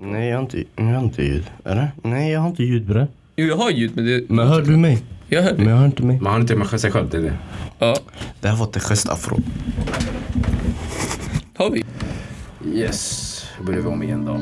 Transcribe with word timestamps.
Nej, 0.00 0.28
jag 0.28 0.36
har 0.36 0.42
inte, 0.42 0.64
jag 0.76 0.84
har 0.84 1.02
inte 1.04 1.22
ljud. 1.22 1.44
Eller? 1.64 1.90
Nej, 2.02 2.32
jag 2.32 2.40
har 2.40 2.48
inte 2.48 2.62
ljud 2.64 2.86
bre. 2.86 3.06
Jo, 3.36 3.46
jag 3.46 3.56
har 3.56 3.70
ljud 3.70 3.90
men 3.94 4.04
det... 4.04 4.24
Men 4.30 4.48
hör 4.48 4.62
du 4.62 4.76
mig? 4.76 4.98
Jag 5.28 5.42
hör 5.42 5.54
Men 5.56 5.64
det. 5.64 5.70
jag 5.70 5.76
hör 5.78 5.86
inte 5.86 6.02
mig. 6.02 6.20
Man 6.20 6.32
har 6.32 6.40
inte 6.40 6.56
med 6.56 6.80
sig 6.80 6.90
själv, 6.90 7.08
det 7.10 7.16
är 7.16 7.22
det. 7.22 7.34
Ja, 7.78 7.96
Det 8.40 8.48
här 8.48 8.56
var 8.56 8.66
ett 8.66 8.82
gestafro. 8.82 9.38
har 11.56 11.70
vi. 11.70 11.84
Yes, 12.74 13.44
då 13.58 13.64
börjar 13.64 13.80
vi 13.80 13.86
om 13.88 14.02
igen 14.02 14.24
då. 14.24 14.32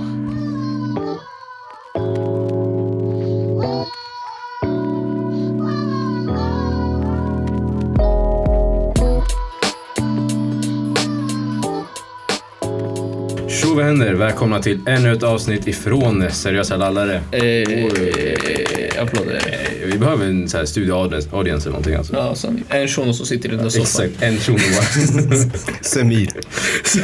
Tjo 13.73 13.77
vad 13.77 13.85
händer? 13.85 14.15
Välkomna 14.15 14.63
till 14.63 14.81
ännu 14.87 15.13
ett 15.13 15.23
avsnitt 15.23 15.67
ifrån 15.67 16.25
Seriösa 16.31 16.77
lallare. 16.77 17.15
Eh, 17.33 19.03
applåder. 19.03 19.35
Eh, 19.35 19.87
Vi 19.93 19.99
behöver 19.99 20.27
en 20.27 20.49
så 20.49 20.57
här 20.59 20.65
studioaudience 20.65 21.29
audience 21.33 21.63
eller 21.69 21.73
någonting 21.73 21.95
alltså. 21.95 22.17
Ja, 22.17 22.35
sanning. 22.35 22.65
En 22.69 22.89
shuno 22.89 23.13
som 23.13 23.27
sitter 23.27 23.49
i 23.49 23.53
den 23.53 23.63
där 23.63 23.71
soffan. 23.71 24.05
Exakt, 24.07 24.23
en 24.23 24.37
shuno 24.39 24.59
bara. 24.59 25.37
Semir. 25.81 26.29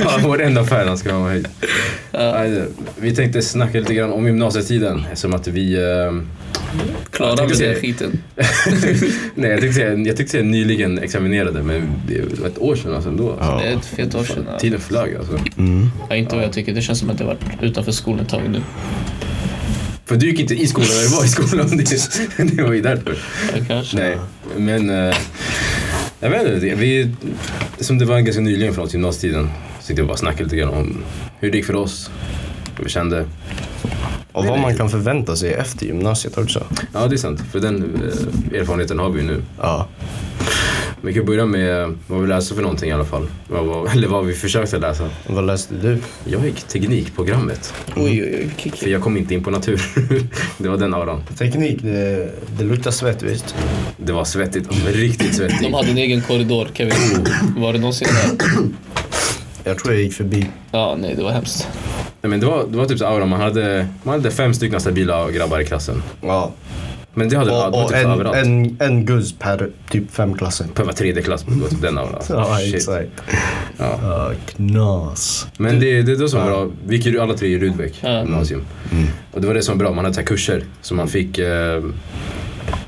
Ja, 0.05 0.19
vår 0.23 0.43
enda 0.43 0.65
fan 0.65 0.99
ska 0.99 1.19
vara 1.19 1.33
hit. 1.33 1.47
Nej, 2.13 2.63
Vi 2.97 3.15
tänkte 3.15 3.43
snacka 3.43 3.79
lite 3.79 3.95
grann 3.95 4.13
om 4.13 4.27
gymnasietiden 4.27 5.03
som 5.15 5.35
att 5.35 5.47
vi... 5.49 5.75
Eh, 5.75 6.13
Jag 7.19 7.31
vi 7.31 7.37
tänkte 7.37 7.67
den 7.67 7.81
skiten? 7.81 8.23
nej, 9.35 9.51
jag 9.51 9.61
tänkte, 9.61 9.73
säga, 9.73 9.91
jag 9.91 10.17
tänkte 10.17 10.29
säga 10.29 10.45
nyligen 10.45 10.99
examinerade 10.99 11.63
men 11.63 11.93
det 12.09 12.41
var 12.41 12.49
ett 12.49 12.59
år 12.59 12.77
sedan 12.77 12.95
alltså 12.95 13.09
ändå. 13.11 13.33
Alltså. 13.33 13.57
Det 13.57 13.73
är 13.73 13.77
ett 13.77 13.87
fet 13.87 14.15
år 14.15 14.25
sedan. 14.25 14.47
ja. 14.53 14.59
Tiden 14.59 14.81
flög 14.81 15.17
alltså. 15.17 15.39
Ja, 16.09 16.17
inte 16.17 16.35
vad 16.35 16.45
jag 16.45 16.53
tycker. 16.53 16.75
Det 16.75 16.83
känns 16.83 16.99
som 16.99 17.11
att 17.11 17.21
jag 17.21 17.27
varit 17.27 17.45
utanför 17.61 17.93
skolan 17.93 18.21
ett 18.21 18.29
tag 18.29 18.43
nu. 18.51 18.63
För 20.05 20.17
du 20.17 20.27
gick 20.27 20.41
inte 20.41 20.55
i 20.55 20.67
skolan 20.67 20.89
när 20.89 21.03
du 21.03 21.17
var 21.17 21.25
i 21.25 21.29
skolan. 21.29 21.69
Det, 22.37 22.57
det 22.57 22.63
var 22.63 22.73
ju 22.73 22.81
därför. 22.81 23.19
Ja, 23.57 23.65
kanske. 23.69 23.97
Nej, 23.97 24.17
men... 24.57 24.91
eh, 24.91 25.15
jag 26.21 26.31
vet 26.31 26.55
inte, 26.55 26.75
vi, 26.75 27.11
som 27.81 27.99
det 27.99 28.05
var 28.05 28.21
ganska 28.21 28.43
nyligen 28.43 28.81
oss 28.81 28.93
gymnasietiden 28.93 29.49
så 29.81 29.87
tänkte 29.87 30.01
jag 30.01 30.09
bara 30.09 30.17
snacka 30.17 30.43
lite 30.45 30.57
grann 30.57 30.75
om 30.75 31.05
hur 31.41 31.51
det 31.51 31.57
gick 31.57 31.67
för 31.67 31.77
oss. 31.77 32.11
Hur 32.77 32.85
vi 32.85 32.91
kände. 32.91 33.27
Och 34.33 34.45
vad 34.45 34.59
man 34.59 34.77
kan 34.77 34.91
förvänta 34.91 35.37
sig 35.37 35.53
efter 35.53 35.87
gymnasiet 35.87 36.39
också. 36.39 36.65
Ja, 36.93 37.07
det 37.07 37.15
är 37.15 37.19
sant. 37.19 37.41
För 37.53 37.61
den 37.61 37.83
eh, 38.53 38.61
erfarenheten 38.61 38.99
har 38.99 39.11
vi 39.11 39.21
ju 39.21 39.27
nu. 39.27 39.43
Ja. 39.61 39.89
Vi 41.01 41.15
kan 41.15 41.25
börja 41.25 41.47
med 41.47 41.95
vad 42.07 42.21
vi 42.21 42.27
läste 42.27 42.55
för 42.55 42.63
någonting 42.63 42.91
i 42.91 42.93
alla 42.93 43.05
fall. 43.05 43.27
Vad, 43.49 43.65
vad, 43.65 43.93
eller 43.93 44.09
vad 44.09 44.27
vi 44.27 44.35
försökte 44.35 44.79
läsa. 44.79 45.09
Vad 45.27 45.47
läste 45.47 45.75
du? 45.75 45.99
Jag 46.25 46.45
gick 46.45 46.63
teknikprogrammet. 46.63 47.75
Oj, 47.97 48.23
oj, 48.23 48.37
oj. 48.39 48.51
Kick. 48.57 48.77
För 48.77 48.89
jag 48.89 49.03
kom 49.03 49.17
inte 49.17 49.35
in 49.35 49.45
på 49.45 49.51
natur. 49.51 49.83
det 50.59 50.69
var 50.69 50.77
den 50.77 50.95
auran. 50.95 51.23
Teknik, 51.39 51.83
det, 51.83 52.31
det 52.59 52.65
luktar 52.65 52.91
svett 52.91 53.23
visst? 53.23 53.55
Det 53.97 54.13
var 54.13 54.25
svettigt. 54.25 54.69
Riktigt 54.87 55.35
svettigt. 55.35 55.63
De 55.63 55.75
hade 55.75 55.91
en 55.91 55.99
egen 55.99 56.21
korridor, 56.21 56.69
Kevin. 56.75 56.95
Var 57.57 57.73
det 57.73 57.79
någonsin 57.79 58.09
där? 58.09 58.49
Jag 59.65 59.79
tror 59.79 59.95
jag 59.95 60.03
gick 60.03 60.13
förbi. 60.13 60.47
Ja, 60.71 60.97
nej, 61.01 61.15
det 61.15 61.23
var 61.23 61.31
hemskt. 61.31 61.69
Nej, 62.23 62.31
men 62.31 62.41
det, 62.41 62.47
var, 62.47 62.67
det 62.71 62.77
var 62.79 62.87
typ 62.87 62.99
så 62.99 63.07
aura. 63.07 63.27
Man 63.27 63.41
hade, 63.41 63.87
man 64.03 64.15
hade 64.15 64.31
fem 64.31 64.55
stycken 64.55 64.81
stabila 64.81 65.31
grabbar 65.31 65.61
i 65.61 65.65
klassen. 65.65 66.03
Ja. 66.21 66.53
Men 67.15 67.29
det 67.29 67.37
hade 67.37 67.51
det 67.51 67.57
Och, 67.57 67.73
var 67.73 67.83
och 67.85 67.89
typ 67.89 67.99
en, 67.99 68.11
överallt. 68.11 68.37
en, 68.37 68.77
en 68.81 69.05
guzz 69.07 69.35
per 69.39 69.71
typ 69.91 70.11
fem 70.11 70.35
klasser. 70.35 70.67
På 70.75 70.85
var 70.85 70.93
tredje 70.93 71.23
klass. 71.23 71.43
Det 71.49 71.61
var 71.63 71.69
typ 71.69 71.83
den 71.83 71.99
auran. 71.99 72.23
Ja, 72.29 72.59
Shit. 72.59 72.75
exakt. 72.75 73.09
Ja. 73.79 73.99
Ja, 74.03 74.33
knas. 74.57 75.47
Men 75.59 75.81
det, 75.81 76.03
det 76.03 76.13
är 76.13 76.17
då 76.17 76.29
som 76.29 76.41
var 76.41 76.47
bra. 76.47 76.69
Vi 76.87 76.97
gick 76.97 77.07
ju 77.07 77.21
alla 77.21 77.35
tre 77.35 77.49
i 77.49 77.59
Rudbeck 77.59 77.93
Ja. 78.01 78.21
gymnasium. 78.21 78.65
Och 79.33 79.41
det 79.41 79.47
var 79.47 79.55
det 79.55 79.63
som 79.63 79.79
var 79.79 79.85
bra. 79.85 79.95
Man 79.95 80.05
hade 80.05 80.15
så 80.15 80.21
här 80.21 80.27
kurser. 80.27 80.65
Så 80.83 80.95
man 80.95 81.09
fick... 81.09 81.39
Eh, 81.39 81.83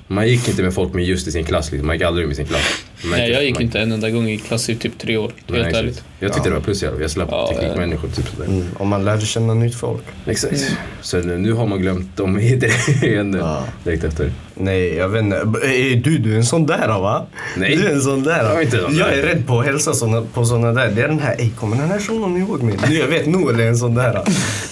man 0.06 0.28
gick 0.28 0.48
inte 0.48 0.62
med 0.62 0.74
folk 0.74 0.94
med 0.94 1.04
just 1.04 1.28
i 1.28 1.32
sin 1.32 1.44
klass. 1.44 1.70
Liksom. 1.72 1.86
Man 1.86 1.96
gick 1.96 2.04
aldrig 2.06 2.26
med 2.26 2.36
sin 2.36 2.46
klass. 2.46 2.84
Nej, 3.04 3.30
jag 3.30 3.44
gick 3.44 3.54
man, 3.54 3.62
inte 3.62 3.80
en 3.80 3.92
enda 3.92 4.10
gång 4.10 4.28
i 4.28 4.38
klass 4.38 4.68
i 4.70 4.76
typ 4.76 4.98
tre 4.98 5.16
år. 5.16 5.32
Nej, 5.46 5.62
Helt 5.62 5.76
ärligt. 5.76 6.04
Jag 6.22 6.32
tyckte 6.32 6.48
det 6.48 6.54
var 6.54 6.62
plus 6.62 6.80
fall. 6.80 7.00
Jag 7.00 7.10
slapp 7.10 7.28
Ja, 7.30 7.52
teknikmänniskor. 7.52 8.08
Typ 8.08 8.24
sådär. 8.36 8.48
Mm. 8.48 8.64
Och 8.78 8.86
man 8.86 9.04
lärde 9.04 9.26
känna 9.26 9.54
nytt 9.54 9.74
folk. 9.74 10.02
Exakt. 10.26 10.76
Så 11.02 11.18
nu, 11.18 11.52
har 11.52 11.66
man 11.66 11.78
glömt 11.80 12.16
dem 12.16 12.38
igen 13.02 13.36
Ja. 13.40 13.64
direkt 13.84 14.04
efter. 14.04 14.32
Nej, 14.54 14.94
jag 14.94 15.08
vet 15.08 15.22
inte. 15.24 15.42
B- 15.46 15.58
Är 15.62 15.96
du, 15.96 16.18
du 16.18 16.32
är 16.32 16.36
en 16.36 16.44
sån 16.44 16.66
där 16.66 16.88
va? 16.88 17.26
Nej. 17.56 17.76
Du 17.76 17.86
är 17.86 17.90
en 17.92 18.00
sån 18.00 18.22
där. 18.22 18.44
Jag 18.44 18.56
är 18.56 18.60
inte 18.62 18.78
sån 18.80 18.96
jag 18.96 19.08
där. 19.08 19.16
är 19.18 19.22
rädd 19.22 19.46
på 19.46 19.60
att 19.60 19.66
hälsa 19.66 19.94
såna, 19.94 20.22
på 20.22 20.44
såna 20.44 20.72
där. 20.72 20.88
Det 20.90 21.02
är 21.02 21.08
den 21.08 21.18
här, 21.20 21.36
ey 21.40 21.50
kommer 21.50 21.76
den 21.76 21.88
här 21.90 21.98
shunon 21.98 22.36
ihåg 22.36 22.62
mig? 22.62 22.76
Nu, 22.88 22.94
jag 22.98 23.06
vet 23.06 23.26
Noel 23.26 23.60
är 23.60 23.66
en 23.66 23.76
sån 23.78 23.94
där. 23.94 24.22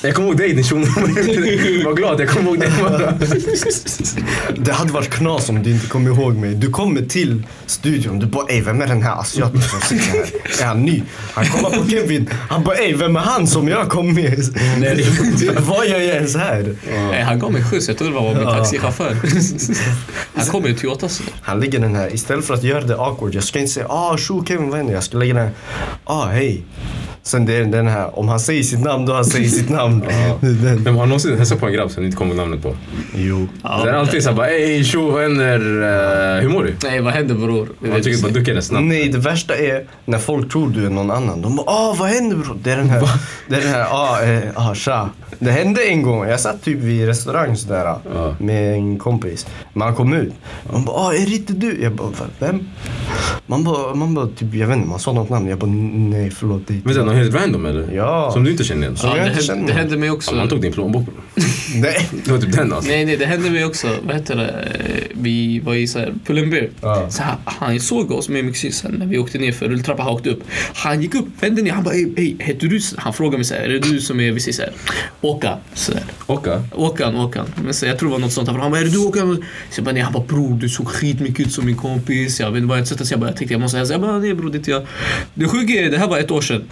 Jag 0.02 0.14
kommer 0.14 0.28
ihåg 0.28 0.36
dig 0.38 0.52
din 0.52 0.64
shuno. 0.64 0.84
Var 1.84 1.94
glad 1.94 2.20
jag 2.20 2.28
kommer 2.28 2.50
ihåg 2.50 2.60
dig. 2.60 2.70
Det 4.56 4.72
hade 4.72 4.92
varit 4.92 5.10
knas 5.10 5.48
om 5.48 5.62
du 5.62 5.70
inte 5.70 5.86
kom 5.86 6.06
ihåg 6.06 6.34
mig. 6.36 6.54
Du 6.54 6.70
kommer 6.70 7.02
till 7.02 7.42
studion, 7.66 8.17
du 8.18 8.26
bara 8.26 8.46
ey 8.46 8.60
vem 8.62 8.80
är 8.82 8.86
den 8.86 9.02
här 9.02 9.20
asiaten 9.20 9.62
som 9.62 9.80
sitter 9.80 10.18
här? 10.18 10.62
Är 10.62 10.66
han 10.66 10.82
ny? 10.82 11.02
Han 11.32 11.44
kommer 11.44 11.78
på 11.78 11.88
Kevin, 11.90 12.30
han 12.48 12.64
bara 12.64 12.76
ey 12.76 12.94
vem 12.94 13.16
är 13.16 13.20
han 13.20 13.46
som 13.46 13.68
jag 13.68 13.88
kom 13.88 14.14
med? 14.14 14.38
Vad 15.58 15.86
gör 15.86 15.98
jag 15.98 16.16
ens 16.16 16.36
här? 16.36 16.76
Nej, 17.10 17.22
han 17.22 17.38
gav 17.38 17.52
mig 17.52 17.64
skjuts. 17.64 17.88
Jag 17.88 17.98
trodde 17.98 18.12
det 18.12 18.20
var 18.20 18.34
min 18.34 18.44
taxichaufför. 18.44 19.16
Han 20.34 20.46
kom 20.46 20.66
i 20.66 20.70
en 20.70 20.76
Toyota. 20.76 21.08
så. 21.08 21.22
Han 21.42 21.60
lägger 21.60 21.78
den 21.78 21.94
här, 21.94 22.14
istället 22.14 22.44
för 22.44 22.54
att 22.54 22.62
göra 22.62 22.80
det 22.80 22.96
awkward, 22.96 23.34
jag 23.34 23.44
ska 23.44 23.58
inte 23.58 23.72
säga 23.72 23.86
ah 23.88 24.16
tjo 24.16 24.44
Kevin 24.44 24.68
vad 24.68 24.76
händer? 24.78 24.94
Jag 24.94 25.02
ska 25.04 25.18
lägga 25.18 25.34
den 25.34 25.42
här, 25.42 25.52
ah 26.04 26.26
hej. 26.26 26.62
Sen 27.22 27.46
det 27.46 27.56
är 27.56 27.64
den 27.64 27.86
här, 27.86 28.18
om 28.18 28.28
han 28.28 28.40
säger 28.40 28.62
sitt 28.62 28.80
namn 28.80 29.06
då 29.06 29.14
han 29.14 29.24
säger 29.24 29.48
sitt 29.48 29.68
namn. 29.68 30.04
Men 30.40 30.94
har 30.94 31.02
du 31.02 31.08
någonsin 31.08 31.38
hälsat 31.38 31.60
på 31.60 31.66
en 31.66 31.72
grabb 31.72 31.90
som 31.90 32.02
du 32.02 32.06
inte 32.06 32.18
kommer 32.18 32.34
namnet 32.34 32.62
på? 32.62 32.76
jo. 33.14 33.48
det 33.62 33.90
är 33.90 33.94
alltid 33.94 34.22
såhär 34.22 34.36
bara 34.36 34.50
ey 34.50 34.84
tjo 34.84 35.10
vad 35.10 35.22
händer? 35.22 35.58
Eh, 36.36 36.42
hur 36.42 36.48
mår 36.48 36.64
du? 36.64 36.74
Nej, 36.82 37.00
vad 37.00 37.12
händer 37.12 37.34
bror? 37.34 37.68
Man 37.78 38.02
tycker 38.14 38.22
bara 38.22 38.54
det 38.54 38.62
snabbt. 38.62 38.84
Nej, 38.84 39.08
det 39.08 39.18
värsta 39.18 39.56
är 39.56 39.84
när 40.04 40.18
folk 40.18 40.52
tror 40.52 40.68
du 40.70 40.86
är 40.86 40.90
någon 40.90 41.10
annan. 41.10 41.42
De 41.42 41.56
bara 41.56 41.66
ah 41.70 41.96
vad 41.98 42.08
händer 42.08 42.36
bror? 42.36 42.56
Det 42.62 42.70
är 42.72 42.76
den 42.76 42.90
här, 42.90 43.08
det 43.48 43.56
är 43.56 43.60
den 43.60 43.70
här, 43.70 43.86
ah, 43.90 44.22
eh, 44.22 44.68
ah 44.70 44.74
tja. 44.74 45.10
Det 45.38 45.50
hände 45.50 45.82
en 45.88 46.02
gång, 46.02 46.24
jag 46.28 46.40
satt 46.40 46.62
typ 46.62 46.78
vid 46.78 47.06
restaurang 47.06 47.56
sådär 47.56 47.94
Ja. 48.14 48.34
med 48.38 48.72
en 48.74 48.98
kompis. 48.98 49.46
Man 49.72 49.94
kom 49.94 50.12
ut. 50.12 50.32
Man 50.72 50.84
bara 50.84 50.96
ah 50.96 51.12
är 51.14 51.26
det 51.26 51.32
inte 51.36 51.52
du? 51.52 51.82
Jag 51.82 51.92
bara 51.92 52.08
"Va, 52.08 52.26
vem? 52.38 52.68
Man 53.46 53.64
bara, 53.64 53.94
man 53.94 54.14
bara 54.14 54.26
typ, 54.26 54.54
jag 54.54 54.66
vet 54.66 54.76
inte, 54.76 54.88
man 54.88 54.98
sa 54.98 55.12
något 55.12 55.28
namn. 55.30 55.48
Jag 55.48 55.58
bara 55.58 55.70
nej 55.70 56.30
förlåt. 56.30 56.62
Det 56.66 56.72
är 56.74 56.76
inte 56.76 57.00
är 57.00 57.04
något 57.04 57.14
helt 57.14 57.34
random 57.34 57.66
eller? 57.66 57.92
Ja. 57.94 58.30
Som 58.32 58.44
du 58.44 58.50
inte 58.50 58.64
känner 58.64 58.82
igen? 58.82 58.96
Ja, 59.02 59.14
det, 59.14 59.20
hände, 59.52 59.66
det 59.66 59.72
hände 59.72 59.96
mig 59.96 60.10
också. 60.10 60.30
Ja, 60.30 60.36
man 60.36 60.48
tog 60.48 60.60
din 60.60 60.72
plånbok. 60.72 61.08
Nej. 61.74 62.08
Det 62.24 62.30
var 62.32 62.38
typ 62.38 62.52
den 62.52 62.72
alltså. 62.72 62.90
Nej, 62.90 63.04
nej, 63.04 63.16
det 63.16 63.26
hände 63.26 63.50
mig 63.50 63.64
också. 63.64 63.88
Vad 64.02 64.16
heter 64.16 64.36
det? 64.36 64.48
Eh, 64.48 65.02
Vi 65.14 65.58
var 65.60 65.74
i 65.74 65.86
så 65.86 65.98
här 65.98 66.14
Pull&Bear. 66.26 66.68
Ja. 66.80 67.10
Så 67.10 67.22
här, 67.22 67.36
han 67.44 67.80
såg 67.80 68.10
oss 68.12 68.28
med 68.28 68.44
min 68.44 68.52
kusin 68.54 68.72
sen 68.72 68.92
när 68.98 69.06
vi 69.06 69.18
åkte 69.18 69.38
ner 69.38 69.52
för 69.52 69.68
rulltrappan. 69.68 70.06
Han 70.06 70.14
åkte 70.14 70.30
upp. 70.30 70.42
Han 70.74 71.02
gick 71.02 71.14
upp, 71.14 71.26
vände 71.40 71.62
ner. 71.62 71.72
Han 71.72 71.84
bara, 71.84 71.94
ey, 71.94 72.36
heter 72.38 72.66
du? 72.68 72.80
Han 72.96 73.12
frågade 73.12 73.36
mig 73.38 73.44
så 73.44 73.54
här, 73.54 73.60
är 73.60 73.68
det 73.68 73.78
du 73.78 74.00
som 74.00 74.20
är, 74.20 74.32
vi 74.32 74.40
säger 74.40 74.52
så 74.54 74.62
här, 74.62 74.72
Åka. 75.20 75.56
Så 75.74 75.92
här. 75.92 76.02
Åka? 76.26 76.62
Åkan, 76.74 77.16
Åkan. 77.16 77.46
Men 77.64 77.74
så, 77.74 77.86
jag 77.86 77.98
tror 77.98 78.08
det 78.08 78.12
var 78.12 78.18
något 78.20 78.32
sånt. 78.32 78.48
Han 78.48 78.70
bara, 78.70 78.80
är 78.80 78.84
det 78.84 78.90
du 78.90 78.98
Åkan? 78.98 79.36
Så 79.70 79.78
jag 79.78 79.84
bara, 79.84 79.92
nej. 79.92 80.02
Han 80.02 80.12
bara, 80.12 80.24
bror 80.24 80.54
du 80.58 80.68
såg 80.68 80.88
skitmycket 80.88 81.46
ut 81.46 81.52
som 81.52 81.66
min 81.66 81.76
kompis. 81.76 82.40
Jag 82.40 82.50
vet 82.50 82.56
inte 82.56 82.68
vad 82.68 82.78
jag 82.78 82.86
sig. 82.88 83.06
Jag, 83.10 83.20
bara, 83.20 83.30
jag 83.30 83.36
tänkte 83.36 83.54
jag 83.54 83.60
måste 83.60 83.78
hälsa. 83.78 83.94
Jag 83.94 84.00
bara, 84.00 84.18
nej 84.18 84.34
bror 84.34 84.50
det 84.50 84.56
är 84.56 84.58
inte 84.58 84.70
jag. 84.70 84.86
Det 85.34 85.48
sjuka 85.48 85.72
är, 85.72 85.90
det 85.90 85.98
här 85.98 86.08
var 86.08 86.18
ett 86.18 86.30
år 86.30 86.40
sedan. 86.40 86.64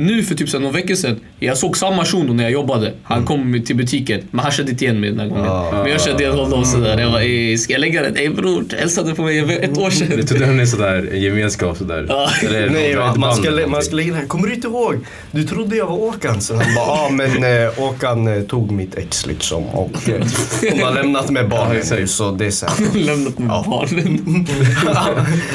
Nu 0.00 0.22
för 0.22 0.34
typ 0.34 0.48
så 0.48 0.58
någon 0.58 0.72
vecka 0.72 0.96
sedan, 0.96 1.20
jag 1.38 1.56
såg 1.58 1.76
samma 1.76 2.04
shuno 2.04 2.32
när 2.32 2.44
jag 2.44 2.52
jobbade. 2.52 2.92
Han 3.02 3.24
kom 3.24 3.62
till 3.66 3.76
butiken, 3.76 4.20
men 4.30 4.40
han 4.42 4.52
kände 4.52 4.72
inte 4.72 4.84
igen 4.84 5.00
mig 5.00 5.10
den 5.10 5.20
här 5.20 5.26
gången. 5.28 5.46
Ah. 5.46 5.70
men 5.82 5.90
jag 5.92 6.00
kände 6.00 6.22
igen 6.22 6.36
honom 6.36 6.64
sådär. 6.64 6.98
Jag 6.98 7.12
bara, 7.12 7.22
"Ey, 7.22 7.58
ska 7.58 7.72
jag 7.72 7.80
lägga 7.80 8.02
den? 8.02 8.16
Ey 8.16 8.28
bror, 8.28 8.64
du 8.68 8.76
hälsade 8.76 9.14
på 9.14 9.22
mig 9.22 9.38
ett 9.38 9.78
år 9.78 9.82
Jag 9.84 9.92
sedan. 9.92 10.26
trodde 10.26 10.46
han 10.46 10.60
är 10.60 10.66
sådär 10.66 11.08
en 11.12 11.20
gemenskap 11.20 11.76
sådär. 11.76 12.28
Eller, 12.46 12.70
Nej, 12.70 12.96
man, 13.16 13.34
ska, 13.36 13.66
man 13.66 13.82
ska 13.82 13.96
lägga 13.96 14.12
det 14.12 14.18
här. 14.18 14.26
Kommer 14.26 14.46
du 14.48 14.54
inte 14.54 14.66
ihåg? 14.66 14.94
Du 15.30 15.44
trodde 15.44 15.76
jag 15.76 15.86
var 15.86 15.96
Åkan. 16.02 16.40
Så 16.40 16.54
han 16.54 16.64
bara, 16.74 16.84
ja 16.86 17.06
ah, 17.08 17.10
men 17.12 17.44
eh, 17.64 17.70
Åkan 17.82 18.28
eh, 18.28 18.42
tog 18.42 18.70
mitt 18.70 18.94
ex 18.94 19.26
liksom. 19.26 19.64
Och 19.64 20.08
eh, 20.08 20.22
hon 20.70 20.80
har 20.80 20.94
lämnat 20.94 21.30
med 21.30 21.48
barnen 21.48 21.82
nu 21.90 22.06
så 22.06 22.30
det 22.30 22.46
är 22.46 22.50
så 22.50 22.66
här. 22.66 22.74
Lämnat 22.94 23.38
med 23.38 23.48
barnen. 23.48 24.46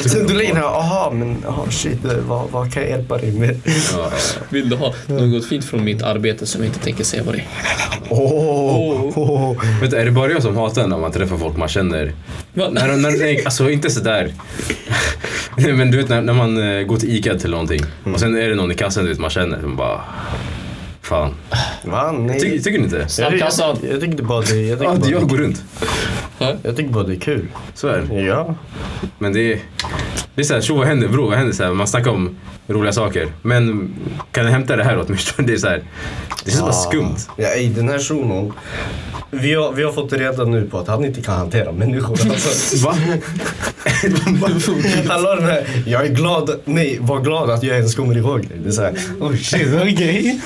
Sen 0.00 0.26
du 0.26 0.34
lägger 0.34 0.54
den 0.54 0.62
här, 0.62 0.68
aha 0.68 1.10
men 1.14 1.36
aha, 1.48 1.66
shit, 1.70 2.04
eh, 2.04 2.10
vad, 2.28 2.50
vad 2.50 2.72
kan 2.72 2.82
jag 2.82 2.90
hjälpa 2.90 3.18
dig 3.18 3.32
med? 3.32 3.60
Ja, 3.96 4.10
Vill 4.48 4.68
du 4.68 4.76
ha 4.76 4.94
något 5.06 5.46
fint 5.46 5.64
från 5.64 5.84
mitt 5.84 6.02
arbete 6.02 6.46
som 6.46 6.60
jag 6.60 6.68
inte 6.68 6.80
tänker 6.84 7.04
säga 7.04 7.22
vad 7.22 7.34
det 7.34 7.38
är? 7.40 7.46
Oh, 8.10 9.18
oh. 9.18 9.80
Vet 9.80 9.90
du, 9.90 9.96
är 9.96 10.04
det 10.04 10.10
bara 10.10 10.30
jag 10.32 10.42
som 10.42 10.56
hatar 10.56 10.86
när 10.86 10.98
man 10.98 11.12
träffar 11.12 11.36
folk 11.36 11.56
man 11.56 11.68
känner? 11.68 12.12
Va? 12.54 12.68
När, 12.70 12.96
när, 12.96 13.10
nej, 13.10 13.42
alltså 13.44 13.70
inte 13.70 13.90
sådär. 13.90 14.32
Men 15.56 15.90
du 15.90 15.96
vet 15.98 16.08
när, 16.08 16.22
när 16.22 16.32
man 16.32 16.76
eh, 16.78 16.82
går 16.82 16.96
till 16.96 17.16
ICA 17.16 17.34
till 17.38 17.50
någonting 17.50 17.80
och 18.14 18.20
sen 18.20 18.36
är 18.36 18.48
det 18.48 18.54
någon 18.54 18.72
i 18.72 18.74
kassan 18.74 19.04
du 19.04 19.10
vet, 19.10 19.18
man 19.18 19.30
känner 19.30 19.60
som 19.60 19.76
bara... 19.76 20.00
Fan. 21.02 21.34
Va? 21.84 22.12
Nej. 22.12 22.40
Ty, 22.40 22.58
tycker 22.62 22.78
ni 22.78 22.84
inte? 22.84 22.96
jag, 22.96 23.02
jag, 23.04 23.10
Snabbkassan. 23.10 23.76
jag 23.90 24.00
tyckte 24.00 24.22
bara 24.22 24.40
det, 24.40 24.56
jag 24.62 24.84
Ja, 24.84 24.94
tyckte 24.94 25.10
bara 25.10 25.20
jag 25.20 25.28
går 25.28 25.36
runt. 25.36 25.62
jag 26.38 26.76
tyckte 26.76 26.92
bara 26.92 27.04
det 27.04 27.12
är 27.14 27.20
kul. 27.20 27.46
Så 27.74 27.88
är 27.88 28.00
det. 28.10 28.20
Ja. 28.20 28.54
Men 29.18 29.32
det 29.32 29.52
är... 29.52 29.58
Det 30.36 30.42
är 30.42 30.44
såhär, 30.44 30.60
tjo 30.60 30.76
vad 30.76 30.86
händer 30.86 31.08
bror? 31.08 31.28
Vad 31.28 31.38
händer? 31.38 31.54
Så 31.54 31.64
här, 31.64 31.72
man 31.72 31.86
snackar 31.86 32.10
om 32.10 32.36
roliga 32.66 32.92
saker. 32.92 33.28
Men 33.42 33.94
kan 34.32 34.44
du 34.44 34.50
hämta 34.50 34.76
det 34.76 34.84
här 34.84 34.98
åt 34.98 35.08
mig? 35.08 35.18
Det 35.46 35.52
är 35.52 35.56
såhär, 35.56 35.82
det 36.44 36.50
känns 36.50 36.62
bara 36.62 36.72
skumt. 36.72 37.16
Ja, 37.36 37.48
ey, 37.48 37.68
den 37.68 37.88
här 37.88 37.98
shunon. 37.98 38.52
Vi 39.30 39.54
har, 39.54 39.72
vi 39.72 39.82
har 39.82 39.92
fått 39.92 40.12
reda 40.12 40.44
nu 40.44 40.68
på 40.70 40.78
att 40.78 40.88
han 40.88 41.04
inte 41.04 41.20
kan 41.22 41.36
hantera 41.36 41.72
människor. 41.72 42.18
Alltså. 42.30 42.86
Va? 42.86 42.96
Han 45.08 45.22
la 45.22 45.34
den 45.34 45.44
här, 45.44 45.66
jag 45.86 46.06
är 46.06 46.10
glad, 46.10 46.60
nej, 46.64 46.98
var 47.00 47.20
glad 47.20 47.50
att 47.50 47.62
jag 47.62 47.76
ens 47.76 47.94
kommer 47.94 48.16
ihåg 48.16 48.48
dig. 48.48 48.58
Det 48.62 48.68
är 48.68 48.72
såhär, 48.72 48.94
oh 49.20 49.36
shit, 49.36 49.68
okej. 49.82 50.40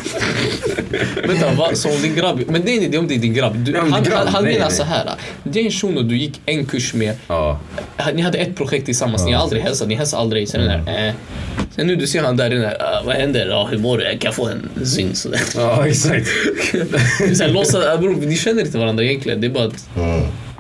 Vänta, 1.27 1.55
vad, 1.59 1.77
så 1.77 1.89
om 1.95 2.03
din 2.03 2.15
grabb... 2.15 2.41
Men 2.49 2.65
det 2.65 2.71
är 2.71 2.85
inte 2.85 2.99
om 2.99 3.09
det 3.09 3.15
är 3.15 3.19
din 3.19 3.35
grabb. 3.35 3.57
Du, 3.57 3.73
Ja, 3.73 3.81
han, 3.91 4.03
grabb, 4.03 4.19
han, 4.19 4.29
han 4.29 4.45
nej, 4.45 4.53
menar 4.53 4.67
nej. 4.67 4.77
så 4.77 4.83
här. 4.83 5.11
Det 5.43 5.61
är 5.61 5.65
en 5.65 5.71
shuno 5.71 6.03
du 6.03 6.17
gick 6.17 6.41
en 6.47 6.67
kurs 6.67 6.95
med. 6.95 7.15
Ja. 7.27 7.61
Ni 8.15 8.23
hade 8.23 8.39
ett 8.39 8.57
projekt 8.57 8.87
tillsammans, 8.87 9.25
ni 9.25 9.33
har 9.33 9.43
aldrig 9.43 9.63
hälsat, 9.63 9.80
ni 9.87 9.94
hälsar 9.94 10.19
aldrig. 10.19 10.49
Sen, 10.49 10.61
den 10.61 10.85
där, 10.85 11.09
eh. 11.09 11.15
Sen 11.77 11.87
nu 11.87 11.97
du 11.97 12.06
ser 12.06 12.23
han 12.23 12.37
där, 12.37 12.50
den 12.50 12.61
där 12.61 12.77
"Ah, 12.82 13.03
vad 13.06 13.15
händer? 13.17 13.47
Ja, 13.49 13.69
hur 13.71 13.79
mår 13.79 13.99
du? 13.99 14.05
Jag 14.05 14.21
kan 14.21 14.32
få 14.32 14.49
en 14.49 14.87
syn 14.87 15.15
sådär. 15.15 15.41
Ja, 15.56 15.87
exakt. 15.87 16.27
så 17.37 17.43
här, 17.44 17.49
låtsas, 17.49 17.85
ah, 17.87 17.97
bror, 17.97 18.17
ni 18.17 18.37
känner 18.37 18.61
inte 18.62 18.79
varandra 18.79 19.05
egentligen. 19.05 19.41
Det 19.41 19.47
är 19.47 19.50
bara 19.50 19.65
att 19.65 19.88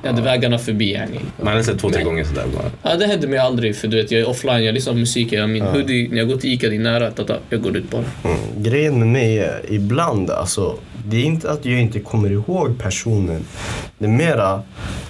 jag 0.02 0.10
hade 0.10 0.22
vägarna 0.22 0.58
förbi. 0.58 0.92
Yani. 0.92 1.20
Man 1.42 1.54
har 1.56 1.62
sett 1.62 1.78
två, 1.78 1.90
tre 1.90 2.02
gånger 2.02 2.24
sådär 2.24 2.44
bara. 2.56 2.70
Ja, 2.92 2.96
det 2.98 3.06
händer 3.06 3.28
mig 3.28 3.38
aldrig 3.38 3.76
för 3.76 3.88
du 3.88 3.96
vet, 3.96 4.10
jag 4.10 4.20
är 4.20 4.28
offline, 4.28 4.64
jag 4.64 4.74
lyssnar 4.74 4.92
på 4.92 4.98
musik, 4.98 5.32
jag 5.32 5.40
har 5.40 5.48
min 5.48 5.62
hoodie, 5.62 6.08
när 6.10 6.18
jag 6.18 6.28
går 6.28 6.36
till 6.36 6.52
Ica, 6.52 6.68
det 6.68 6.74
är 6.76 6.78
nära, 6.80 7.10
tata, 7.10 7.36
jag 7.50 7.62
går 7.62 7.76
ut 7.76 7.90
bara. 7.90 8.04
Mm. 8.24 8.36
Grejen 8.56 8.98
med 8.98 9.08
mig 9.08 9.38
är 9.38 9.60
ibland, 9.68 10.30
alltså, 10.30 10.74
det 11.04 11.16
är 11.16 11.24
inte 11.24 11.50
att 11.50 11.64
jag 11.64 11.80
inte 11.80 12.00
kommer 12.00 12.30
ihåg 12.30 12.78
personen. 12.78 13.44
Det 13.98 14.04
är 14.04 14.08
mera 14.08 14.62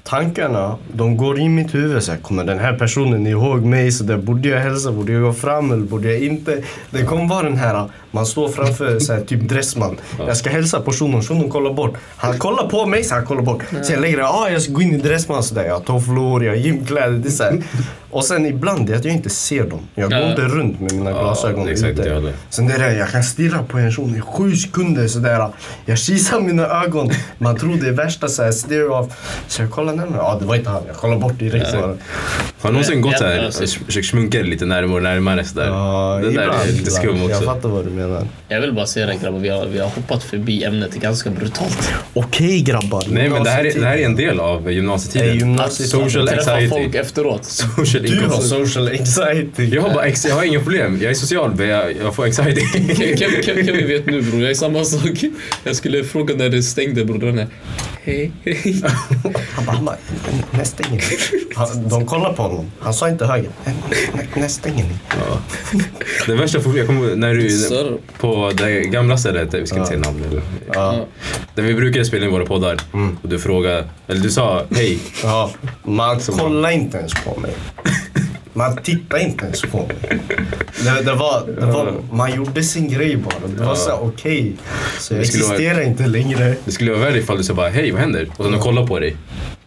tankarna, 0.02 0.76
de 0.92 1.16
går 1.16 1.38
in 1.38 1.46
i 1.46 1.48
mitt 1.48 1.74
huvud. 1.74 2.02
Så 2.02 2.12
här, 2.12 2.18
kommer 2.18 2.44
den 2.44 2.58
här 2.58 2.78
personen 2.78 3.26
ihåg 3.26 3.62
mig? 3.62 3.92
Så 3.92 4.04
där, 4.04 4.16
borde 4.16 4.48
jag 4.48 4.60
hälsa? 4.60 4.92
Borde 4.92 5.12
jag 5.12 5.22
gå 5.22 5.32
fram 5.32 5.72
eller 5.72 5.84
borde 5.84 6.12
jag 6.12 6.20
inte? 6.20 6.62
Det 6.90 7.02
kommer 7.02 7.28
vara 7.28 7.42
den 7.42 7.56
här, 7.56 7.88
man 8.10 8.26
står 8.26 8.48
framför 8.48 8.98
så 8.98 9.12
här, 9.12 9.20
typ 9.20 9.40
Dressman. 9.48 9.96
Jag 10.26 10.36
ska 10.36 10.50
hälsa 10.50 10.80
på 10.80 10.92
shunon, 10.92 11.22
shunon 11.22 11.50
kollar 11.50 11.72
bort. 11.72 11.94
Han 12.16 12.38
kollar 12.38 12.68
på 12.68 12.86
mig 12.86 13.04
så 13.04 13.14
han 13.14 13.26
kollar 13.26 13.42
bort. 13.42 13.62
Så 13.82 13.92
jag 13.92 14.00
lägger 14.00 14.16
det, 14.16 14.28
ah, 14.28 14.48
jag 14.50 14.62
ska 14.62 14.72
gå 14.72 14.82
in 14.82 14.94
i 14.94 14.98
Dressman 14.98 15.42
sådär. 15.42 15.64
Jag 15.64 15.74
har 15.74 15.80
tofflor, 15.80 16.44
jag 16.44 16.52
har 16.52 16.56
gymkläder. 16.56 17.10
Det 17.18 17.28
är 17.28 17.32
så 17.32 17.42
här. 17.44 17.62
Och 18.12 18.24
sen 18.24 18.46
ibland 18.46 18.86
det 18.86 18.92
är 18.92 18.96
att 18.96 19.04
jag 19.04 19.14
inte 19.14 19.30
ser 19.30 19.64
dem. 19.64 19.80
Jag 19.94 20.10
går 20.10 20.18
Ja. 20.18 20.30
inte 20.30 20.42
runt 20.42 20.80
med 20.80 20.92
mina 20.92 21.10
glasögon 21.12 21.68
exakt, 21.68 21.98
ute. 21.98 22.08
jag. 22.08 22.32
Sen 22.50 22.66
det 22.66 22.78
där, 22.78 22.90
jag 22.90 23.08
kan 23.10 23.22
stirra 23.22 23.62
på 23.62 23.78
en 23.78 23.86
person 23.88 24.16
i 24.16 24.20
sju 24.20 24.56
sekunder 24.56 25.08
sådär. 25.08 25.48
Jag 25.84 25.98
kisar 25.98 26.40
mina 26.40 26.66
ögon. 26.66 27.10
Man 27.38 27.56
tror 27.56 27.74
det 27.76 27.88
är 27.88 27.92
värsta 27.92 28.28
såhär 28.28 28.52
stare 28.52 28.84
off. 28.88 29.06
Så 29.48 29.62
jag 29.62 29.70
kollar 29.70 29.92
närmare. 29.94 30.16
Ja, 30.18 30.36
det 30.40 30.46
var 30.46 30.56
inte 30.56 30.70
han. 30.70 30.82
Jag 30.86 30.96
kollar 30.96 31.16
bort 31.18 31.38
direkt. 31.38 31.72
bara. 31.72 31.96
Har 32.60 32.70
någonsin 32.70 33.00
gått 33.00 33.12
Ja, 33.12 33.18
såhär 33.18 33.46
och 33.48 33.54
försökt 33.86 34.06
sminka 34.06 34.38
dig 34.38 34.46
lite 34.46 34.66
närmare 34.66 34.96
och 34.96 35.02
närmare 35.02 35.44
sådär? 35.44 35.66
Ja, 35.66 36.18
det 36.22 36.30
där 36.30 36.30
ibland, 36.30 36.60
är 36.68 36.72
lite 36.72 36.90
skum 36.90 37.16
Jag 37.16 37.30
också. 37.30 37.42
fattar 37.44 37.68
vad 37.68 37.84
du 37.84 37.90
menar. 37.90 37.99
Jag 38.48 38.60
vill 38.60 38.72
bara 38.72 38.86
säga 38.86 39.06
det 39.06 39.16
grabbar, 39.22 39.38
vi 39.38 39.48
har, 39.48 39.66
vi 39.66 39.78
har 39.78 39.88
hoppat 39.88 40.22
förbi 40.24 40.64
ämnet 40.64 40.94
ganska 40.94 41.30
brutalt. 41.30 41.90
Okej 42.14 42.60
grabbar. 42.60 43.04
Nej 43.08 43.28
men 43.28 43.44
det 43.44 43.50
här, 43.50 43.64
är, 43.64 43.74
det 43.80 43.86
här 43.86 43.98
är 43.98 44.04
en 44.04 44.16
del 44.16 44.40
av 44.40 44.66
Är 44.68 44.70
gymnasietiden. 44.72 45.38
gymnasietiden. 45.38 46.00
Social 46.10 46.28
Träffa 46.28 46.52
anxiety. 46.52 46.68
folk 46.82 46.94
efteråt. 46.94 47.44
Social 47.44 48.02
Du 48.02 48.20
har 48.26 48.40
social 48.40 48.88
anxiety. 48.88 49.64
Jag 49.74 49.82
har 49.82 49.94
bara 49.94 50.04
ex- 50.04 50.26
jag 50.26 50.34
har 50.34 50.44
inga 50.44 50.60
problem. 50.60 50.98
Jag 51.02 51.10
är 51.10 51.14
social 51.14 51.54
men 51.56 51.68
jag, 51.68 51.96
jag 52.04 52.14
får 52.14 52.24
anxiety. 52.24 52.60
Kevin 53.42 53.86
vet 53.88 54.06
nu 54.06 54.22
bror, 54.22 54.40
jag 54.42 54.50
är 54.50 54.54
samma 54.54 54.84
sak. 54.84 55.24
Jag 55.64 55.76
skulle 55.76 56.04
fråga 56.04 56.34
när 56.34 56.48
det 56.48 56.62
stängde 56.62 57.04
bror. 57.04 57.46
Hej, 58.02 58.32
hej. 58.44 58.82
Han 59.54 59.64
bara, 59.64 59.76
han 59.76 59.84
bara, 59.84 59.96
ni? 60.96 61.00
Han- 61.54 61.88
De 61.88 62.06
kollar 62.06 62.32
på 62.32 62.42
honom. 62.42 62.70
Han 62.80 62.94
sa 62.94 63.08
inte 63.08 63.26
höger. 63.26 63.50
"När- 63.64 64.40
När 64.40 64.48
stänger 64.48 64.84
ni? 64.84 64.94
Ja. 65.10 65.38
Det 66.26 66.34
värsta, 66.34 66.60
jag 66.76 66.86
kommer 66.86 67.16
när 67.16 67.34
du 67.34 67.50
på 68.18 68.52
det 68.56 68.80
gamla 68.80 69.18
stället, 69.18 69.54
vi 69.54 69.66
ska 69.66 69.76
inte 69.76 69.88
säga 69.88 70.00
namn 70.00 70.24
eller, 70.30 70.42
Ja. 70.74 71.06
där 71.54 71.62
vi 71.62 71.74
brukade 71.74 72.04
spela 72.04 72.26
in 72.26 72.32
våra 72.32 72.46
poddar 72.46 72.76
och 73.22 73.28
du 73.28 73.38
frågade, 73.38 73.88
eller 74.06 74.20
du 74.20 74.30
sa 74.30 74.64
hej. 74.74 74.98
Ja, 75.22 75.50
man 75.82 76.20
kollar 76.20 76.70
inte 76.70 76.98
ens 76.98 77.12
på 77.24 77.40
mig. 77.40 77.52
Man 78.52 78.76
tittar 78.76 79.18
inte 79.18 79.44
ens 79.44 79.62
på 79.62 79.76
mig. 79.78 79.96
Det, 80.84 81.02
det 81.04 81.14
var, 81.14 81.46
det 81.60 81.66
var, 81.66 81.94
man 82.12 82.34
gjorde 82.34 82.62
sin 82.62 82.88
grej 82.88 83.16
bara. 83.16 83.48
Det 83.58 83.64
var 83.64 83.74
så 83.74 83.92
okej. 83.92 84.52
Så 84.98 85.14
jag 85.14 85.26
skulle 85.26 85.44
vara- 85.44 85.54
existerar 85.54 85.82
inte 85.86 86.06
längre. 86.06 86.54
Det 86.64 86.72
skulle 86.72 86.90
vara 86.90 87.00
värre 87.00 87.18
ifall 87.18 87.36
du 87.36 87.44
sa 87.44 87.54
bara 87.54 87.68
hej 87.68 87.90
vad 87.90 88.00
händer? 88.00 88.28
Och 88.36 88.44
sen 88.44 88.52
de 88.52 88.60
kollar 88.60 88.86
på 88.86 88.98
dig. 88.98 89.16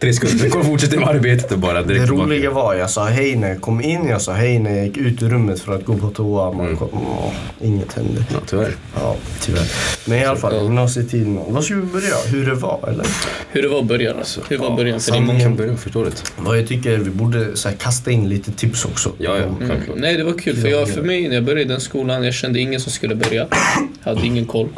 Tre 0.04 0.12
sekunder, 0.12 0.38
sen 0.38 0.50
kommer 0.50 0.64
fortsätta 0.64 1.00
med 1.00 1.08
arbetet 1.08 1.52
och 1.52 1.58
bara 1.58 1.82
Det 1.82 1.88
direkt 1.88 2.04
tillbaka. 2.06 2.26
roliga 2.26 2.50
var, 2.50 2.74
jag 2.74 2.90
sa 2.90 3.04
hej 3.04 3.36
när 3.36 3.48
jag 3.48 3.60
kom 3.60 3.80
in, 3.80 4.06
jag 4.08 4.22
sa 4.22 4.32
hej 4.32 4.58
när 4.58 4.76
jag 4.76 4.86
gick 4.86 4.96
ut 4.96 5.22
ur 5.22 5.28
rummet 5.28 5.60
för 5.60 5.74
att 5.74 5.84
gå 5.84 5.96
på 5.96 6.10
toa. 6.10 6.52
Man 6.52 6.76
kom, 6.76 6.88
åh, 6.92 7.32
inget 7.60 7.92
hände. 7.92 8.24
Ja, 8.32 8.38
tyvärr. 8.46 8.74
Ja, 9.00 9.16
tyvärr. 9.40 9.70
Men 10.06 10.18
i 10.18 10.24
alla 10.24 10.38
fall, 10.38 10.62
gymnasietiden. 10.62 11.40
Vad 11.48 11.64
ska 11.64 11.74
vi 11.74 11.82
börja? 11.82 12.14
Hur 12.26 12.46
det 12.46 12.54
var, 12.54 12.88
eller? 12.88 13.06
Hur 13.50 13.62
det 13.62 13.68
var 13.68 13.80
i 13.80 13.84
början 13.84 14.18
alltså. 14.18 14.40
Hur 14.48 14.58
var 14.58 14.76
början 14.76 15.00
för 15.00 15.12
dig? 15.12 15.20
Man 15.20 15.40
kan 15.40 15.56
börja 15.56 15.76
förstå 15.76 16.04
det. 16.04 16.10
Vad 16.36 16.58
jag 16.58 16.68
tycker, 16.68 16.96
vi 16.98 17.10
borde 17.10 17.56
så 17.56 17.68
här, 17.68 17.76
kasta 17.76 18.10
in 18.10 18.28
lite 18.28 18.52
tips 18.52 18.84
också. 18.84 19.12
Ja, 19.18 19.36
ja, 19.38 19.44
Om- 19.46 19.68
självklart. 19.68 19.96
Nej, 19.98 20.16
det 20.16 20.24
var 20.24 20.32
kul. 20.38 20.56
För 20.56 20.68
jag, 20.68 20.88
för 20.88 21.02
mig, 21.02 21.28
när 21.28 21.34
jag 21.34 21.44
började 21.44 21.62
i 21.62 21.64
den 21.64 21.80
skolan, 21.80 22.24
jag 22.24 22.34
kände 22.34 22.60
ingen 22.60 22.80
som 22.80 22.92
skulle 22.92 23.14
börja. 23.14 23.46
Jag 24.04 24.14
hade 24.14 24.26
ingen 24.26 24.46
koll. 24.46 24.68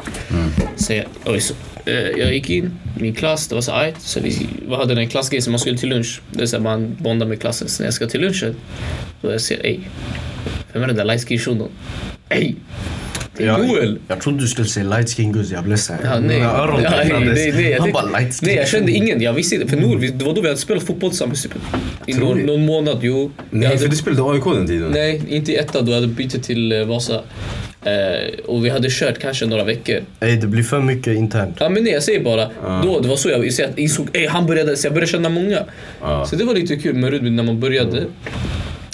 Så 0.76 0.93
jag, 0.93 1.05
oj, 1.25 1.40
så, 1.40 1.55
jag 1.92 2.34
gick 2.34 2.50
in, 2.50 2.70
min 3.00 3.14
klass, 3.14 3.48
det 3.48 3.54
var 3.54 3.62
så 3.62 3.72
ajt. 3.72 4.00
Så 4.00 4.20
vi 4.20 4.48
vi 4.68 4.74
hade 4.74 4.94
en 5.00 5.08
klassgrej 5.08 5.40
som 5.42 5.50
man 5.52 5.58
skulle 5.60 5.78
till 5.78 5.88
lunch. 5.88 6.20
Det 6.30 6.42
är 6.42 6.46
så 6.46 6.56
här, 6.56 6.62
man 6.62 6.96
bondar 7.00 7.26
med 7.26 7.40
klassen. 7.40 7.68
Så 7.68 7.82
när 7.82 7.86
jag 7.86 7.94
ska 7.94 8.06
till 8.06 8.20
lunchen, 8.20 8.54
då 9.22 9.32
jag 9.32 9.40
ser, 9.40 9.60
ej. 9.64 9.80
Vem 10.72 10.82
är 10.82 10.86
den 10.86 10.96
där 10.96 11.04
light 11.04 11.40
shunon? 11.40 11.68
Ej! 12.28 12.54
Det 13.36 13.42
är 13.42 13.46
Jag, 13.46 13.68
Joel! 13.68 13.98
jag 14.08 14.20
trodde 14.20 14.38
du 14.38 14.46
skulle 14.46 14.68
säga 14.68 14.86
light 14.96 15.10
skin 15.16 15.32
guzz, 15.32 15.50
jag 15.52 15.64
blev 15.64 15.76
såhär. 15.76 16.00
Ja, 16.04 16.20
nej. 16.20 16.36
Mina 16.38 16.50
öron 16.50 16.82
Ja, 16.82 16.90
nej, 16.90 17.08
nej, 17.08 17.52
nej, 17.52 17.70
jag 17.70 17.80
Han 17.80 17.92
tänkte- 17.92 17.92
bara 17.92 18.18
light 18.20 18.34
skin. 18.34 18.46
Nej, 18.48 18.56
jag 18.56 18.68
kände 18.68 18.92
ingen. 18.92 19.20
Jag 19.20 19.32
visste 19.32 19.54
inte. 19.54 19.68
För 19.68 19.76
Nour, 19.76 19.96
vi- 19.98 20.08
det 20.10 20.24
var 20.24 20.34
då 20.34 20.40
vi 20.40 20.48
hade 20.48 20.60
spelat 20.60 20.82
fotboll 20.82 21.10
tillsammans. 21.10 21.42
Typ. 21.42 21.52
I 22.06 22.14
någon, 22.14 22.38
någon 22.38 22.66
månad, 22.66 22.98
jo. 23.02 23.30
Jag 23.50 23.58
Nej, 23.58 23.66
hade- 23.68 23.78
för 23.80 23.88
du 23.88 23.96
spelade 23.96 24.32
AIK 24.32 24.44
den 24.44 24.66
tiden. 24.66 24.90
Nej, 24.92 25.22
inte 25.28 25.52
i 25.52 25.56
ettan 25.56 25.84
då. 25.86 25.90
Jag 25.92 25.96
hade 25.96 26.06
bytt 26.12 26.42
till 26.42 26.72
eh, 26.72 26.84
Vasa. 26.84 27.22
Eh, 27.86 28.38
och 28.44 28.64
vi 28.64 28.70
hade 28.70 28.88
kört 28.90 29.18
kanske 29.18 29.46
några 29.46 29.64
veckor. 29.64 30.00
Ey, 30.20 30.36
det 30.36 30.46
blir 30.46 30.62
för 30.62 30.80
mycket 30.80 31.16
internt. 31.16 31.56
Ja 31.60 31.68
men 31.68 31.84
nej, 31.84 31.92
jag 31.92 32.02
säger 32.02 32.20
bara. 32.20 32.50
Då, 32.82 33.00
det 33.00 33.08
var 33.08 33.16
så 33.16 33.28
jag 33.28 33.44
insåg, 33.76 34.08
ey, 34.12 34.26
han 34.28 34.46
började, 34.46 34.76
så 34.76 34.86
jag 34.86 34.94
började 34.94 35.12
känna 35.12 35.28
många. 35.28 35.58
Ja. 36.00 36.26
Så 36.26 36.36
det 36.36 36.44
var 36.44 36.54
lite 36.54 36.76
kul 36.76 36.94
med 36.94 37.10
Rudby 37.10 37.30
när 37.30 37.42
man 37.42 37.60
började. 37.60 38.04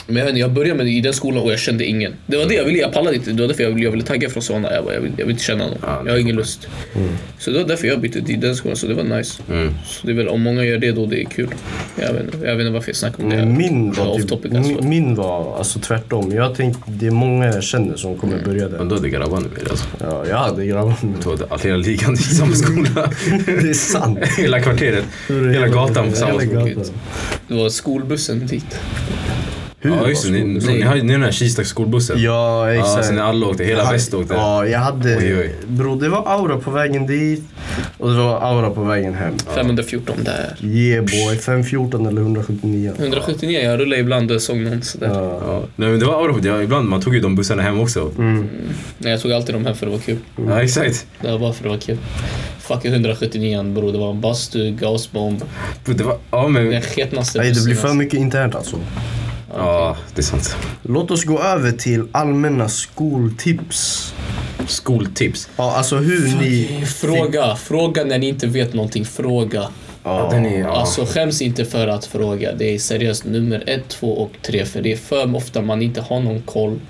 Men 0.06 0.16
jag, 0.16 0.28
inte, 0.28 0.40
jag 0.40 0.52
började 0.52 0.76
med 0.76 0.87
det 0.87 0.90
i 0.90 1.00
den 1.00 1.12
skolan 1.12 1.43
och 1.43 1.52
jag 1.52 1.58
kände 1.58 1.84
ingen. 1.84 2.12
Det 2.26 2.37
var 2.37 2.46
det 2.46 2.54
jag 2.54 2.64
ville, 2.64 2.78
jag 2.78 2.93
pallade 2.93 3.16
inte. 3.16 3.32
Det 3.32 3.40
var 3.43 3.49
därför 3.49 3.62
jag 3.62 3.70
ville, 3.70 3.84
jag 3.84 3.90
ville 3.90 4.04
tagga 4.04 4.31
från 4.31 4.43
sådana. 4.43 4.72
Jag, 4.75 4.84
bara, 4.84 4.94
jag, 4.94 5.00
vill, 5.00 5.12
jag 5.16 5.25
vill 5.26 5.32
inte 5.32 5.44
känna 5.44 5.66
någon. 5.66 5.78
Ja, 5.82 6.02
jag 6.04 6.12
har 6.12 6.19
ingen 6.19 6.37
lust. 6.37 6.69
Så 7.38 7.50
det 7.50 7.58
var 7.58 7.69
därför 7.69 7.87
jag 7.87 8.00
bytte 8.00 8.22
till 8.22 8.40
den 8.40 8.56
skolan, 8.56 8.76
så 8.76 8.87
det 8.87 8.94
var 8.94 9.02
nice. 9.04 9.43
Mm. 9.50 9.74
Så 9.86 10.06
det 10.06 10.12
är 10.12 10.17
väl, 10.17 10.29
om 10.29 10.43
många 10.43 10.65
gör 10.65 10.79
det 10.79 10.93
då, 10.93 11.06
det 11.06 11.20
är 11.22 11.24
kul. 11.24 11.48
Jag 12.00 12.12
vet 12.12 12.22
inte, 12.34 12.36
jag 12.46 12.56
vet 12.56 12.60
inte 12.60 12.72
varför 12.72 12.88
jag 12.88 12.96
snackar 12.96 13.24
om 13.24 13.31
det. 13.31 13.36
Men 13.36 13.56
min 13.56 13.93
var 13.93 14.17
typ, 14.19 14.29
topic 14.29 14.53
alltså. 14.55 14.72
min, 14.72 14.88
min 14.88 15.15
var 15.15 15.58
alltså 15.58 15.79
tvärtom. 15.79 16.32
Jag 16.32 16.55
tänkte, 16.55 16.82
det 16.86 17.06
är 17.06 17.10
många 17.10 17.46
jag 17.46 17.62
känner 17.65 17.96
som 17.96 18.17
kommer 18.19 18.32
Mm. 18.32 18.44
börja 18.44 18.69
Men 18.69 18.79
där. 18.79 18.84
då 18.84 18.94
hade 18.94 19.08
grabbarna 19.08 19.46
med 19.55 19.69
alltså. 19.70 19.84
Ja, 20.00 20.24
jag 20.29 20.36
hade 20.36 20.67
grabbar 20.67 20.94
Du 21.24 21.46
hade 21.48 21.62
hela 21.69 21.76
ligan 21.76 22.15
i 22.15 22.17
samma 22.17 22.55
skola. 22.55 23.10
Det 23.46 23.69
är 23.69 23.74
sant. 23.74 24.19
hela 24.38 24.60
kvarteret. 24.60 25.05
Hela 25.29 25.69
gatan 25.69 26.10
på 26.10 26.17
samma 26.17 26.41
skola. 26.41 26.65
Det 27.48 27.55
var 27.55 27.69
skolbussen 27.69 28.46
dit. 28.46 28.79
Hur 29.84 29.91
Ja 29.91 30.08
just 30.08 30.24
det, 30.24 30.31
ni, 30.44 30.60
så, 30.60 30.70
ni 30.70 30.82
har 30.82 30.96
den 30.96 31.22
här 31.22 31.32
Kista 31.32 31.65
skolbussen. 31.65 32.22
Ja, 32.22 32.72
Ja, 32.72 32.81
exakt. 32.81 33.06
så 33.06 33.12
ni 33.12 33.20
alla 33.20 33.46
åkte, 33.46 33.65
hela 33.65 33.84
hade- 33.84 33.96
väst 33.96 34.15
åkte. 34.15 34.34
Ja, 34.34 34.67
jag 34.67 34.79
hade... 34.79 35.17
Oj, 35.17 35.36
oj. 35.39 35.55
Bro, 35.67 35.94
det 35.94 36.08
var 36.08 36.22
aura 36.27 36.56
på 36.58 36.70
vägen 36.70 37.06
dit 37.06 37.44
och 37.98 38.10
det 38.10 38.17
var 38.17 38.41
aura 38.41 38.70
på 38.70 38.82
vägen 38.84 39.15
hem. 39.15 39.34
514 39.55 40.17
där. 40.24 40.56
Yeah 40.62 41.05
boy, 41.05 41.36
514 41.36 42.06
eller 42.06 42.20
179. 42.22 42.93
179, 42.98 43.60
jag 43.60 43.81
rullar 43.81 43.96
ibland 43.96 44.31
och 44.31 44.43
såg 44.43 44.56
någon 44.56 44.82
sådär. 44.82 45.08
Ja. 45.08 45.41
Ja. 45.46 45.62
Nej 45.77 45.89
men 45.89 45.98
det 46.01 46.06
var 46.06 46.15
Aura, 46.15 46.34
ja, 46.56 46.62
ibland 46.62 46.89
man 46.89 47.01
tog 47.01 47.15
ju 47.15 47.20
de 47.20 47.36
bussarna 47.36 47.62
hem 47.62 47.81
också. 47.81 48.10
Mm. 48.19 48.48
Nej, 48.98 49.12
jag 49.12 49.20
tog 49.20 49.32
alltid 49.32 49.55
dem 49.55 49.67
hem 49.67 49.74
för 49.74 49.86
det 49.86 49.93
var 49.93 49.98
kul. 49.98 50.19
Ja 50.46 50.62
exakt. 50.62 51.06
Det 51.20 51.31
var 51.31 51.39
bara 51.39 51.53
för 51.53 51.62
det 51.62 51.69
var 51.70 51.79
kul. 51.79 51.98
Fucking 52.60 52.93
179 52.93 53.62
bror, 53.62 53.93
det 53.93 53.98
var 53.98 54.10
en 54.10 54.20
bastu, 54.20 54.70
gasbomb. 54.70 55.43
Det 55.84 56.03
var, 56.05 56.17
ja 56.31 56.48
men, 56.48 56.70
Den 56.70 56.82
sketnaste 56.82 57.39
Nej, 57.39 57.48
det 57.48 57.53
bussen, 57.55 57.65
blir 57.65 57.74
för 57.74 57.82
alltså. 57.82 57.96
mycket 57.96 58.20
internt 58.20 58.55
alltså. 58.55 58.77
Ja 59.93 59.99
det 60.15 60.20
är 60.20 60.25
sant. 60.25 60.56
Låt 60.82 61.11
oss 61.11 61.25
gå 61.25 61.39
över 61.39 61.72
till 61.72 62.08
allmänna 62.13 62.69
skoltips. 62.69 64.15
Skoltips. 64.67 65.49
Ja, 65.56 65.77
alltså 65.77 65.96
hur 65.96 66.37
ni... 66.41 66.84
Fråga, 66.87 67.56
fråga 67.56 68.05
när 68.05 68.19
ni 68.19 68.29
inte 68.29 68.46
vet 68.46 68.75
någonting, 68.75 69.05
fråga. 69.05 69.69
Ja, 70.04 70.28
den 70.32 70.46
är... 70.46 70.58
Ja. 70.60 70.68
Alltså 70.68 71.04
skäms 71.04 71.42
inte 71.42 71.64
för 71.64 71.88
att 71.88 72.04
fråga. 72.06 72.52
Det 72.54 72.74
är 72.74 72.78
seriöst 72.78 73.24
nummer 73.24 73.64
ett, 73.66 73.88
två 73.88 74.12
och 74.12 74.32
tre. 74.42 74.64
För 74.64 74.82
det 74.82 74.92
är 74.92 74.96
för 74.96 75.36
ofta 75.36 75.60
man 75.62 75.82
inte 75.82 76.00
har 76.00 76.20
någon 76.20 76.42
koll. 76.42 76.80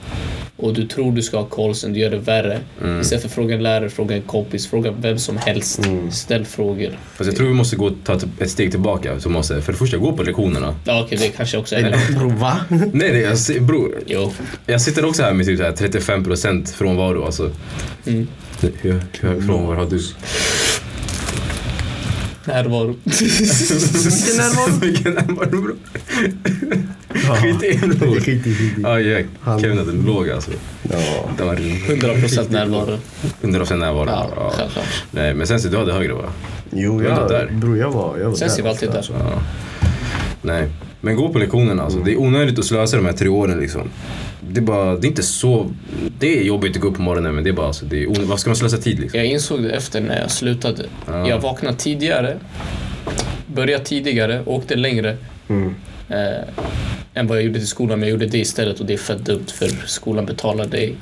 Och 0.57 0.75
du 0.75 0.87
tror 0.87 1.13
du 1.13 1.23
ska 1.23 1.37
ha 1.39 1.45
koll, 1.45 1.75
sen 1.75 1.93
du 1.93 2.01
gör 2.01 2.11
det 2.11 2.17
värre. 2.19 2.59
Mm. 2.83 3.01
Istället 3.01 3.23
för 3.23 3.29
att 3.29 3.35
fråga 3.35 3.55
en 3.55 3.63
lärare, 3.63 3.91
fråga 3.91 4.17
en 4.17 4.23
kompis, 4.23 4.67
fråga 4.67 4.91
vem 4.91 5.19
som 5.19 5.37
helst. 5.37 5.81
Ställ 6.13 6.45
frågor. 6.45 6.99
Fast 7.17 7.29
jag 7.29 7.37
tror 7.37 7.47
vi 7.49 7.55
måste 7.55 7.77
gå 7.77 7.91
ta 8.05 8.19
ett- 8.41 8.51
steg 8.51 8.71
tillbaka. 8.71 9.21
Så 9.21 9.29
måste, 9.29 9.63
för 9.63 9.73
det 9.73 9.79
första, 9.79 9.97
gå 9.97 10.13
på 10.13 10.23
lektionerna. 10.23 10.75
Ja 10.85 11.03
okej, 11.05 11.19
det 11.19 11.29
kanske 11.29 11.59
också 11.59 11.77
är 11.77 12.19
Bro, 12.19 12.29
va? 12.29 12.61
Nej, 12.69 12.89
nej, 12.93 13.21
jag, 13.21 13.63
bror. 13.63 13.95
Jo. 14.07 14.33
Jag 14.67 14.81
sitter 14.81 15.05
också 15.05 15.23
här 15.23 15.33
med 15.33 15.47
typ 15.47 15.59
så 15.59 15.65
här 15.65 15.73
35% 15.73 16.67
frånvaro. 16.75 17.25
Alltså. 17.25 17.51
Mm. 18.07 18.29
Hur, 18.61 18.73
hur 18.81 18.93
hög 19.21 19.45
frånvaro 19.47 19.77
har 19.77 19.87
du? 19.91 20.01
Närvaro. 22.45 22.95
Vilken 23.05 24.37
närvaro? 24.37 24.81
Vilken 24.81 25.13
närvaro 25.13 25.49
bror? 25.63 25.77
Ja. 27.29 27.37
Skit 27.37 27.63
i 27.63 27.79
bror. 27.87 28.21
Skit 28.21 28.47
i, 28.47 28.55
skit 28.55 28.79
i. 28.79 28.83
Ja, 28.83 29.01
ja. 29.01 29.21
Han- 29.41 29.61
Kevin 29.61 29.79
hade 29.79 29.93
låg 29.93 30.31
alltså. 30.31 30.51
Ja. 30.83 30.99
Det 31.37 31.45
var 31.45 31.55
100% 31.55 32.51
närvaro. 32.53 32.99
100% 33.43 33.77
närvaro. 33.77 34.09
Ja, 34.09 34.31
Ja. 34.37 34.53
självklart. 34.57 34.85
Nej, 35.11 35.35
men 35.35 35.47
sen 35.47 35.61
så 35.61 35.69
du 35.69 35.77
hade 35.77 35.93
högre 35.93 36.13
va? 36.13 36.25
Jo, 36.71 36.95
var 36.97 37.03
jag, 37.05 37.29
där. 37.29 37.51
bror 37.53 37.79
jag 37.79 37.91
var, 37.91 38.19
jag 38.19 38.29
var 38.29 38.35
Sen 38.37 38.51
ser 38.51 38.63
vi 38.63 38.69
alltid 38.69 38.89
där. 38.91 38.97
alltså. 38.97 39.13
Ja. 39.13 39.43
Nej. 40.43 40.69
Men 41.01 41.17
gå 41.17 41.29
på 41.29 41.39
lektionerna 41.39 41.83
alltså. 41.83 41.99
Det 41.99 42.13
är 42.13 42.21
onödigt 42.21 42.59
att 42.59 42.65
slösa 42.65 42.97
de 42.97 43.07
här 43.07 43.13
tre 43.13 43.29
åren 43.29 43.61
liksom. 43.61 43.91
Det 44.49 44.61
är 44.61 44.63
bara, 44.65 44.97
det 44.97 45.07
är 45.07 45.09
inte 45.09 45.23
så... 45.23 45.71
Det 46.19 46.39
är 46.39 46.43
jobbigt 46.43 46.77
att 46.77 46.83
gå 46.83 46.89
upp 46.89 46.97
på 46.97 47.03
morgonen 47.03 47.35
men 47.35 47.45
det 47.45 47.51
är 47.51 47.55
bara 47.55 47.67
alltså, 47.67 47.85
det 47.85 48.03
är. 48.03 48.07
Varför 48.09 48.37
ska 48.37 48.51
man 48.51 48.57
slösa 48.57 48.79
tid 48.79 49.01
liksom? 49.01 49.19
Jag 49.21 49.27
insåg 49.27 49.63
det 49.63 49.71
efter 49.71 50.01
när 50.01 50.21
jag 50.21 50.31
slutade. 50.31 50.85
Ja. 51.07 51.29
Jag 51.29 51.41
vaknade 51.41 51.77
tidigare, 51.77 52.37
började 53.47 53.85
tidigare, 53.85 54.43
åkte 54.47 54.75
längre 54.77 55.17
Mm. 55.49 55.75
eh, 56.09 56.19
än 57.15 57.27
vad 57.27 57.37
jag 57.39 57.45
gjorde 57.45 57.59
till 57.59 57.69
skolan. 57.69 58.01
Men 58.01 58.09
jag 58.09 58.15
gjorde 58.15 58.27
det 58.27 58.39
istället 58.39 58.81
och 58.81 58.87
det 58.87 58.93
är 58.93 58.99
fett 58.99 59.25
dumt 59.25 59.47
för 59.55 59.71
skolan 59.87 60.27
betalar 60.27 60.67
dig 60.67 60.95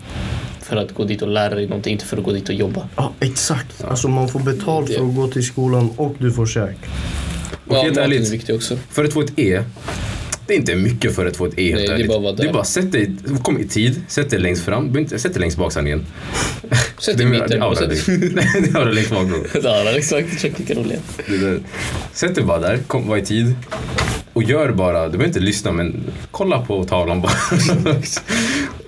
för 0.62 0.76
att 0.76 0.94
gå 0.94 1.04
dit 1.04 1.22
och 1.22 1.28
lära 1.28 1.54
dig 1.54 1.66
någonting, 1.66 1.92
inte 1.92 2.04
för 2.04 2.16
att 2.16 2.24
gå 2.24 2.32
dit 2.32 2.48
och 2.48 2.54
jobba. 2.54 2.88
Ja, 2.96 3.12
exakt. 3.20 3.84
Alltså 3.84 4.08
man 4.08 4.28
får 4.28 4.40
betalt 4.40 4.94
för 4.94 5.08
att 5.08 5.14
gå 5.16 5.28
till 5.28 5.44
skolan 5.46 5.90
och 5.96 6.14
du 6.18 6.32
får 6.32 6.46
käk. 6.46 6.76
Och 7.66 7.76
helt 7.76 7.88
maten 7.88 8.04
ärligt, 8.04 8.26
är 8.26 8.30
viktig 8.30 8.54
också. 8.54 8.76
För 8.90 9.04
att 9.04 9.12
få 9.12 9.20
ett 9.20 9.38
E, 9.38 9.62
det 10.50 10.54
är 10.54 10.58
inte 10.58 10.74
mycket 10.76 11.14
för 11.14 11.26
att 11.26 11.36
få 11.36 11.46
ett 11.46 11.58
E 11.58 11.72
helt 11.72 11.88
Nej, 11.88 11.98
det 11.98 12.04
är 12.04 12.08
bara 12.08 12.16
att 12.16 12.22
vara 12.22 12.32
där. 12.32 12.42
det 12.42 12.48
är 12.48 12.52
bara 12.52 12.64
sätt 12.64 12.92
dig, 12.92 13.10
kom 13.42 13.60
i 13.60 13.64
tid, 13.68 14.00
sätt 14.08 14.30
dig 14.30 14.38
längst 14.38 14.64
fram, 14.64 15.06
sätt 15.08 15.22
dig 15.34 15.40
längst 15.40 15.56
bak 15.56 15.72
sanningen. 15.72 16.06
Sätt 16.98 17.18
dig 17.18 17.26
i 17.26 17.30
Det 17.30 17.36
är 17.36 17.42
mitten. 17.42 17.62
aura 17.62 17.76
Sätt- 17.76 18.06
det 18.06 18.70
är 18.70 18.76
aura 18.76 18.90
längst 18.90 19.10
bak 19.10 19.26
bror. 19.28 19.46
Ja, 19.62 19.90
exakt. 19.90 20.40
Check 20.40 20.60
vilken 20.60 20.76
rolig. 20.76 20.98
Det 21.28 21.36
där. 21.38 21.60
Sätt 22.12 22.34
dig 22.34 22.44
bara 22.44 22.58
där, 22.58 22.78
kom, 22.86 23.08
var 23.08 23.16
i 23.16 23.22
tid. 23.22 23.54
Och 24.32 24.42
gör 24.42 24.72
bara, 24.72 25.04
du 25.04 25.10
behöver 25.10 25.26
inte 25.26 25.40
lyssna 25.40 25.72
men 25.72 26.00
kolla 26.30 26.60
på 26.60 26.84
tavlan 26.84 27.20
bara. 27.20 27.32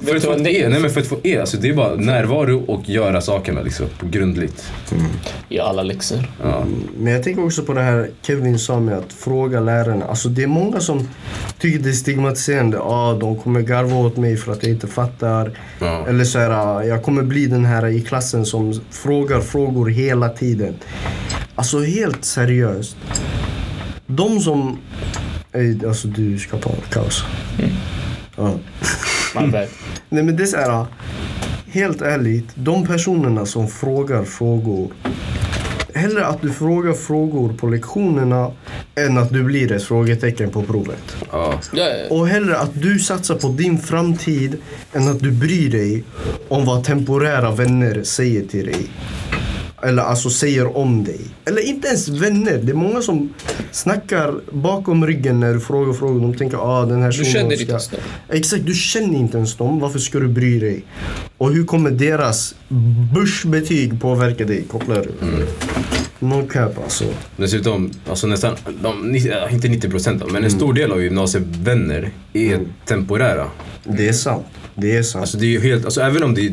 för, 0.07 0.17
att 0.17 0.25
få 0.25 0.33
ett 0.33 0.45
det 0.45 0.51
E, 0.51 0.63
är? 0.63 0.69
nej 0.69 0.81
men 0.81 0.91
för 0.91 1.01
att 1.01 1.07
få 1.07 1.19
E, 1.23 1.39
alltså 1.41 1.57
det 1.57 1.69
är 1.69 1.75
bara 1.75 1.95
närvaro 1.95 2.65
och 2.67 2.89
göra 2.89 3.21
sakerna 3.21 3.63
liksom, 3.63 3.87
på 3.99 4.07
grundligt. 4.07 4.65
I 5.49 5.59
alla 5.59 5.83
läxor. 5.83 6.29
Ja. 6.43 6.65
Men 6.99 7.13
jag 7.13 7.23
tänker 7.23 7.45
också 7.45 7.63
på 7.63 7.73
det 7.73 7.83
här 7.83 8.11
Kevin 8.23 8.59
sa 8.59 8.81
med 8.81 8.99
att 8.99 9.13
fråga 9.13 9.61
lärarna. 9.61 10.05
Alltså 10.05 10.29
det 10.29 10.43
är 10.43 10.47
många 10.47 10.81
som 10.81 11.09
tycker 11.59 11.79
det 11.79 11.89
är 11.89 11.93
stigmatiserande. 11.93 12.79
Ah, 12.81 13.15
de 13.15 13.39
kommer 13.39 13.61
garva 13.61 13.97
åt 13.97 14.17
mig 14.17 14.37
för 14.37 14.53
att 14.53 14.63
jag 14.63 14.73
inte 14.73 14.87
fattar. 14.87 15.59
Ja. 15.81 16.07
Eller 16.09 16.25
så 16.25 16.39
här, 16.39 16.83
jag 16.83 17.03
kommer 17.03 17.23
bli 17.23 17.47
den 17.47 17.65
här 17.65 17.87
i 17.87 18.01
klassen 18.01 18.47
som 18.47 18.81
frågar 18.91 19.41
frågor 19.41 19.89
hela 19.89 20.29
tiden. 20.29 20.75
Alltså 21.55 21.81
helt 21.81 22.25
seriöst. 22.25 22.97
De 24.07 24.41
som... 24.41 24.79
Alltså 25.87 26.09
du 26.09 26.39
ska 26.39 26.57
ta 26.57 26.71
kaos. 26.91 27.25
Ja. 28.37 28.55
Man 29.35 29.51
vet. 29.51 29.71
Nej 30.09 30.23
men 30.23 30.37
det 30.37 30.43
är 30.43 30.47
så 30.47 30.57
här, 30.57 30.87
helt 31.67 32.03
ärligt, 32.03 32.49
de 32.55 32.87
personerna 32.87 33.47
som 33.47 33.69
frågar 33.69 34.25
frågor. 34.25 34.93
Hellre 35.95 36.27
att 36.27 36.43
du 36.43 36.53
frågar 36.53 36.93
frågor 36.93 37.53
på 37.53 37.67
lektionerna 37.67 38.51
än 38.95 39.19
att 39.19 39.31
du 39.31 39.43
blir 39.43 39.73
ett 39.73 39.83
frågetecken 39.83 40.51
på 40.51 40.63
provet. 40.63 41.17
Ja. 41.33 41.61
Ja, 41.73 41.85
ja. 41.89 42.17
Och 42.17 42.29
hellre 42.29 42.59
att 42.59 42.83
du 42.83 42.99
satsar 42.99 43.35
på 43.35 43.49
din 43.49 43.79
framtid 43.79 44.57
än 44.93 45.09
att 45.09 45.21
du 45.21 45.31
bryr 45.33 45.71
dig 45.71 46.05
om 46.49 46.65
vad 46.65 46.85
temporära 46.85 47.51
vänner 47.51 48.03
säger 48.03 48.45
till 48.47 48.67
dig. 48.67 48.91
Eller 49.83 50.03
alltså 50.03 50.31
säger 50.31 50.77
om 50.77 51.05
dig. 51.05 51.21
Eller 51.45 51.69
inte 51.69 51.89
ens 51.89 52.09
vänner. 52.09 52.59
Det 52.63 52.73
är 52.73 52.77
många 52.77 53.03
som 53.03 53.35
snackar 53.71 54.35
bakom 54.53 55.07
ryggen 55.07 55.41
när 55.41 55.55
du 55.55 55.61
frågar 55.61 55.93
frågor. 55.93 56.21
De 56.21 56.35
tänker 56.35 56.57
ah 56.57 56.87
den 56.87 57.03
här 57.03 57.09
Du 57.19 57.25
känner 57.25 57.51
ska- 57.51 57.61
inte 57.61 57.71
ens 57.73 57.89
dem. 57.89 58.01
Exakt, 58.29 58.67
du 58.67 58.75
känner 58.75 59.19
inte 59.19 59.37
ens 59.37 59.57
dem. 59.57 59.79
Varför 59.81 59.99
ska 59.99 60.19
du 60.19 60.29
bry 60.29 60.59
dig? 60.59 60.85
Och 61.43 61.53
hur 61.53 61.65
kommer 61.65 61.91
deras 61.91 62.55
börsbetyg 63.15 64.01
påverka 64.01 64.45
dig? 64.45 64.65
Kopplar? 64.71 65.07
Mm. 65.23 65.47
No 66.19 66.47
cap 66.49 66.79
alltså. 66.85 67.05
Dessutom, 67.37 67.91
alltså 68.09 68.27
nästan, 68.27 68.57
de, 68.83 69.17
inte 69.51 69.69
90 69.69 69.91
procent 69.91 70.33
men 70.33 70.45
en 70.45 70.51
stor 70.51 70.75
del 70.75 70.93
av 70.93 71.03
gymnasievänner 71.03 72.11
är 72.33 72.61
temporära. 72.85 73.47
Det 73.85 74.09
är 74.09 74.13
sant. 74.13 74.47
Det 74.75 74.97
är 74.97 75.03
sant. 75.03 75.21
Alltså 75.21 75.39
det 75.39 75.47
är 75.47 75.51
ju 75.51 75.61
helt, 75.61 75.85
alltså 75.85 76.01
även 76.01 76.23
om 76.23 76.35
det, 76.35 76.53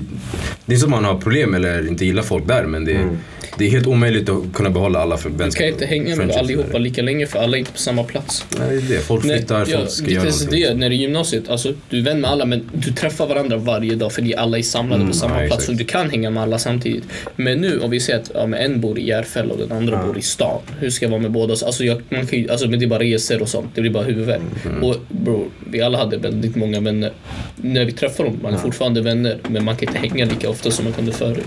det 0.66 0.76
är 0.76 0.84
att 0.84 0.90
man 0.90 1.06
har 1.06 1.22
problem 1.22 1.54
eller 1.54 1.88
inte 1.88 2.06
gillar 2.06 2.24
folk 2.24 2.48
där 2.48 2.66
men 2.66 2.86
det, 2.86 3.18
det 3.60 3.66
är 3.66 3.70
helt 3.70 3.88
omöjligt 3.88 4.30
att 4.30 4.54
kunna 4.54 4.70
behålla 4.70 5.00
alla 5.00 5.18
för 5.18 5.30
Du 5.30 5.52
kan 5.52 5.68
inte 5.68 5.86
hänga 5.86 6.16
med 6.16 6.32
allihopa 6.32 6.78
lika 6.78 7.02
länge 7.02 7.28
för 7.28 7.40
alla 7.40 7.58
är 7.58 7.60
inte 7.60 7.72
på 7.72 7.78
samma 7.78 8.04
plats. 8.04 8.46
Nej, 8.60 8.70
det 8.70 8.76
är 8.76 8.98
det. 8.98 9.00
Folk 9.00 9.24
Nej, 9.24 9.38
flyttar, 9.38 9.68
ja, 9.70 9.78
folk 9.78 9.90
ska 9.90 10.06
det 10.06 10.12
göra 10.12 10.24
någonting. 10.24 10.62
det, 10.62 10.74
när 10.74 10.90
det 10.90 10.96
är 10.96 10.98
gymnasiet, 10.98 11.50
alltså, 11.50 11.74
du 11.90 12.00
är 12.00 12.04
vän 12.04 12.22
med 12.22 12.30
alla 12.30 12.46
men 12.46 12.70
du 12.74 12.92
träffar 12.92 13.28
varandra 13.28 13.58
varje 13.58 13.96
dag 13.96 14.12
för 14.12 14.38
alla 14.38 14.58
är 14.58 14.62
samlade 14.62 15.08
på 15.08 15.14
samma 15.14 15.42
ja, 15.42 15.48
plats 15.48 15.64
exakt. 15.64 15.66
så 15.66 15.72
du 15.72 15.86
kan 15.86 16.10
hänga 16.10 16.30
med 16.30 16.44
alla 16.44 16.60
samtidigt. 16.60 17.04
Men 17.36 17.62
nu 17.62 17.80
om 17.80 17.90
vi 17.90 18.00
säger 18.00 18.20
att 18.20 18.32
ja, 18.34 18.58
en 18.58 18.82
bor 18.82 19.00
i 19.00 19.08
Järfälla 19.08 19.54
och 19.54 19.60
den 19.60 19.72
andra 19.72 20.06
bor 20.06 20.18
i 20.18 20.22
stan. 20.22 20.62
Hur 20.80 20.90
ska 20.90 21.06
jag 21.06 21.10
vara 21.12 21.22
med 21.22 21.32
båda? 21.32 21.52
Alltså, 21.52 21.84
jag, 21.84 22.02
man 22.10 22.28
kan 22.28 22.40
ju, 22.40 22.50
alltså, 22.50 22.68
men 22.68 22.80
det 22.80 22.86
är 22.86 22.88
bara 22.88 23.00
resor 23.00 23.42
och 23.42 23.50
sånt, 23.50 23.68
det 23.76 23.82
blir 23.82 23.92
bara 23.92 24.04
huvudvärk. 24.04 24.42
Mm. 24.66 24.84
Och 24.84 24.96
bro, 25.08 25.48
vi 25.72 25.82
alla 25.82 25.98
hade 25.98 26.18
väldigt 26.18 26.56
många 26.56 26.80
vänner. 26.80 27.12
När 27.56 27.86
vi 27.86 27.92
träffar 27.92 28.24
dem, 28.24 28.40
man 28.44 28.54
är 28.54 28.58
fortfarande 28.58 29.02
vänner 29.02 29.38
men 29.48 29.66
man 29.66 29.76
kan 29.76 29.88
inte 29.88 30.00
hänga 30.00 30.26
lika 30.26 30.50
ofta 30.50 30.72
som 30.72 30.86
man 30.86 30.94
kunde 30.94 31.12
förut. 31.12 31.46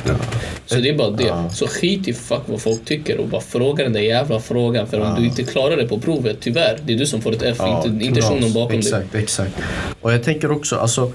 Så 0.66 0.74
det 0.74 0.88
är 0.88 0.94
bara 0.94 1.10
det. 1.10 1.50
Så 1.52 1.66
skit 1.66 2.01
i 2.08 2.14
fuck 2.14 2.42
vad 2.46 2.60
folk 2.62 2.84
tycker 2.84 3.20
och 3.20 3.28
bara 3.28 3.40
fråga 3.40 3.84
den 3.84 3.92
där 3.92 4.00
jävla 4.00 4.40
frågan. 4.40 4.86
För 4.86 5.00
om 5.00 5.14
du 5.20 5.26
inte 5.26 5.42
klarar 5.42 5.76
det 5.76 5.88
på 5.88 6.00
provet, 6.00 6.36
tyvärr, 6.40 6.78
det 6.84 6.92
är 6.92 6.98
du 6.98 7.06
som 7.06 7.20
får 7.20 7.32
ett 7.32 7.42
F, 7.42 7.60
inte, 7.66 8.04
inte 8.04 8.20
knas. 8.20 8.30
shunon 8.30 8.52
bakom 8.52 8.68
dig. 8.68 8.78
Exakt, 8.78 9.14
exakt. 9.14 9.54
Och 10.00 10.12
jag 10.12 10.22
tänker 10.22 10.52
också, 10.52 10.76
alltså 10.76 11.12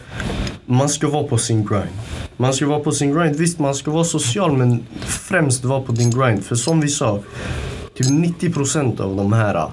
man 0.65 0.89
ska 0.89 1.07
vara 1.07 1.23
på 1.23 1.37
sin 1.37 1.65
grind. 1.65 1.89
Man 2.37 2.53
ska 2.53 2.65
vara 2.67 2.79
på 2.79 2.91
sin 2.91 3.13
grind. 3.13 3.35
Visst, 3.35 3.59
man 3.59 3.75
ska 3.75 3.91
vara 3.91 4.03
social 4.03 4.57
men 4.57 4.85
främst 5.05 5.63
vara 5.63 5.81
på 5.81 5.91
din 5.91 6.11
grind. 6.11 6.45
För 6.45 6.55
som 6.55 6.81
vi 6.81 6.87
sa, 6.87 7.19
typ 7.93 8.07
90% 8.07 9.01
av 9.01 9.15
de 9.15 9.33
här 9.33 9.67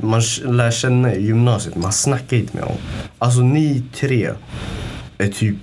man 0.00 0.22
lär 0.44 0.70
känna 0.70 1.14
i 1.14 1.26
gymnasiet, 1.26 1.76
man 1.76 1.92
snackar 1.92 2.36
inte 2.36 2.56
med 2.56 2.66
dem. 2.66 2.76
Alltså 3.18 3.40
ni 3.40 3.82
tre 3.94 4.30
är 5.18 5.28
typ 5.28 5.56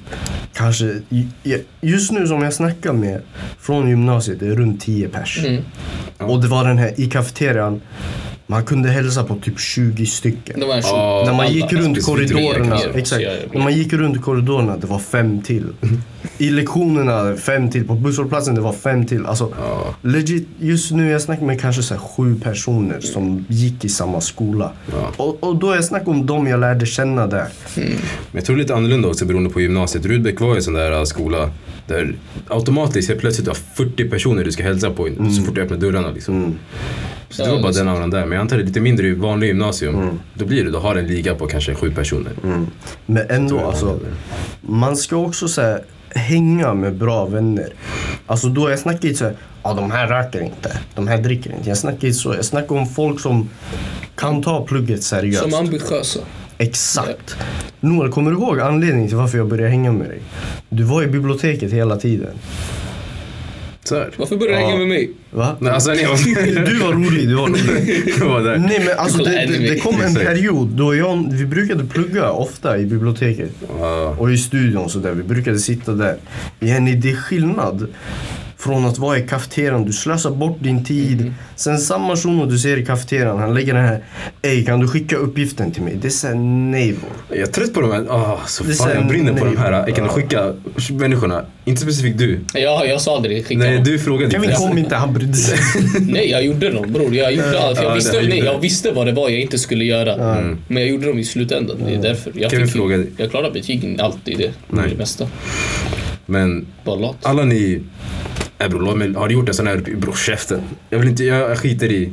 kanske, 0.53 1.01
just 1.82 2.12
nu 2.12 2.27
som 2.27 2.41
jag 2.41 2.53
snackar 2.53 2.94
med 2.94 3.22
från 3.60 3.89
gymnasiet, 3.89 4.39
det 4.39 4.48
är 4.48 4.56
runt 4.56 4.82
10 4.82 5.10
pers. 5.10 5.39
Mm. 5.46 5.63
Och 6.18 6.41
det 6.41 6.48
var 6.48 6.68
den 6.68 6.77
här 6.77 7.00
i 7.00 7.06
kafeterian, 7.06 7.82
man 8.50 8.63
kunde 8.65 8.89
hälsa 8.89 9.24
på 9.24 9.36
typ 9.36 9.60
20 9.60 10.06
stycken. 10.06 10.56
Ja, 10.60 10.68
När 11.25 11.32
man 11.32 11.39
alla- 11.39 11.50
gick 11.50 11.74
runt 11.74 12.06
korridorerna, 12.06 12.79
exakt. 12.96 13.22
är 13.22 13.48
När 13.53 13.62
man 13.63 13.74
gick 13.74 13.94
runt 13.94 14.22
korridorerna, 14.22 14.77
det 14.77 14.88
var 14.88 15.00
fem 15.00 15.41
till. 15.41 15.65
I 16.38 16.50
lektionerna, 16.50 17.36
fem 17.36 17.72
till. 17.72 17.88
På 17.88 17.94
busshållplatsen, 17.96 18.56
det 18.56 18.62
var 18.62 18.74
fem 18.74 19.06
till. 19.06 19.25
Alltså, 19.25 19.53
Ja. 19.60 19.96
legit, 20.01 20.48
just 20.60 20.91
nu 20.91 21.10
jag 21.12 21.22
snackar 21.22 21.46
med 21.46 21.62
kanske 21.62 21.84
så 21.84 21.94
här 21.94 22.01
sju 22.01 22.39
personer 22.44 23.00
som 23.00 23.46
gick 23.50 23.86
i 23.86 23.89
samma 23.89 24.22
skola. 24.22 24.72
Ja. 24.91 25.12
Och, 25.24 25.44
och 25.44 25.56
då 25.56 25.75
jag 25.75 25.86
snackar 25.86 26.12
om 26.12 26.25
dem 26.25 26.48
jag 26.48 26.60
lärde 26.60 26.86
känna 26.86 27.27
där. 27.27 27.48
Men 27.75 27.86
jag 28.32 28.46
tror 28.46 28.56
det 28.56 28.60
är 28.60 28.63
lite 28.63 28.75
annorlunda 28.75 29.08
också 29.08 29.25
beroende 29.25 29.50
på 29.50 29.62
gymnasiet. 29.62 30.06
Rudbeck 30.06 30.39
var 30.39 30.50
ju 30.50 30.56
en 30.56 30.63
sån 30.63 30.74
där 30.74 30.91
äh, 30.91 31.03
skola 31.03 31.51
där 31.89 32.15
automatiskt 32.48 33.10
helt 33.10 33.22
plötsligt 33.22 33.46
du 33.46 33.51
har 33.51 33.86
40 33.86 34.10
personer 34.10 34.43
du 34.43 34.51
ska 34.51 34.63
hälsa 34.63 34.91
på 34.91 35.10
så 35.38 35.43
fort 35.43 35.55
du 35.55 35.62
öppnar 35.62 35.77
dörrarna. 35.77 36.12
Liksom. 36.12 36.55
Så 37.29 37.43
det 37.43 37.51
var 37.51 37.62
bara 37.62 37.72
den 37.72 37.88
auran 37.88 38.10
där. 38.10 38.25
Men 38.25 38.31
jag 38.31 38.41
antar 38.41 38.58
det 38.58 38.63
är 38.63 38.65
lite 38.67 38.79
mindre 38.79 39.08
i 39.08 39.13
vanlig 39.13 39.48
gymnasium. 39.48 40.19
Då 40.34 40.46
blir 40.46 40.63
det, 40.63 40.72
då 40.72 40.79
har 40.79 40.96
en 40.96 41.08
liga 41.08 41.36
på 41.36 41.48
kanske 41.48 41.75
sju 41.75 41.91
personer. 41.91 42.31
Men 43.05 43.29
ändå 43.29 43.60
alltså, 43.60 44.00
man 44.62 44.98
ska 44.98 45.15
också 45.15 45.48
så 45.48 45.62
här, 45.62 45.84
hänga 46.10 46.74
med 46.74 46.96
bra 46.96 47.25
vänner. 47.25 47.74
Alltså 48.25 48.50
då 48.50 48.69
jag 48.69 48.79
snackar 48.79 49.08
inte 49.08 49.19
så 49.19 49.25
här, 49.25 49.36
ja 49.63 49.74
de 49.74 49.91
här 49.91 50.08
röker 50.08 50.41
inte, 50.41 50.79
de 50.96 51.08
här 51.08 51.17
dricker 51.17 51.51
inte. 51.55 51.69
Jag 51.69 51.77
snackar 51.77 52.08
inte 52.08 52.19
så, 52.19 52.36
jag 52.36 52.46
snackar 52.46 52.75
om 52.75 52.88
folk 52.88 53.19
som 53.19 53.50
kan 54.15 54.41
ta 54.41 54.65
plugget 54.65 55.03
seriöst. 55.03 55.41
Som 55.41 55.53
ambitiösa. 55.53 56.19
Exakt. 56.61 57.37
Noel, 57.79 58.11
kommer 58.11 58.31
du 58.31 58.37
ihåg 58.37 58.59
anledningen 58.59 59.07
till 59.07 59.17
varför 59.17 59.37
jag 59.37 59.47
började 59.47 59.69
hänga 59.69 59.91
med 59.91 60.09
dig? 60.09 60.19
Du 60.69 60.83
var 60.83 61.03
i 61.03 61.07
biblioteket 61.07 61.73
hela 61.73 61.97
tiden. 61.97 62.31
Varför 64.17 64.37
börjar 64.37 64.59
du 64.59 64.65
hänga 64.65 64.77
med 64.77 64.87
mig? 64.87 65.11
Va? 65.31 65.55
Nej, 65.59 65.73
alltså, 65.73 65.89
nej, 65.89 66.05
Du 66.65 66.79
var 66.79 66.93
rolig, 66.93 67.27
du 67.27 67.35
var 67.35 67.47
rolig. 67.47 68.03
jag 68.19 68.25
var 68.25 68.41
där. 68.41 68.57
Nej 68.57 68.83
men 68.85 68.97
alltså 68.99 69.23
det, 69.23 69.45
det, 69.45 69.57
det 69.57 69.79
kom 69.79 70.01
en 70.01 70.15
period 70.15 70.67
då 70.67 70.95
jag, 70.95 71.29
vi 71.31 71.45
brukade 71.45 71.85
plugga 71.85 72.31
ofta 72.31 72.77
i 72.77 72.85
biblioteket. 72.85 73.51
Och 74.17 74.31
i 74.31 74.37
studion 74.37 74.89
så 74.89 74.99
där. 74.99 75.11
vi 75.11 75.23
brukade 75.23 75.59
sitta 75.59 75.91
där. 75.91 76.17
Jenny, 76.59 76.95
det 76.95 77.11
är 77.11 77.15
skillnad 77.15 77.87
från 78.59 78.85
att 78.85 78.97
vara 78.97 79.17
i 79.17 79.21
kafeterian. 79.27 79.85
Du 79.85 79.93
slösar 79.93 80.31
bort 80.31 80.57
din 80.59 80.85
tid. 80.85 81.33
Sen 81.55 81.77
samma 81.77 82.15
shuno 82.15 82.45
du 82.45 82.57
ser 82.59 82.77
i 82.77 82.85
kafeterian, 82.85 83.39
han 83.39 83.53
lägger 83.53 83.73
den 83.73 83.85
här 83.85 84.03
Ey, 84.41 84.65
kan 84.65 84.79
du 84.79 84.87
skicka 84.87 85.15
uppgiften 85.15 85.71
till 85.71 85.83
mig? 85.83 85.97
Det 86.01 86.07
är 86.07 86.09
såhär, 86.09 86.35
nej 86.35 86.91
bror. 86.93 87.39
Jag 87.39 87.47
är 87.47 87.51
trött 87.51 87.73
på 87.73 87.81
de 87.81 87.91
här. 87.91 88.05
Ah, 88.09 88.39
så 88.47 88.63
Det 88.63 88.73
fan, 88.73 88.89
jag 88.95 89.07
brinner 89.07 89.33
på 89.33 89.45
de 89.45 89.57
här. 89.57 89.71
Jag 89.71 89.95
kan 89.95 90.05
Ja. 90.05 90.11
skicka 90.11 90.53
människorna. 90.91 91.45
Inte 91.65 91.81
specifikt 91.81 92.17
du. 92.17 92.39
Ja, 92.53 92.85
jag 92.85 93.01
sa 93.01 93.19
det. 93.19 93.43
Skicka 93.43 93.59
Nej, 93.63 93.81
du 93.85 93.99
frågade 93.99 94.31
Kevin 94.31 94.49
inte. 94.49 94.61
kom 94.61 94.77
inte, 94.77 94.95
han 94.95 95.13
brydde 95.13 95.33
sig. 95.33 95.59
Nej, 96.01 96.29
jag 96.31 96.45
gjorde 96.45 96.69
dem 96.69 96.93
bror. 96.93 97.15
Jag 97.15 97.33
gjorde 97.33 97.59
allt. 97.61 97.77
Ja, 97.77 97.83
Jag 97.83 97.91
det 97.91 97.95
visste, 97.95 98.21
nej, 98.21 98.39
jag 98.39 98.59
visste 98.59 98.91
vad 98.91 99.05
det 99.07 99.11
var 99.11 99.29
jag 99.29 99.39
inte 99.41 99.57
skulle 99.57 99.83
göra. 99.85 100.41
Men 100.67 100.83
jag 100.83 100.87
gjorde 100.91 101.05
dem 101.07 101.19
i 101.19 101.23
slutändan. 101.23 101.77
Det 101.85 101.93
är 101.95 102.01
därför. 102.01 102.31
Jag, 102.35 102.51
Kevin 102.51 102.67
fick, 102.67 102.75
frågade. 102.75 103.05
jag 103.17 103.29
klarade 103.31 103.51
betygen 103.51 103.99
alltid 103.99 104.37
det. 104.37 104.51
Nej. 104.69 104.85
Det 104.89 104.97
mesta. 104.97 105.27
Men 106.25 106.65
alla 107.23 107.43
ni... 107.43 107.81
Nej 108.59 108.69
bror, 108.69 108.79
låt 108.81 108.97
mig- 108.97 109.13
har 109.13 109.27
du 109.27 109.33
gjort 109.33 109.47
en 109.49 109.55
sån 109.55 109.67
här 109.67 109.77
bror 109.77 110.13
käften? 110.15 110.61
Jag 110.89 110.99
vill 110.99 111.07
inte, 111.09 111.23
jag 111.23 111.57
skiter 111.57 111.91
i. 111.91 112.09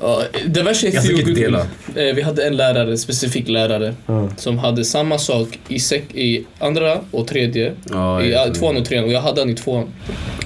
Ja, 0.00 0.22
det 0.46 0.62
värsta 0.62 0.86
är 0.86 0.94
Jag 0.94 1.04
inte 1.10 1.30
dela. 1.30 1.58
Eh, 1.96 2.14
Vi 2.14 2.22
hade 2.22 2.46
en 2.46 2.56
lärare, 2.56 2.90
en 2.90 2.98
specifik 2.98 3.48
lärare, 3.48 3.94
som 4.36 4.58
hade 4.58 4.84
samma 4.84 5.18
sak 5.18 5.58
i, 5.68 5.76
sek- 5.78 6.14
i 6.16 6.44
andra 6.58 7.00
och 7.10 7.26
tredje. 7.28 7.72
Ja, 7.90 8.22
I 8.22 8.30
jag- 8.32 8.48
ja, 8.48 8.54
tvåan 8.54 8.76
och 8.76 8.84
trean 8.84 9.04
och 9.04 9.12
jag 9.12 9.20
hade 9.20 9.40
den 9.40 9.50
i 9.50 9.54
tvåan. 9.54 9.88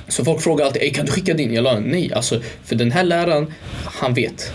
Så 0.09 0.25
folk 0.25 0.40
frågade 0.42 0.66
alltid, 0.66 0.83
"Ey, 0.83 0.90
kan 0.90 1.07
du 1.07 1.12
skicka 1.12 1.35
din? 1.35 1.54
Jag 1.54 1.64
la 1.64 1.78
nej, 1.80 2.12
alltså 2.14 2.40
för 2.64 2.75
den 2.75 2.90
här 2.92 3.04
läraren, 3.04 3.47
han 3.85 4.14
vet. 4.14 4.52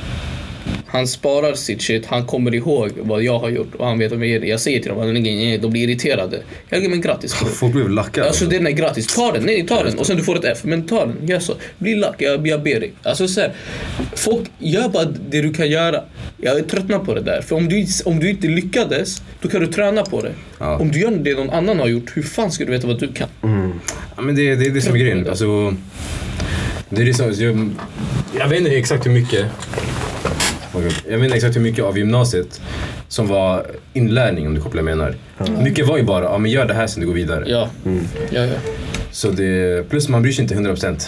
Han 0.87 1.07
sparar 1.07 1.53
sitt 1.53 1.81
shit, 1.81 2.05
han 2.05 2.25
kommer 2.25 2.55
ihåg 2.55 2.91
vad 3.01 3.23
jag 3.23 3.39
har 3.39 3.49
gjort 3.49 3.75
och 3.75 3.85
han 3.87 3.99
vet 3.99 4.11
om 4.11 4.19
jag 4.19 4.29
ger. 4.29 4.41
Jag 4.41 4.59
säger 4.59 4.79
till 4.79 4.89
dem, 4.91 5.13
"Nej, 5.13 5.21
nej, 5.21 5.57
de 5.57 5.71
blir 5.71 5.89
irriterade. 5.89 6.41
Jag 6.69 6.77
säger, 6.79 6.89
men 6.89 7.01
gratis 7.01 7.39
bror. 7.39 7.49
Folk 7.49 7.73
blev 7.73 7.89
lackade. 7.89 8.27
Alltså 8.27 8.45
den 8.45 8.67
är 8.67 8.71
gratis, 8.71 9.15
ta 9.15 9.31
den, 9.31 9.43
nej 9.43 9.65
ta 9.67 9.83
den 9.83 9.97
och 9.99 10.07
sen 10.07 10.17
du 10.17 10.23
får 10.23 10.35
ett 10.37 10.45
F. 10.45 10.57
Men 10.63 10.87
ta 10.87 11.05
den, 11.05 11.27
gör 11.27 11.39
så. 11.39 11.53
Bli 11.77 11.95
lack, 11.95 12.15
jag, 12.21 12.47
jag 12.47 12.63
ber 12.63 12.79
dig. 12.79 12.93
Alltså 13.03 13.27
så 13.27 13.41
här, 13.41 13.53
folk, 14.15 14.43
gör 14.59 14.89
bara 14.89 15.05
det 15.05 15.41
du 15.41 15.53
kan 15.53 15.69
göra. 15.69 16.01
Jag 16.37 16.57
är 16.59 16.63
tröttnat 16.63 17.05
på 17.05 17.13
det 17.13 17.21
där. 17.21 17.41
För 17.41 17.55
om 17.55 17.69
du, 17.69 17.85
om 18.05 18.19
du 18.19 18.29
inte 18.29 18.47
lyckades, 18.47 19.21
då 19.41 19.49
kan 19.49 19.61
du 19.61 19.67
träna 19.67 20.03
på 20.03 20.21
det. 20.21 20.31
Ja. 20.59 20.77
Om 20.77 20.91
du 20.91 20.99
gör 20.99 21.11
det 21.11 21.33
någon 21.33 21.49
annan 21.49 21.79
har 21.79 21.87
gjort, 21.87 22.11
hur 22.17 22.23
fan 22.23 22.51
ska 22.51 22.65
du 22.65 22.71
veta 22.71 22.87
vad 22.87 22.99
du 22.99 23.07
kan? 23.13 23.27
Ja, 24.15 24.21
men 24.21 24.35
det, 24.35 24.55
det 24.55 24.65
är 24.65 24.69
det 24.69 24.81
som 24.81 24.93
är 24.95 24.99
grejen. 24.99 25.27
Alltså, 25.29 25.75
det 26.89 27.01
är 27.01 27.05
det 27.05 27.13
som, 27.13 27.31
jag, 27.31 27.69
jag 28.39 28.49
vet 28.49 28.59
inte 28.59 28.71
exakt 28.77 29.05
hur 29.05 29.11
mycket 29.11 29.45
jag 30.83 31.17
vet 31.17 31.23
inte 31.23 31.35
exakt 31.35 31.55
hur 31.55 31.61
mycket 31.61 31.83
av 31.85 31.97
gymnasiet 31.97 32.61
som 33.07 33.27
var 33.27 33.65
inlärning 33.93 34.47
om 34.47 34.53
du 34.55 34.61
kopplar 34.61 34.79
jag 34.79 34.85
menar. 34.97 35.15
Mycket 35.63 35.87
var 35.87 35.97
ju 35.97 36.03
bara, 36.03 36.23
ja 36.25 36.37
men 36.37 36.51
gör 36.51 36.65
det 36.65 36.73
här 36.73 36.87
sen 36.87 37.01
du 37.01 37.07
går 37.07 37.13
vidare. 37.13 37.43
Ja, 37.47 37.69
ja, 38.31 38.45
ja. 38.45 38.55
Så 39.11 39.31
det, 39.31 39.89
plus 39.89 40.09
man 40.09 40.21
bryr 40.21 40.31
sig 40.31 40.43
inte 40.43 40.55
100% 40.55 41.07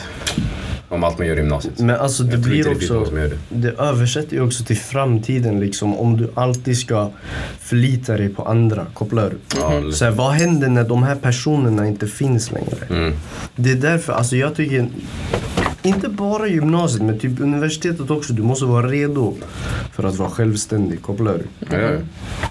om 0.90 1.04
allt 1.04 1.18
man 1.18 1.28
gör 1.28 1.36
i 1.36 1.40
gymnasiet. 1.40 1.80
Men 1.80 1.96
alltså 1.96 2.24
det 2.24 2.38
blir 2.38 2.72
också, 2.72 3.06
det. 3.06 3.32
det 3.50 3.70
översätter 3.80 4.36
ju 4.36 4.42
också 4.42 4.64
till 4.64 4.78
framtiden 4.78 5.60
liksom. 5.60 5.98
Om 6.00 6.18
du 6.18 6.30
alltid 6.34 6.78
ska 6.78 7.10
förlita 7.60 8.18
dig 8.18 8.30
på 8.30 8.44
andra, 8.44 8.86
kopplar 8.94 9.30
du? 9.30 9.62
Eller- 9.76 9.92
Så 9.92 10.06
här, 10.06 10.12
vad 10.12 10.32
händer 10.32 10.68
när 10.68 10.84
de 10.84 11.04
här 11.04 11.16
personerna 11.16 11.88
inte 11.88 12.08
finns 12.08 12.52
längre? 12.52 12.78
Mm. 12.90 13.14
Det 13.56 13.72
är 13.72 13.76
därför, 13.76 14.14
alltså 14.14 14.36
jag 14.36 14.56
tycker 14.56 14.88
inte 15.84 16.10
bara 16.10 16.48
gymnasiet 16.48 17.04
men 17.04 17.20
typ 17.20 17.40
universitetet 17.40 18.10
också. 18.12 18.34
Du 18.34 18.44
måste 18.44 18.66
vara 18.66 18.88
redo 18.88 19.34
för 19.94 20.04
att 20.04 20.16
vara 20.16 20.30
självständig, 20.30 21.02
kopplar 21.02 21.34
du? 21.34 21.44
Ja, 21.76 21.82
ja. 21.82 21.90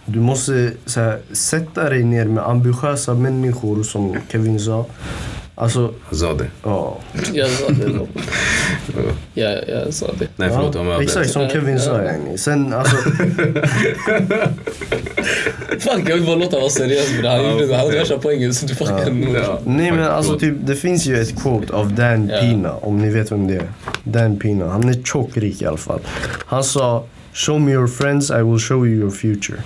Du 0.04 0.20
måste 0.20 0.72
så 0.86 1.00
här, 1.00 1.18
sätta 1.32 1.90
dig 1.90 2.04
ner 2.04 2.24
med 2.24 2.44
ambitiösa 2.48 3.14
människor 3.14 3.82
som 3.82 4.16
Kevin 4.28 4.60
sa. 4.60 4.86
Alltså, 5.58 5.94
Jag 6.10 6.18
sa 6.18 6.34
det. 6.34 6.50
ja. 6.62 6.98
Jag 7.32 7.50
sa 7.50 7.68
det 7.68 7.86
då. 7.88 8.06
Ja, 9.34 9.48
jag 9.68 9.94
sa 9.94 10.06
det. 10.18 10.26
Nej 10.36 10.50
förlåt, 10.54 10.76
om 10.76 10.86
jag 10.86 11.02
Exakt 11.02 11.30
som 11.30 11.48
Kevin 11.48 11.80
sa. 11.80 12.00
Sen 12.36 12.72
alltså, 12.72 12.96
Fan, 15.86 16.04
kan 16.04 16.20
vi 16.20 16.26
bara 16.26 16.36
låta 16.36 16.58
vara 16.58 16.70
seriös 16.70 17.12
med 17.14 17.24
det? 17.24 17.28
Han 17.28 17.50
gjorde 17.50 17.66
det. 17.66 17.76
Han 17.76 17.90
värsta 17.90 18.18
poängen 18.18 18.54
så 18.54 18.66
du 18.66 19.10
nog. 19.10 19.36
Ja. 19.36 19.58
nej 19.64 19.92
men 19.92 20.04
alltså 20.04 20.38
typ, 20.38 20.54
det 20.60 20.76
finns 20.76 21.06
ju 21.06 21.20
ett 21.20 21.42
quote 21.42 21.72
av 21.72 21.94
Dan 21.94 22.28
Ja. 22.28 22.40
Pina, 22.40 22.72
om 22.72 22.98
ni 22.98 23.10
vet 23.10 23.32
vem 23.32 23.46
det 23.46 23.54
är. 23.54 23.72
Dan 24.04 24.38
Pina, 24.38 24.68
han 24.68 24.88
är 24.88 25.02
tjockrik 25.02 25.62
i 25.62 25.66
alla 25.66 25.76
fall. 25.76 26.00
Han 26.46 26.64
sa 26.64 27.04
Show 27.32 27.60
me 27.60 27.72
your 27.72 27.86
friends, 27.86 28.30
I 28.30 28.42
will 28.42 28.58
show 28.58 28.86
you 28.86 29.00
your 29.00 29.10
future. 29.10 29.62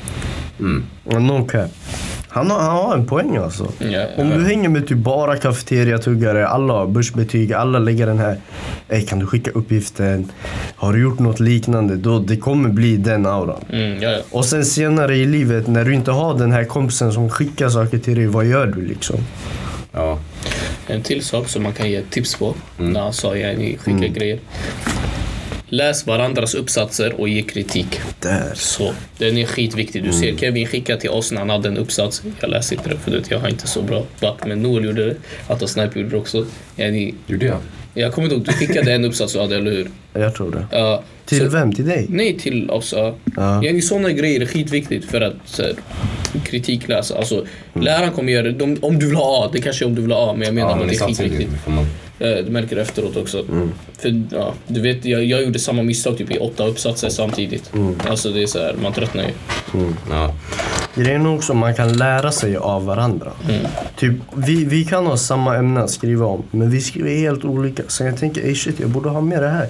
Mm. 0.61 0.85
No 1.05 1.47
cap. 1.47 1.71
Han 2.33 2.51
har, 2.51 2.61
han 2.61 2.77
har 2.77 2.95
en 2.95 3.07
poäng 3.07 3.37
alltså. 3.37 3.73
Ja. 3.79 4.07
Om 4.17 4.31
du 4.31 4.45
hänger 4.45 4.69
med 4.69 4.89
typ 4.89 4.99
bara 4.99 5.37
kafeteriatuggare, 5.37 6.49
alla 6.49 6.73
har 6.73 6.87
börsbetyg, 6.87 7.53
alla 7.53 7.79
lägger 7.79 8.07
den 8.07 8.19
här 8.19 8.37
Ey, 8.89 9.07
kan 9.07 9.19
du 9.19 9.27
skicka 9.27 9.51
uppgiften? 9.51 10.33
Har 10.77 10.93
du 10.93 11.03
gjort 11.03 11.19
något 11.19 11.41
liknande? 11.41 11.97
Då 11.97 12.19
det 12.19 12.37
kommer 12.37 12.69
bli 12.69 12.97
den 12.97 13.27
auran. 13.27 13.65
Mm, 13.73 14.03
ja, 14.03 14.11
ja. 14.11 14.19
Och 14.31 14.45
sen 14.45 14.65
senare 14.65 15.17
i 15.17 15.27
livet 15.27 15.67
när 15.67 15.85
du 15.85 15.95
inte 15.95 16.11
har 16.11 16.39
den 16.39 16.53
här 16.53 16.65
kompisen 16.65 17.13
som 17.13 17.31
skickar 17.31 17.69
saker 17.69 17.99
till 17.99 18.15
dig, 18.15 18.27
vad 18.27 18.47
gör 18.47 18.67
du 18.67 18.87
liksom? 18.87 19.17
Ja. 19.93 20.19
En 20.87 21.03
till 21.03 21.25
sak 21.25 21.49
som 21.49 21.63
man 21.63 21.73
kan 21.73 21.91
ge 21.91 22.03
tips 22.03 22.35
på 22.35 22.55
när 22.77 23.01
han 23.01 23.13
sa 23.13 23.33
ni 23.33 23.79
skickar 23.81 24.09
grejer. 24.09 24.39
Läs 25.73 26.07
varandras 26.07 26.55
uppsatser 26.55 27.21
och 27.21 27.29
ge 27.29 27.43
kritik. 27.43 28.01
Där. 28.21 28.51
Så, 28.55 28.93
den 29.19 29.37
är 29.39 29.47
skitviktig. 29.47 30.05
Du 30.05 30.13
ser 30.13 30.37
Kevin 30.37 30.67
skicka 30.67 30.97
till 30.97 31.11
oss 31.11 31.33
när 31.33 31.39
han 31.39 31.51
hade 31.51 31.69
en 31.69 31.77
uppsats. 31.77 32.23
Jag 32.41 32.51
läste 32.51 32.75
inte 32.75 32.89
det 32.89 32.97
för 32.97 33.11
det, 33.11 33.31
jag 33.31 33.39
har 33.39 33.49
inte 33.49 33.67
så 33.67 33.83
bra 33.83 34.05
back. 34.21 34.39
Men 34.47 34.63
Noel 34.63 34.85
gjorde 34.85 35.05
det. 35.07 35.17
Atta 35.49 35.67
Snipe 35.67 35.99
gjorde 35.99 36.11
det 36.11 36.17
också. 36.17 36.47
Ja, 36.77 36.91
ni, 36.91 37.15
Gjorde 37.27 37.47
jag? 37.47 37.57
jag 37.95 38.13
kommer 38.13 38.25
inte 38.27 38.35
ihåg, 38.37 38.45
du 38.47 38.53
skickade 38.53 38.93
en 38.93 39.05
uppsats 39.05 39.33
du 39.33 39.41
hade, 39.41 39.57
eller 39.57 39.71
hur? 39.71 39.89
Jag 40.13 40.35
tror 40.35 40.51
det. 40.51 40.67
Ja, 40.79 41.03
Till 41.25 41.39
så- 41.39 41.49
vem? 41.49 41.73
Till 41.73 41.87
dig? 41.87 42.07
Nej, 42.09 42.39
till 42.39 42.71
oss. 42.71 42.93
Ja. 42.97 43.15
Ja. 43.37 43.65
Ja. 43.65 43.81
sådana 43.81 44.11
grejer 44.13 44.41
är 44.41 44.47
skitviktigt 44.47 45.11
för 45.11 45.21
att 45.21 45.35
så 45.45 45.63
här, 45.63 45.75
kritikläsa. 46.45 47.19
Alltså, 47.19 47.47
Läraren 47.75 48.13
kommer 48.13 48.33
göra 48.33 48.43
det. 48.43 48.53
De, 48.53 48.77
om 48.83 48.99
du 48.99 49.07
vill 49.07 49.17
ha 49.17 49.45
A, 49.47 49.51
det 49.53 49.61
kanske 49.61 49.85
är 49.85 49.87
om 49.87 49.95
du 49.95 50.03
vill 50.03 50.13
ha 50.13 50.31
A, 50.31 50.35
men 50.37 50.47
jag 50.47 50.55
menar 50.55 50.69
Ja, 50.69 50.73
att 50.75 50.79
men 50.81 50.89
det 50.89 50.95
är 50.95 51.07
skitviktigt. 51.07 51.51
Eh, 52.21 52.45
Du 52.45 52.51
märker 52.51 52.77
det 52.77 52.83
efteråt 52.83 53.17
också. 53.17 53.45
För, 53.99 54.23
ja, 54.33 54.55
du 54.67 54.81
vet, 54.81 55.05
jag, 55.05 55.25
jag 55.25 55.43
gjorde 55.43 55.59
samma 55.59 55.83
misstag 55.83 56.19
typ 56.19 56.31
i 56.31 56.39
åtta 56.39 56.67
uppsatser 56.67 57.09
samtidigt. 57.09 57.71
Alltså 58.09 58.31
det 58.31 58.43
är 58.43 58.47
så 58.47 58.59
här, 58.59 58.75
man 58.83 58.93
tröttnar 58.93 59.23
ju. 59.23 59.31
Ja. 60.11 60.35
Grejen 60.95 61.27
är 61.27 61.35
också 61.35 61.55
man 61.55 61.75
kan 61.75 61.93
lära 61.93 62.33
sig 62.33 62.57
av 62.57 62.85
varandra. 62.85 63.33
Typ, 63.97 64.15
vi, 64.37 64.65
vi 64.65 64.85
kan 64.85 65.07
ha 65.07 65.17
samma 65.17 65.57
ämne 65.57 65.81
att 65.81 65.91
skriva 65.91 66.27
om, 66.27 66.43
men 66.51 66.71
vi 66.71 66.81
skriver 66.81 67.11
helt 67.17 67.45
olika. 67.45 67.83
Så 67.89 68.05
jag 68.05 68.17
tänker, 68.19 68.41
ey 68.47 68.55
shit, 68.55 68.81
jag 68.81 68.91
borde 68.91 69.09
ha 69.09 69.21
med 69.21 69.43
det 69.43 69.49
här. 69.49 69.69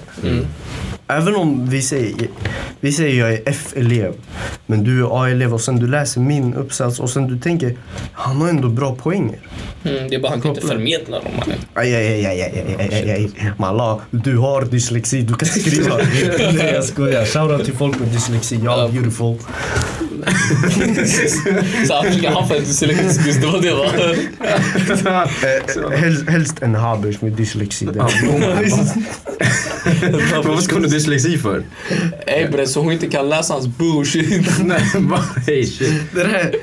Även 1.11 1.35
om 1.35 1.69
vi 1.69 1.81
säger, 1.81 2.27
vi 2.79 2.91
säger 2.91 3.19
jag 3.19 3.33
är 3.33 3.41
F-elev, 3.45 4.13
men 4.65 4.83
du 4.83 5.05
är 5.05 5.23
A-elev 5.23 5.53
och 5.53 5.61
sen 5.61 5.79
du 5.79 5.87
läser 5.87 6.21
min 6.21 6.53
uppsats 6.53 6.99
och 6.99 7.09
sen 7.09 7.27
du 7.27 7.39
tänker, 7.39 7.77
han 8.13 8.41
har 8.41 8.49
ändå 8.49 8.69
bra 8.69 8.95
poänger. 8.95 9.39
Mm, 9.83 10.09
det 10.09 10.15
är 10.15 10.19
bara 10.19 10.31
han 10.31 10.41
kan 10.41 10.49
inte 10.49 10.67
förmedla 10.67 11.19
dem. 11.19 11.31
Aj, 11.73 11.95
aj, 11.95 12.07
aj, 12.07 12.25
aj, 12.25 12.41
aj, 12.41 12.75
aj, 12.79 13.11
aj, 13.11 13.11
aj. 13.11 13.51
Malla, 13.57 13.99
du 14.11 14.37
har 14.37 14.65
dyslexi, 14.65 15.21
du 15.21 15.33
kan 15.33 15.47
skriva. 15.47 15.97
Nej 16.53 16.73
jag 16.73 16.83
skojar. 16.83 17.25
Shoutout 17.25 17.65
till 17.65 17.75
folk 17.75 17.99
med 17.99 18.07
dyslexi, 18.07 18.55
y'all 18.55 18.79
are 18.79 18.91
beautiful. 18.91 19.37
Så 21.87 21.93
han 21.93 22.05
försöker 22.05 22.29
haffa 22.29 22.55
en 22.55 22.63
dyslektisk, 22.63 23.41
det 23.41 23.47
var 23.47 23.61
det 23.61 23.73
va? 23.73 23.85
Eh, 25.93 26.01
helst, 26.33 26.61
en 26.61 26.75
habers 26.75 27.21
med 27.21 27.31
dyslexi. 27.31 27.85
Vad 30.45 30.63
ska 30.63 30.75
du 30.75 30.81
ha 30.81 30.87
dyslexi 30.87 31.37
för? 31.37 31.63
Ey 32.27 32.47
bre, 32.51 32.67
så 32.67 32.81
hon 32.81 32.93
inte 32.93 33.07
kan 33.07 33.29
läsa 33.29 33.53
hans 33.53 33.67
bullshit. 33.67 34.59
Nej, 34.65 34.81
bara 34.99 35.23
hey 35.47 35.65
shit. 35.65 36.01
Det 36.15 36.23
här, 36.23 36.55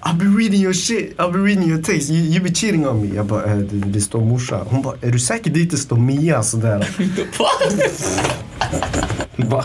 I've 0.00 0.18
been 0.18 0.36
reading 0.38 0.62
your 0.62 0.72
shit, 0.72 1.16
I've 1.18 1.32
been 1.32 1.44
reading 1.44 1.68
your 1.70 1.82
text, 1.82 2.10
you, 2.10 2.18
you 2.18 2.40
be 2.40 2.54
cheating 2.54 2.88
on 2.88 3.02
me. 3.02 3.14
Jag 3.16 3.26
bara, 3.26 3.44
eh, 3.44 3.56
det, 3.56 3.76
det 3.76 4.00
står 4.00 4.20
morsa. 4.20 4.66
Hon 4.66 4.82
bara, 4.82 4.94
är 5.00 5.10
du 5.10 5.18
säker 5.18 5.50
det 5.50 5.60
inte 5.60 5.76
står 5.76 5.96
Mia 5.96 6.42
sådär? 6.42 6.88
Va? 9.36 9.64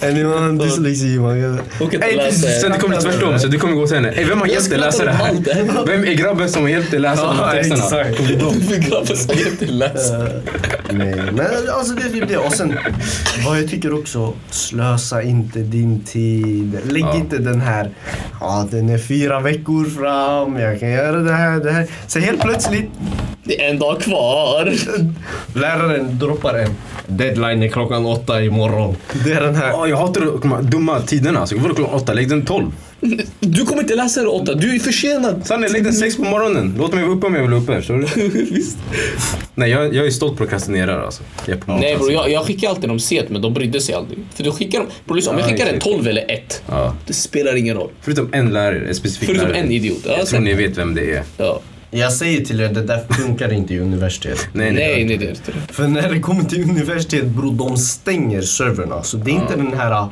Är 0.00 0.12
ni 0.12 0.22
någon 0.22 0.58
dyslexi 0.58 1.18
man? 1.18 1.60
Inte 1.80 1.96
Ey, 1.96 2.16
läsa. 2.16 2.48
Sen 2.60 2.70
det 2.72 2.78
kommer 2.78 2.96
tvärtom, 3.00 3.38
så 3.38 3.46
du 3.48 3.58
kommer 3.58 3.74
gå 3.74 3.86
till 3.86 3.96
henne. 3.96 4.10
Ey, 4.12 4.24
vem 4.24 4.40
har 4.40 4.46
hjälpt 4.46 4.70
dig 4.70 4.78
läsa 4.78 5.04
det 5.04 5.10
här? 5.12 5.86
Vem 5.86 6.04
är 6.04 6.12
grabben 6.14 6.48
som 6.48 6.62
har 6.62 6.68
hjälpt 6.68 6.90
dig 6.90 7.00
läsa 7.00 7.26
de 7.26 7.38
här 7.38 7.52
texterna? 7.62 7.84
exakt. 7.84 8.16
För 8.16 8.90
grabben 8.90 9.16
som 9.16 9.38
inte 9.52 9.66
läst. 9.66 10.12
Nej, 10.90 11.14
men 11.32 11.46
alltså 11.74 11.94
det 11.94 12.02
är 12.02 12.08
typ 12.20 12.28
det. 12.28 12.36
Och 12.36 12.52
sen 12.52 12.78
vad 13.46 13.58
jag 13.58 13.70
tycker 13.70 13.94
också, 13.94 14.32
slösa 14.50 15.22
inte 15.22 15.58
din 15.58 16.00
tid. 16.04 16.78
Lägg 16.84 17.02
Ja. 17.04 17.16
inte 17.16 17.38
den 17.38 17.60
här, 17.60 17.90
ja 18.40 18.68
den 18.70 18.88
är 18.88 18.98
fyra 18.98 19.40
veckor 19.40 19.84
fram, 19.84 20.56
jag 20.58 20.80
kan 20.80 20.90
göra 20.90 21.16
det 21.16 21.32
här, 21.32 21.60
det 21.60 21.70
här. 21.72 21.86
Så 22.06 22.18
helt 22.18 22.40
plötsligt, 22.40 22.90
Det 23.44 23.64
är 23.64 23.70
en 23.70 23.78
dag 23.78 24.00
kvar. 24.00 24.72
läraren 25.54 26.18
droppar 26.18 26.54
en 26.54 26.70
deadline 27.10 27.62
är 27.62 27.68
klockan 27.68 28.06
åtta 28.06 28.42
imorgon. 28.42 28.96
Det 29.24 29.32
är 29.32 29.40
den 29.40 29.54
här. 29.54 29.68
Ja, 29.68 29.86
jag 29.86 29.96
hatar 29.96 30.20
de 30.42 30.52
här 30.52 30.62
dumma 30.62 31.00
tiderna. 31.00 31.40
Alltså, 31.40 31.56
vadå 31.58 31.74
klockan 31.74 31.94
åtta? 31.94 32.12
Lägg 32.12 32.28
den 32.28 32.44
tolv. 32.44 32.66
Du 33.40 33.64
kommer 33.64 33.82
inte 33.82 33.94
läsa 33.94 34.20
det 34.22 34.28
åtta, 34.28 34.54
du 34.54 34.74
är 34.74 34.78
försenad. 34.78 35.46
Sanne, 35.46 35.68
lägg 35.68 35.84
den 35.84 35.92
sex 35.92 36.16
på 36.16 36.22
morgonen. 36.24 36.74
Låt 36.78 36.94
mig 36.94 37.04
vara 37.04 37.14
uppe 37.16 37.26
om 37.26 37.34
jag 37.34 37.42
vill 37.42 37.50
vara 37.50 37.60
uppe. 37.62 37.76
Förstår 37.76 37.96
du? 38.14 38.28
Visst. 38.54 38.78
Nej, 39.54 39.70
jag, 39.70 39.94
jag 39.94 40.06
är 40.06 40.10
stolt 40.10 40.38
prokrastinerare 40.38 41.02
alltså. 41.04 41.22
Jag 41.46 41.56
är 41.56 41.60
på 41.60 41.72
Nej 41.72 41.96
bror, 41.96 42.12
jag, 42.12 42.30
jag 42.30 42.44
skickar 42.46 42.68
alltid 42.68 42.88
dem 42.90 43.00
sent 43.00 43.28
men 43.28 43.42
de 43.42 43.54
brydde 43.54 43.80
sig 43.80 43.94
aldrig. 43.94 44.18
För 44.34 44.44
du 44.44 44.50
skickar 44.52 44.78
dem, 44.78 44.88
bror 45.04 45.16
lyssna, 45.16 45.32
om 45.32 45.38
jag 45.38 45.46
Ja, 45.48 45.52
skickar 45.52 45.66
en 45.66 45.74
exakt. 45.76 45.92
12 45.94 46.08
eller 46.08 46.30
1, 46.30 46.62
Ja. 46.68 46.94
det 47.06 47.12
spelar 47.12 47.56
ingen 47.56 47.76
roll. 47.76 47.90
Förutom 48.00 48.28
en 48.32 48.50
lärare, 48.50 48.88
en 48.88 48.94
specifik 48.94 49.28
Förutom 49.28 49.48
lärare. 49.48 49.60
en 49.62 49.70
idiot. 49.72 49.98
Ja, 50.06 50.14
Jag 50.18 50.26
tror 50.26 50.40
ni 50.40 50.54
vet 50.54 50.78
vem 50.78 50.94
det 50.94 51.12
är. 51.14 51.22
Ja. 51.36 51.60
Jag 51.92 52.12
säger 52.12 52.44
till 52.44 52.60
er, 52.60 52.68
det 52.68 52.82
där 52.82 53.00
funkar 53.10 53.52
inte 53.52 53.74
i 53.74 53.78
universitet. 53.78 54.48
Nej, 54.52 54.72
Nej, 54.72 55.04
nej 55.06 55.18
det 55.18 55.24
är 55.26 55.30
inte 55.30 55.52
det. 55.52 55.72
För 55.74 55.88
när 55.88 56.08
det 56.14 56.20
kommer 56.20 56.44
till 56.44 56.62
universitet 56.62 57.26
bro, 57.26 57.50
de 57.50 57.76
stänger 57.76 58.42
servrarna. 58.42 59.02
Så 59.02 59.16
det 59.16 59.30
är 59.30 59.34
inte 59.34 59.56
den 59.56 59.72
här, 59.78 60.08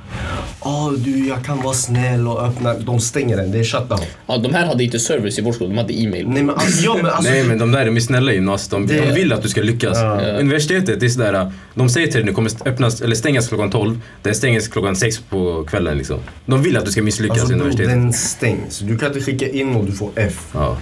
ah 0.61 0.91
du 0.99 1.29
jag 1.29 1.45
kan 1.45 1.63
vara 1.63 1.75
snäll 1.75 2.29
och 2.29 2.43
öppna. 2.47 2.75
De 2.75 3.01
stänger 3.01 3.37
den, 3.37 3.53
det 3.53 3.59
är 3.59 3.65
shutdown. 3.65 4.01
Ja, 4.27 4.37
de 4.39 4.55
här 4.55 4.67
hade 4.67 4.85
inte 4.85 4.99
service 4.99 5.39
i 5.39 5.43
vår 5.43 5.53
skola, 5.53 5.71
de 5.71 5.79
hade 5.79 5.93
e-mail. 6.03 6.29
Nej 6.29 6.43
men 6.43 6.55
alltså, 6.55 6.85
ja, 6.85 6.97
men 6.97 7.07
alltså 7.07 7.31
Nej 7.33 7.45
men 7.45 7.59
de 7.59 7.73
där 7.73 7.87
är 7.87 8.01
snälla 8.01 8.33
i 8.33 8.35
gymnasiet. 8.35 8.71
De, 8.71 8.87
Det- 8.87 9.01
de 9.01 9.13
vill 9.15 9.33
att 9.33 9.43
du 9.43 9.49
ska 9.49 9.61
lyckas. 9.63 9.99
Ja. 9.99 10.21
Universitetet 10.21 11.01
det 11.01 11.07
är 11.07 11.11
sådär, 11.11 11.53
de 11.75 11.89
säger 11.89 12.07
till 12.07 12.15
dig 12.15 12.21
att 12.23 12.27
det 12.27 12.33
kommer 12.33 12.51
öppnas, 12.65 13.01
eller 13.01 13.17
stängas 13.17 13.49
klockan 13.49 13.71
12. 13.71 14.01
Det 14.23 14.35
stängs 14.35 14.69
klockan 14.69 14.97
6 14.97 15.21
på 15.31 15.65
kvällen 15.69 15.99
liksom. 15.99 16.19
De 16.47 16.63
vill 16.63 16.77
att 16.77 16.85
du 16.85 16.91
ska 16.91 17.03
misslyckas 17.03 17.39
Alltså 17.39 17.53
i 17.53 17.57
universitetet. 17.57 17.91
den 17.95 18.13
stängs. 18.13 18.79
Du 18.79 18.99
kan 18.99 19.09
inte 19.09 19.21
skicka 19.21 19.49
in 19.49 19.77
och 19.77 19.85
du 19.85 19.93
får 19.93 20.11
F. 20.17 20.47
Ja. 20.55 20.77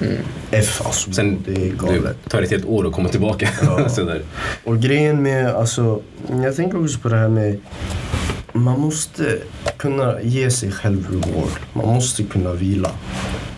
F 0.51 0.81
alltså. 0.87 1.13
Sen 1.13 1.43
det 1.47 1.53
är 1.53 1.71
du 1.71 1.77
galet. 1.77 2.17
tar 2.29 2.43
ett 2.43 2.51
helt 2.51 2.65
år 2.65 2.87
att 2.87 2.93
komma 2.93 3.09
tillbaka. 3.09 3.49
Ja. 3.63 3.89
sådär. 3.89 4.23
Och 4.65 4.79
grejen 4.81 5.23
med, 5.23 5.55
alltså, 5.55 6.01
jag 6.43 6.57
tänker 6.57 6.85
också 6.85 6.99
på 6.99 7.09
det 7.09 7.17
här 7.17 7.29
med 7.29 7.61
man 8.53 8.81
måste 8.81 9.39
kunna 9.77 10.23
ge 10.23 10.51
sig 10.51 10.73
själv 10.73 11.07
reward. 11.11 11.51
Man 11.73 11.87
måste 11.87 12.23
kunna 12.23 12.53
vila. 12.53 12.91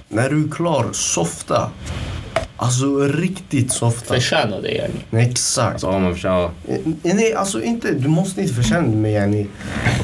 När 0.08 0.30
du 0.30 0.44
är 0.44 0.48
klar, 0.48 0.86
softa. 0.92 1.70
Alltså 2.60 2.98
riktigt 3.06 3.72
softa. 3.72 4.14
Förtjänar 4.14 4.62
det 4.62 4.68
yani. 4.74 4.94
Nej, 5.10 5.30
Exakt. 5.30 5.82
Ja, 5.82 5.98
man, 5.98 6.16
ja. 6.22 6.50
Eh, 6.68 6.76
Nej, 7.02 7.34
alltså 7.34 7.62
inte, 7.62 7.92
du 7.94 8.08
måste 8.08 8.40
inte 8.42 8.54
förtjäna 8.54 8.86
det 8.88 8.96
men 8.96 9.10
yani, 9.12 9.46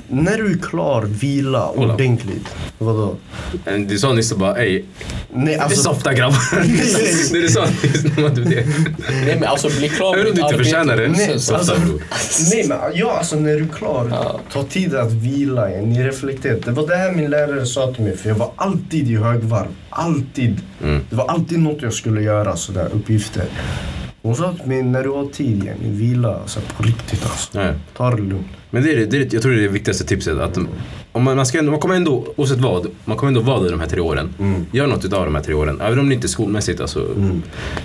när 0.09 0.37
du 0.37 0.53
är 0.53 0.59
klar, 0.59 1.03
vila 1.03 1.71
Kolla. 1.75 1.95
ordentligt. 1.95 2.47
Vadå? 2.79 3.17
Du 3.87 3.99
sa 3.99 4.13
nyss 4.13 4.29
så 4.29 4.37
bara, 4.37 4.57
ey, 4.63 4.83
Nej, 5.33 5.47
det 5.47 5.55
är 5.55 5.61
alltså, 5.63 5.83
softa 5.83 6.15
grabbar. 6.15 6.39
det 7.33 7.41
du 7.41 7.49
sa 7.49 7.65
nyss. 7.65 8.03
det. 8.45 8.67
Nej 9.25 9.37
men 9.41 9.45
alltså 9.45 9.69
bli 9.69 9.89
klar 9.89 10.09
om 10.11 10.15
ditt 10.17 10.25
du 10.25 10.31
inte 10.31 10.45
arbete. 10.45 10.65
förtjänar 10.65 10.97
det. 10.97 11.09
Nej, 11.09 11.41
så- 11.41 11.55
alltså, 11.55 11.75
nej 12.53 12.67
men 12.69 12.79
ja, 12.95 13.13
alltså 13.19 13.37
när 13.37 13.57
du 13.57 13.65
är 13.65 13.69
klar, 13.69 14.09
Ja. 14.11 14.41
ta 14.53 14.63
tid 14.63 14.95
att 14.95 15.13
vila, 15.13 15.67
ni 15.67 16.03
reflekterar. 16.03 16.59
Det 16.65 16.71
var 16.71 16.87
det 16.87 16.97
här 16.97 17.13
min 17.13 17.31
lärare 17.31 17.67
sa 17.67 17.93
till 17.95 18.05
mig, 18.05 18.17
för 18.17 18.29
jag 18.29 18.37
var 18.37 18.51
alltid 18.57 19.11
i 19.11 19.17
högvarv. 19.17 19.69
Alltid. 19.91 20.61
Mm. 20.85 21.01
Det 21.11 21.17
var 21.17 21.27
alltid 21.27 21.59
något 21.59 21.83
jag 21.83 21.93
skulle 21.93 22.23
göra, 22.23 22.44
sådär 22.53 22.89
uppgifter. 22.93 23.45
Hon 24.23 24.37
sa 24.37 24.53
till 24.53 24.67
mig, 24.67 24.83
när 24.83 25.03
du 25.03 25.11
har 25.11 25.25
tid, 25.27 25.65
yani, 25.65 25.91
vila 25.91 26.35
alltså, 26.35 26.61
på 26.77 26.83
riktigt 26.83 27.23
alltså. 27.23 27.61
Ja. 27.61 27.73
Ta 27.97 28.11
det 28.11 28.23
lugnt. 28.23 28.47
Men 28.75 28.83
det 28.83 28.93
är, 28.93 28.97
det- 28.97 29.07
det 29.07 29.17
är, 29.17 29.29
jag 29.33 29.43
tror 29.43 29.53
det 29.53 29.59
är 29.59 29.63
det 29.63 29.69
viktigaste 29.69 30.05
tipset. 30.05 30.39
Att 30.39 30.57
om 31.13 31.23
man, 31.25 31.37
man, 31.37 31.47
ska, 31.47 31.59
ändå- 31.59 31.71
man 31.71 31.81
kommer 31.81 31.95
ändå, 31.95 32.27
oavsett 32.37 32.59
vad, 32.59 32.87
man 33.05 33.17
kommer 33.17 33.29
ändå 33.29 33.41
vara 33.41 33.63
där 33.63 33.71
de 33.71 33.81
här 33.81 33.87
tre 33.89 34.01
åren. 34.01 34.35
Mm. 34.39 34.67
Gör 34.73 34.87
något 34.87 35.05
utav 35.05 35.25
de 35.25 35.35
här 35.35 35.43
tre 35.43 35.55
åren. 35.55 35.81
Även 35.81 35.99
om 35.99 36.09
det 36.09 36.15
inte 36.15 36.27
är 36.27 36.29
skolmässigt. 36.29 36.81
Alltså, 36.81 37.07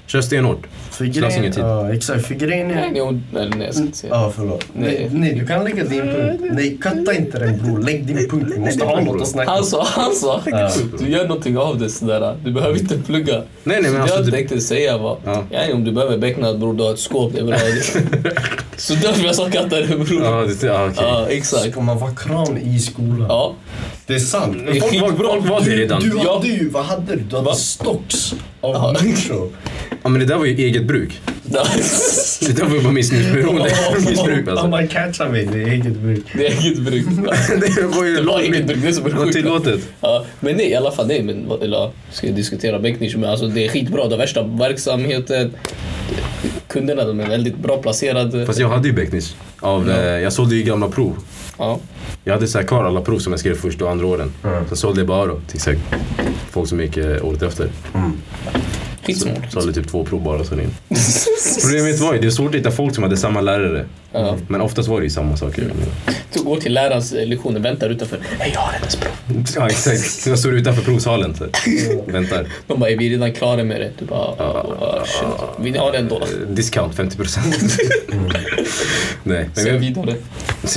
Kör 0.08 0.22
stenhårt. 0.22 0.68
Slösa 0.92 1.38
ingen 1.40 1.52
tid. 1.54 1.64
ja, 1.64 1.94
exakt, 1.94 2.26
för 2.26 2.34
grejen 2.36 2.72
är... 2.72 2.76
Nej, 2.76 2.90
nej, 2.92 3.02
hon- 3.02 3.24
nej, 3.34 3.50
nej, 3.58 3.66
jag 3.66 3.74
ska 3.76 3.84
inte 3.84 3.98
säga. 3.98 4.14
Ja, 4.14 4.34
förlåt. 4.36 4.66
Nej. 4.74 5.08
Nej. 5.12 5.20
nej, 5.20 5.34
du 5.40 5.46
kan 5.48 5.64
lägga 5.64 5.84
din 5.84 6.02
punkt. 6.02 6.44
Nej, 6.54 6.78
katta 6.82 7.14
inte 7.14 7.40
den 7.40 7.58
bror. 7.58 7.80
Lägg 7.80 8.06
din 8.08 8.30
punkt. 8.30 8.52
Vi 8.56 8.60
måste 8.60 8.86
ha 8.86 9.02
något 9.02 9.22
att 9.22 9.28
snacka 9.28 9.50
Han 9.50 9.60
om. 9.60 9.66
sa, 9.66 9.88
han 9.90 10.16
sa, 10.16 10.42
du 11.00 11.10
gör 11.10 11.28
någonting 11.28 11.58
av 11.58 11.80
det 11.80 11.90
sådär. 11.90 12.38
Du 12.46 12.52
behöver 12.52 12.80
inte 12.80 12.98
plugga. 12.98 13.34
Nej, 13.34 13.46
nej, 13.64 13.82
men 13.82 13.94
så 13.94 14.00
alltså, 14.02 14.16
jag 14.18 14.26
du- 14.26 14.32
tänkte 14.32 14.62
säga 14.62 14.98
var, 14.98 15.18
Ja. 15.26 15.44
ja. 15.52 15.60
om 15.74 15.84
du 15.84 15.92
behöver 15.92 16.18
becknad 16.18 16.60
bror, 16.60 16.74
du 16.74 16.84
har 16.84 16.94
ett 16.94 17.00
skåp, 17.00 17.34
det 17.34 17.40
är 17.40 17.46
bra. 17.46 17.58
så 18.78 18.94
därför 18.94 19.26
jag 19.26 19.36
sa 19.36 19.50
katta 19.50 19.82
det 19.82 19.88
bror. 19.88 20.24
Ja, 20.24 20.46
det, 20.62 20.68
ja, 20.68 20.79
okej. 20.86 21.04
Ja, 21.08 21.28
exakt. 21.30 21.72
Ska 21.72 21.82
man 21.82 22.00
vara 22.00 22.12
kran 22.12 22.58
i 22.58 22.80
skolan? 22.80 23.26
Ja. 23.30 23.56
Det 24.06 24.14
är 24.16 24.20
sant. 24.20 24.58
Folk, 24.68 25.00
folk, 25.00 25.18
folk 25.18 25.50
var 25.50 25.62
det 25.66 25.76
redan. 25.78 26.02
Du 26.02 26.20
Ja. 26.24 26.34
hade 26.36 26.48
ju, 26.48 26.70
vad 26.70 26.86
hade 26.86 27.16
du? 27.16 27.22
Du 27.22 27.36
hade 27.36 27.56
stocks 27.56 28.34
av 28.62 28.74
Ja. 28.76 28.96
människor. 29.02 29.50
Ja, 30.04 30.10
men 30.10 30.20
det 30.20 30.26
där 30.26 30.36
var 30.38 30.46
ju 30.46 30.56
eget 30.56 30.86
bruk. 30.86 31.20
Det 31.44 32.54
där 32.58 32.66
var 32.66 32.76
ju 32.76 32.82
bara 32.82 32.94
missbruksberoende. 32.94 33.64
Missbruk 34.10 34.48
alltså. 34.48 34.68
man 34.68 34.88
catchar 34.88 35.30
mig, 35.30 35.46
det 35.54 35.62
är 35.62 35.68
eget 35.68 35.96
bruk. 35.98 36.24
Det 36.34 36.48
är 36.48 36.52
eget 36.62 36.80
bruk. 36.80 37.06
Det 37.78 37.82
var 37.98 38.06
ju 38.06 38.16
Det 38.16 38.22
var 38.22 38.40
eget 38.40 38.66
bruk, 38.68 38.78
det 38.82 38.88
är 38.88 38.92
så 38.92 39.02
det 39.02 39.10
var 39.16 39.24
sjukt. 39.24 39.34
tillåtet. 39.36 39.80
Ja, 40.02 40.26
men 40.40 40.56
nej, 40.58 40.70
i 40.70 40.76
alla 40.76 40.92
fall 40.92 41.08
nej. 41.08 41.24
Men, 41.24 41.48
vad- 41.48 41.64
eller, 41.64 41.92
ska 42.12 42.28
jag 42.28 42.36
diskutera 42.36 42.80
Becknish, 42.80 43.18
men 43.18 43.30
alltså 43.30 43.48
det 43.48 43.66
är 43.66 43.70
skitbra. 43.70 44.08
Det 44.08 44.18
värsta 44.18 44.44
verksamheten. 44.44 45.54
Kunderna, 46.70 47.06
de 47.06 47.20
är 47.20 47.30
väldigt 47.30 47.58
bra 47.58 47.78
placerade. 47.78 48.46
Fast 48.46 48.60
jag 48.60 48.70
hade 48.70 48.88
ju 48.88 48.94
Becknish. 48.94 49.36
Av, 49.60 49.90
eh, 49.90 50.20
jag 50.20 50.34
sålde 50.34 50.56
ju 50.56 50.64
gamla 50.64 50.90
prov. 50.90 51.18
Ja. 51.58 51.80
Jag 52.24 52.34
hade 52.34 52.48
så 52.48 52.58
här 52.58 52.66
kvar 52.66 52.84
alla 52.84 53.02
prov 53.02 53.20
som 53.20 53.34
jag 53.34 53.40
skrev 53.40 53.56
första 53.56 53.86
och 53.86 53.92
andra 53.92 54.06
åren. 54.06 54.34
Mm. 54.44 54.68
Sen 54.68 54.78
sålde 54.78 55.00
jag 55.02 55.08
bara 55.08 55.26
då, 55.26 55.40
till 55.48 55.78
folk 56.50 56.70
som 56.70 56.80
gick 56.80 56.98
eh, 56.98 57.26
året 57.26 57.42
efter. 57.42 57.70
Skitsmart. 59.06 59.52
Sålde 59.52 59.74
typ 59.74 59.88
två 59.88 60.06
prov 60.06 60.24
bara 60.24 60.40
och 60.40 60.46
sen 60.46 60.60
in. 60.60 60.72
Problemet 61.62 62.00
var 62.00 62.14
ju, 62.14 62.20
det 62.20 62.28
är 62.28 62.32
svårt 62.32 62.50
att 62.50 62.56
hitta 62.60 62.72
folk 62.72 62.96
som 62.96 63.04
hade 63.04 63.18
samma 63.18 63.42
lärare. 63.42 63.86
Ja. 64.12 64.38
Men 64.48 64.62
oftast 64.62 64.90
var 64.90 65.00
det 65.00 65.04
ju 65.04 65.10
samma 65.10 65.38
saker. 65.38 65.64
Du 66.34 66.44
går 66.44 66.58
till 66.58 66.74
lärarens 66.74 67.14
eh, 67.14 67.28
lektioner, 67.28 67.60
väntar 67.60 67.90
utanför. 67.90 68.20
Hej, 68.40 68.52
jag 68.54 68.62
har 68.62 68.72
hennes 68.72 68.96
prov. 68.96 69.12
Ja 69.56 69.68
exakt. 69.70 70.28
Jag 70.28 70.40
står 70.40 70.54
utanför 70.54 70.82
provsalen 70.82 71.36
så 71.36 71.46
väntar. 72.08 72.48
De 72.68 72.80
bara, 72.80 72.90
är 72.90 72.98
vi 72.98 73.10
redan 73.10 73.34
klara 73.34 73.64
med 73.64 73.82
det? 73.82 73.92
Du 74.00 74.06
bara, 74.06 74.20
ah, 74.20 75.04
shit. 75.06 75.28
Vill 75.60 75.72
ni 75.72 75.78
ha 75.80 75.92
den 75.92 76.08
då? 76.08 76.16
Eh, 76.16 76.48
Discount 76.50 76.98
50%. 76.98 77.40
Nej, 79.24 79.50
men 79.56 79.66
vi 79.66 79.78
vidare. 79.78 80.16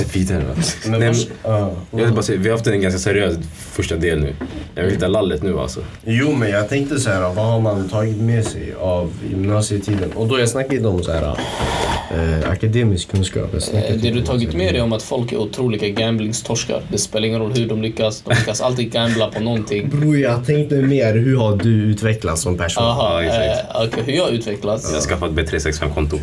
Va. 0.01 0.55
Men 0.87 0.99
Nej, 0.99 0.99
men, 0.99 1.15
ja. 1.43 1.71
jag 1.91 2.05
vill 2.05 2.13
bara 2.13 2.23
säga, 2.23 2.39
vi 2.39 2.49
har 2.49 2.57
haft 2.57 2.67
en 2.67 2.81
ganska 2.81 2.99
seriös 2.99 3.37
första 3.71 3.95
del 3.95 4.19
nu. 4.21 4.35
Jag 4.75 4.83
vill 4.83 4.91
hitta 4.93 5.07
lallet 5.07 5.43
nu 5.43 5.59
alltså. 5.59 5.79
Jo, 6.05 6.31
men 6.31 6.49
jag 6.49 6.69
tänkte 6.69 6.99
så 6.99 7.09
här, 7.09 7.21
vad 7.21 7.45
har 7.45 7.59
man 7.59 7.89
tagit 7.89 8.17
med 8.17 8.45
sig 8.45 8.73
av 8.79 9.11
gymnasietiden? 9.29 10.11
Och 10.15 10.27
då 10.27 10.39
jag 10.39 10.49
snackade 10.49 10.75
inte 10.75 10.87
om 10.87 11.03
så 11.03 11.11
här, 11.11 11.23
eh, 11.23 12.49
akademisk 12.51 13.11
kunskap. 13.11 13.53
Eh, 13.53 13.59
Det 13.95 14.09
du 14.11 14.21
tagit 14.21 14.53
med 14.53 14.73
dig 14.73 14.81
om 14.81 14.93
att 14.93 15.03
folk 15.03 15.31
är 15.31 15.37
otroliga 15.37 15.87
gamblingstorskar. 15.89 16.81
Det 16.91 16.97
spelar 16.97 17.27
ingen 17.27 17.39
roll 17.39 17.51
hur 17.53 17.67
de 17.69 17.81
lyckas. 17.81 18.21
De 18.21 18.29
lyckas 18.35 18.61
alltid 18.61 18.91
gambla 18.91 19.27
på 19.27 19.39
någonting. 19.39 19.89
Bror, 19.89 20.17
jag 20.17 20.45
tänkte 20.45 20.75
mer, 20.75 21.13
hur 21.13 21.37
har 21.37 21.55
du 21.57 21.69
utvecklats 21.69 22.41
som 22.41 22.57
person? 22.57 22.83
Aha, 22.83 23.23
Ja, 23.23 23.23
exakt. 23.23 23.75
eh, 23.75 23.81
okej, 23.87 24.03
hur 24.05 24.13
jag 24.13 24.29
utvecklats? 24.29 24.87
Jag 24.91 24.95
har 24.97 25.01
skaffat 25.01 25.31
B365-konto. 25.31 26.19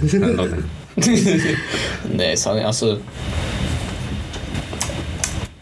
Nej, 2.17 2.37
sanning, 2.37 2.65
alltså... 2.65 2.99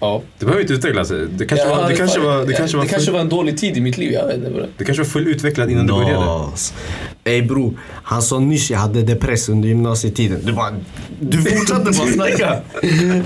Ja. 0.01 0.23
Du 0.39 0.47
behöver 0.47 0.63
inte 0.63 0.75
utvecklas. 0.75 1.09
Det 1.09 1.47
kanske 1.47 1.69
Ja, 1.69 1.77
var, 1.77 1.89
det 1.89 1.97
kanske 1.97 2.21
var, 2.21 2.47
det 2.47 2.53
ja, 2.53 2.59
kanske 2.59 2.77
var, 2.77 2.85
det 2.85 2.91
kanske 2.91 3.11
var 3.11 3.21
en 3.21 3.29
dålig 3.29 3.59
tid 3.59 3.77
i 3.77 3.81
mitt 3.81 3.99
liv, 3.99 4.13
jag 4.13 4.27
vet 4.27 4.37
inte. 4.37 4.69
du 4.79 4.85
kanske 4.85 5.03
var 5.03 5.09
fullutvecklad 5.11 5.71
innan 5.71 5.87
du 5.87 5.93
började. 5.93 6.51
Ey 7.25 7.43
bror, 7.43 7.79
han 8.03 8.23
sa 8.23 8.39
nyss 8.39 8.71
jag 8.71 8.79
hade 8.79 9.03
depress 9.03 9.49
under 9.49 9.69
gymnasietiden. 9.69 10.41
Du 10.45 10.53
bara, 10.53 10.75
du 11.21 11.43
fortsatte 11.43 11.99
bara 11.99 12.07
snacka. 12.09 12.57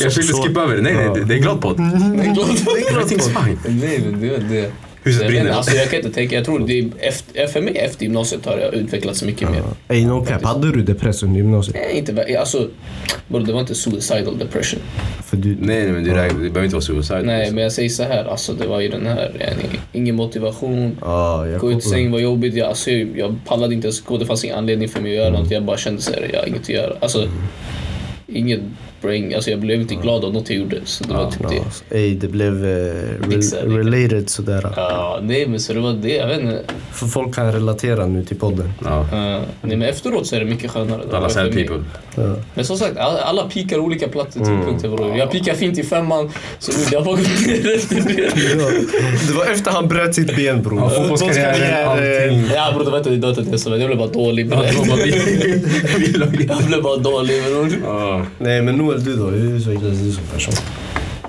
Jag 0.00 0.12
försökte 0.12 0.32
skippa 0.32 0.60
över 0.60 0.76
det. 0.76 0.82
Nej, 0.82 0.94
nej, 0.94 1.10
det, 1.14 1.24
det 1.24 1.34
är 1.34 1.38
glad 1.38 1.60
podd. 1.60 1.78
Everything's 1.78 3.44
fine. 3.44 3.58
Nej, 3.80 4.00
men 4.04 4.20
det, 4.20 4.38
det. 4.38 4.72
Huset 5.02 5.26
brinner. 5.26 5.50
alltså, 5.50 5.76
jag 5.76 5.90
kan 5.90 5.98
inte 5.98 6.10
tänka, 6.12 6.36
jag 6.36 6.44
tror 6.44 6.58
det 6.66 6.78
är 6.78 6.88
efter, 7.00 7.46
för 7.46 7.60
mig 7.60 7.76
efter 7.78 8.02
gymnasiet 8.02 8.46
har 8.46 8.58
jag 8.58 8.74
utvecklats 8.74 9.22
mycket 9.22 9.50
mer. 9.50 9.62
Ey 9.88 10.06
no 10.06 10.24
cap, 10.24 10.44
hade 10.44 10.72
du 10.72 10.82
depress 10.82 11.22
under 11.22 11.36
gymnasiet? 11.36 11.76
Nej, 11.76 11.98
inte, 11.98 12.38
alltså, 12.40 12.68
bro, 13.28 13.38
det 13.38 13.52
var 13.52 13.60
inte 13.60 13.74
suicidal 13.74 14.38
depression. 14.38 14.80
För 15.24 15.36
du... 15.36 15.48
Nej, 15.48 15.82
nej, 15.84 15.92
men 15.92 16.04
det, 16.04 16.10
det 16.10 16.34
behöver 16.34 16.64
inte 16.64 16.76
vara 16.76 16.80
suicide. 16.84 17.22
Nej, 17.22 17.50
men 17.50 17.62
jag 17.62 17.72
säger 17.72 17.88
så 17.88 18.02
här, 18.02 18.24
alltså 18.24 18.52
det 18.52 18.66
var 18.66 18.80
ju 18.80 18.88
den 18.88 19.06
här, 19.06 19.32
yani, 19.40 19.78
ingen 19.92 20.14
motivation. 20.16 20.98
Ja, 21.00 21.46
jag 21.46 21.60
Gå 21.60 21.70
ut 21.70 21.74
kopplar. 21.74 21.90
sängen 21.90 22.12
var 22.12 22.18
jobbigt, 22.18 22.54
jag, 22.54 22.68
alltså, 22.68 22.90
jag, 22.90 23.08
jag 23.18 23.36
pallade 23.46 23.74
inte 23.74 23.86
ens 23.86 24.00
gå, 24.00 24.16
det 24.18 24.26
fanns 24.26 24.44
ingen 24.44 24.56
anledning 24.58 24.88
för 24.88 25.00
mig 25.00 25.10
att 25.10 25.16
göra 25.24 25.30
något. 25.40 25.50
Jag 25.50 25.62
bara 25.64 25.76
kände 25.76 26.02
så 26.02 26.12
här, 26.12 26.30
jag 26.32 26.40
har 26.40 26.46
inget 26.46 26.62
att 26.62 26.68
göra. 26.68 26.94
Alltså, 27.00 27.28
inget 28.26 28.60
bring, 29.02 29.34
alltså 29.34 29.50
jag 29.50 29.60
blev 29.60 29.80
inte 29.80 29.94
glad 29.94 30.24
av 30.24 30.32
något 30.32 30.50
jag 30.50 30.58
gjorde. 30.58 30.76
Så 30.84 31.04
det 31.04 31.14
var 31.14 31.30
typ 31.30 31.48
det. 31.48 31.56
Knas. 31.56 31.84
Ey, 31.90 32.14
det 32.14 32.28
blev 32.28 32.64
eh, 32.64 32.68
re- 32.68 33.36
lite. 33.36 33.56
related 33.66 34.30
sådär. 34.30 34.72
Ja, 34.76 35.18
nej 35.22 35.46
men 35.46 35.60
så 35.60 35.72
det 35.72 35.80
var 35.80 35.92
det, 35.92 36.14
jag 36.14 36.26
vet 36.28 36.40
inte. 36.40 36.62
För 36.92 37.06
folk 37.06 37.34
kan 37.34 37.52
relatera 37.52 38.06
nu 38.06 38.24
till 38.24 38.38
podden. 38.38 38.72
Ja. 38.84 39.00
Uh, 39.00 39.42
nej 39.62 39.76
men 39.76 39.82
efteråt 39.82 40.26
så 40.26 40.36
är 40.36 40.40
det 40.40 40.46
mycket 40.46 40.70
skönare. 40.70 41.00
Det 41.10 41.16
Alla 41.16 41.20
var 41.20 41.28
sad 41.28 41.52
people. 41.52 41.84
Ja. 42.14 42.36
Men 42.54 42.64
som 42.64 42.76
sagt, 42.76 42.96
alla, 42.96 43.20
alla 43.20 43.42
pikar 43.42 43.78
olika 43.78 44.08
platser 44.08 44.40
tidpunkter 44.40 44.88
bror. 44.88 45.16
Jag 45.16 45.30
pikar 45.30 45.54
fint 45.54 45.78
i 45.78 45.82
femman, 45.82 46.30
så 46.58 46.72
det 46.72 46.90
ner 47.16 47.74
efter 47.76 47.96
det. 47.96 48.22
Ja. 48.58 48.70
Det 49.28 49.32
var 49.32 49.44
efter 49.52 49.70
han 49.70 49.88
bröt 49.88 50.14
sitt 50.14 50.36
ben 50.36 50.62
bror. 50.62 50.80
Ja, 50.80 50.90
fotbollskarriären, 50.90 51.88
allting. 51.88 52.50
Ja 52.54 52.72
bror 52.74 52.84
det 52.84 52.90
var 52.90 52.98
inte 52.98 53.10
det 53.10 53.16
jag 53.16 53.80
jag 53.80 53.88
blev 53.88 53.98
bara 53.98 54.08
dålig. 54.08 54.52
Ja, 54.52 54.62
det 54.62 54.88
var 54.90 54.96
Jag 56.56 56.64
blev 56.66 56.82
bara 56.82 56.96
dålig 56.96 57.42
bror. 57.44 57.68
Ja. 57.84 58.26
Nej 58.38 58.62
men 58.62 58.76
Noel 58.90 59.04
du 59.04 59.16
då, 59.16 59.26
hur 59.26 59.56
utvecklades 59.56 59.98
du 59.98 60.12
som 60.12 60.24
person? 60.24 60.54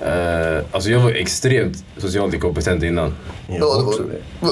Eh, 0.06 0.64
alltså 0.72 0.90
jag 0.90 1.00
var 1.00 1.10
extremt 1.10 1.84
socialt 1.96 2.34
inkompetent 2.34 2.82
innan. 2.82 3.14
Jag 3.48 3.88
också 3.88 4.02
det. 4.02 4.46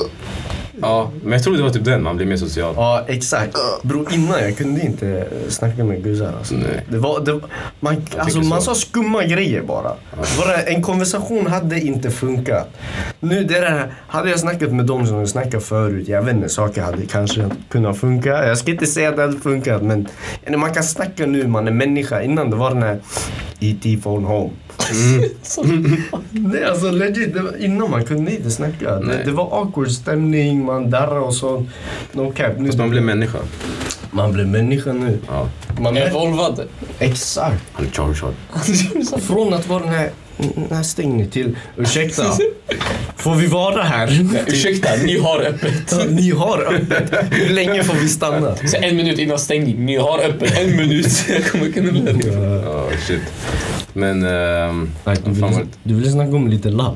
Ja, 0.83 1.11
men 1.23 1.33
jag 1.33 1.43
tror 1.43 1.57
det 1.57 1.63
var 1.63 1.71
typ 1.71 1.85
den, 1.85 2.03
man 2.03 2.17
blir 2.17 2.27
mer 2.27 2.37
social. 2.37 2.75
Ja 2.77 3.05
exakt. 3.09 3.57
Bror 3.83 4.13
innan 4.15 4.41
jag 4.41 4.57
kunde 4.57 4.81
inte 4.81 5.29
snacka 5.49 5.85
med 5.85 6.05
guzzar 6.05 6.33
alltså. 6.39 6.55
Nej. 6.55 6.87
Det 6.89 6.99
var, 6.99 7.21
det, 7.21 7.41
man, 7.81 7.97
alltså, 8.19 8.39
man 8.39 8.63
sa 8.63 8.75
skumma 8.75 9.25
grejer 9.25 9.63
bara. 9.63 9.93
bara. 10.39 10.57
En 10.63 10.83
konversation 10.83 11.47
hade 11.47 11.81
inte 11.81 12.11
funkat. 12.11 12.69
Nu 13.21 13.45
det 13.45 13.61
där, 13.61 13.95
hade 14.07 14.31
jag 14.31 14.41
snackat 14.41 14.73
med 14.73 14.87
dem 14.87 15.07
som 15.07 15.17
jag 15.17 15.29
snackat 15.29 15.65
förut, 15.65 16.09
jag 16.09 16.23
vet 16.23 16.35
inte, 16.35 16.49
saker 16.49 16.83
hade 16.83 17.07
kanske 17.07 17.51
kunnat 17.69 17.99
funka. 17.99 18.47
Jag 18.47 18.59
ska 18.59 18.71
inte 18.71 18.87
säga 18.87 19.09
att 19.09 19.17
det 19.17 19.23
hade 19.23 19.39
funkat 19.39 19.83
men 19.83 20.09
ja, 20.45 20.59
man 20.59 20.75
kan 20.75 20.83
snacka 20.83 21.27
nu, 21.27 21.47
man 21.47 21.69
är 21.69 21.73
människa. 21.73 22.23
Innan 22.23 22.51
det 22.51 22.57
var 22.57 22.71
den 22.71 22.83
här 22.83 23.01
E.T. 23.61 23.99
phone 24.03 24.27
home. 24.27 24.51
Nej 26.31 26.65
alltså 26.65 26.91
legit, 26.91 27.35
det 27.35 27.41
var, 27.43 27.57
innan 27.65 27.91
man 27.91 28.05
kunde 28.05 28.35
inte 28.35 28.51
snacka. 28.51 28.95
Det, 28.95 29.07
Nej. 29.07 29.23
det 29.25 29.31
var 29.31 29.61
awkward 29.61 29.91
stämning, 29.91 30.65
man 30.65 30.91
darrade 30.91 31.21
och 31.21 31.35
sånt. 31.35 31.69
No 32.13 32.33
cap. 32.33 32.53
Nu, 32.59 32.67
Fast 32.67 32.79
man 32.79 32.91
blir 32.91 33.01
människa. 33.01 33.39
man 34.11 34.33
blir 34.33 34.45
människa 34.45 34.93
nu. 34.93 35.19
Ja, 35.29 35.49
Man 35.81 35.97
evolvade. 35.97 36.67
exakt. 36.99 37.63
han 37.73 37.87
är 37.87 37.91
charged. 37.91 38.35
Från 39.23 39.55
att 39.55 39.69
vara 39.69 39.81
den 39.81 39.89
här, 39.95 40.11
när 40.71 40.83
stäng 40.83 41.17
ni 41.17 41.27
till, 41.27 41.57
ursäkta. 41.77 42.25
Får 43.17 43.35
vi 43.35 43.47
vara 43.47 43.83
här? 43.83 44.21
Ursäkta, 44.47 44.89
ni 45.05 45.19
har 45.19 45.41
öppet. 45.41 45.73
Ja, 45.93 45.99
Ni 46.11 46.31
har 46.31 46.75
öppet. 46.75 47.13
Hur 47.31 47.55
länge 47.55 47.83
får 47.85 47.95
vi 47.95 48.09
stanna? 48.09 48.57
Så 48.57 48.77
en 48.77 48.97
minut 48.97 49.19
innan 49.19 49.39
stängning, 49.39 49.87
ni 49.87 49.97
har 49.97 50.19
öppet. 50.19 50.59
En 50.59 50.77
minut. 50.77 51.07
Jag 51.29 51.47
kommer 51.47 51.73
kunna 51.73 51.93
lära 51.93 52.63
Ja, 52.63 52.85
shit. 53.07 53.21
Men... 53.93 54.23
ehm, 54.23 54.91
Nej, 55.05 55.17
du, 55.25 55.31
vill, 55.31 55.67
du 55.83 55.95
ville 55.95 56.11
snacka 56.11 56.37
om 56.37 56.49
lite 56.49 56.69
lall. 56.71 56.95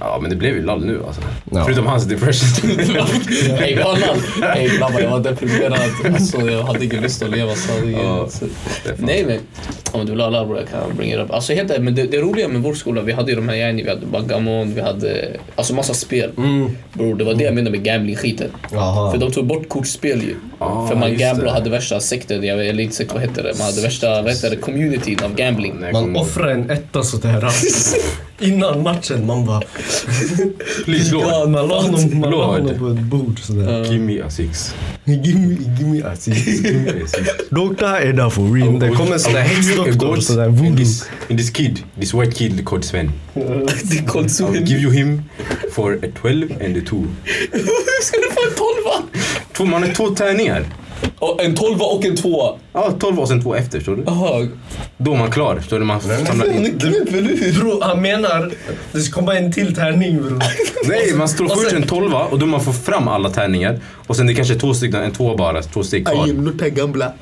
Ja, 0.00 0.18
men 0.20 0.30
det 0.30 0.36
blev 0.36 0.54
ju 0.56 0.62
lall 0.62 0.84
nu 0.84 1.00
alltså. 1.06 1.22
Ja. 1.52 1.64
Förutom 1.64 1.86
hans 1.86 2.04
depression. 2.04 2.70
Hej 3.58 3.74
land. 3.74 4.22
Hej 4.42 4.68
grabbar, 4.78 5.00
jag 5.00 5.10
var 5.10 5.20
deprimerad. 5.20 5.80
Alltså 6.14 6.40
jag 6.50 6.62
hade 6.62 6.84
ingen 6.84 7.02
lust 7.02 7.22
att 7.22 7.30
leva. 7.30 7.50
Ja, 7.92 8.28
Så- 8.28 8.44
det 8.84 8.90
är 8.90 8.96
fan- 8.96 9.04
Nej 9.06 9.24
men, 9.26 9.38
om 9.92 10.06
du 10.06 10.12
vill 10.12 10.20
ha 10.20 10.26
alla 10.26 10.44
bror 10.46 10.58
jag 10.58 10.68
kan 10.68 10.96
bring 10.96 11.12
it 11.12 11.18
up. 11.18 11.30
Alltså 11.30 11.52
helt 11.52 11.80
men 11.80 11.94
det, 11.94 12.02
det 12.02 12.18
roliga 12.20 12.48
med 12.48 12.62
vår 12.62 12.74
skola, 12.74 13.02
vi 13.02 13.12
hade 13.12 13.30
ju 13.30 13.36
de 13.36 13.48
här 13.48 13.56
yani, 13.56 13.82
vi 13.82 13.88
hade 13.88 14.06
Bagamon, 14.06 14.74
vi 14.74 14.80
hade 14.80 15.36
alltså 15.56 15.74
massa 15.74 15.94
spel. 15.94 16.30
Mm. 16.36 16.70
Bror 16.92 17.14
det 17.14 17.24
var 17.24 17.34
det 17.34 17.44
jag 17.44 17.54
menade 17.54 17.70
med 17.70 17.82
gambling-skiten. 17.84 18.48
För 18.70 19.18
de 19.18 19.30
tog 19.32 19.46
bort 19.46 19.68
kortspel 19.68 20.22
ju. 20.22 20.34
Ah, 20.58 20.86
För 20.88 20.96
man 20.96 21.16
gamblade 21.16 21.50
det. 21.50 21.54
hade 21.54 21.70
värsta 21.70 22.00
sekten, 22.00 22.44
jag 22.44 22.66
eller 22.66 22.82
inte 22.82 22.96
sekt, 22.96 23.12
vad 23.12 23.22
heter 23.22 23.42
det? 23.42 23.52
Man 23.58 23.66
hade 23.66 23.80
värsta, 23.82 24.22
vad 24.22 24.30
heter 24.32 24.50
det, 24.50 24.56
communityn 24.56 25.18
av 25.24 25.34
gambling. 25.34 25.74
Man 25.92 26.16
offrar 26.16 26.48
en 26.48 26.70
etta 26.70 27.02
sådär. 27.02 27.44
Innan 28.40 28.82
matchen, 28.82 29.26
man 29.26 29.46
bara... 29.46 29.60
Please 30.84 31.12
Lord. 31.12 31.50
man 31.50 31.68
la 31.68 31.82
honom, 31.82 32.20
man 32.20 32.30
la 32.30 32.44
honom 32.44 32.78
på 32.78 32.88
ett 32.88 32.98
bord 32.98 33.40
sådär. 33.40 33.80
Uh. 33.80 33.92
Give 33.92 34.04
me 34.04 34.22
a 34.22 34.30
six. 34.30 34.74
Give 35.04 35.38
me, 35.38 35.54
give 35.78 35.88
me 35.88 36.02
a 36.02 36.16
six. 36.16 36.38
Doktor 37.50 37.86
är 37.86 38.12
där 38.12 38.30
för 38.30 38.42
real. 38.42 38.78
Det 38.78 38.86
oh, 38.86 38.92
oh, 38.92 38.96
kommer 38.96 39.12
en 39.12 39.20
sån 39.20 39.32
där 39.32 39.40
I'll 39.40 39.44
a 39.44 39.44
häxdoktor 39.44 40.16
sådär 40.16 40.44
and 40.44 40.76
this, 40.76 41.08
and 41.30 41.38
this 41.38 41.50
kid, 41.50 41.82
this 42.00 42.14
white 42.14 42.32
kid 42.32 42.64
called 42.64 42.84
Sven. 42.84 43.12
Det 43.34 43.40
är 43.40 44.06
I'll 44.06 44.64
give 44.64 44.80
you 44.80 44.92
him 44.92 45.22
for 45.72 45.92
a 45.92 46.08
12 46.20 46.52
and 46.64 46.76
a 46.76 46.80
2. 46.88 46.96
Hur 47.52 48.02
ska 48.02 48.16
du 48.16 48.30
få 48.34 48.40
en 48.50 48.56
tolva? 48.56 49.08
Två, 49.52 49.64
man 49.64 49.82
har 49.82 49.90
två 49.94 50.08
tärningar. 50.08 50.66
Och 51.18 51.42
en 51.44 51.54
tolva 51.54 51.84
och 51.84 52.04
en 52.04 52.16
tvåa. 52.16 52.54
Ja, 52.72 52.92
12 53.00 53.20
och 53.20 53.28
sen 53.28 53.42
två 53.42 53.54
efter, 53.54 53.78
förstår 53.78 53.96
du? 53.96 54.02
Jaha. 54.06 54.48
Då 54.96 55.12
är 55.12 55.16
man 55.18 55.30
klar, 55.30 55.56
förstår 55.56 55.78
du? 55.78 55.84
Man 55.84 56.00
samlar 56.00 56.46
in. 56.56 56.78
Bro, 57.60 57.80
han 57.82 58.02
menar 58.02 58.50
det 58.92 59.00
ska 59.00 59.14
komma 59.20 59.36
en 59.36 59.52
till 59.52 59.74
tärning 59.74 60.22
bro. 60.22 60.38
Nej, 60.84 61.12
man 61.14 61.28
står 61.28 61.44
Och 61.44 61.50
först 61.50 61.70
sen- 61.70 61.82
en 61.82 61.88
tolva 61.88 62.18
och 62.24 62.38
då 62.38 62.46
man 62.46 62.60
får 62.60 62.72
fram 62.72 63.08
alla 63.08 63.30
tärningar. 63.30 63.80
Och 64.06 64.16
sen 64.16 64.26
det 64.26 64.32
är 64.32 64.34
kanske 64.34 64.54
två 64.54 64.74
stycken, 64.74 65.02
en 65.02 65.12
två 65.12 65.36
bara, 65.36 65.62
två 65.62 65.82
steg 65.82 66.06
kvar. 66.06 66.26
not 66.26 66.54
gamla. 66.60 67.12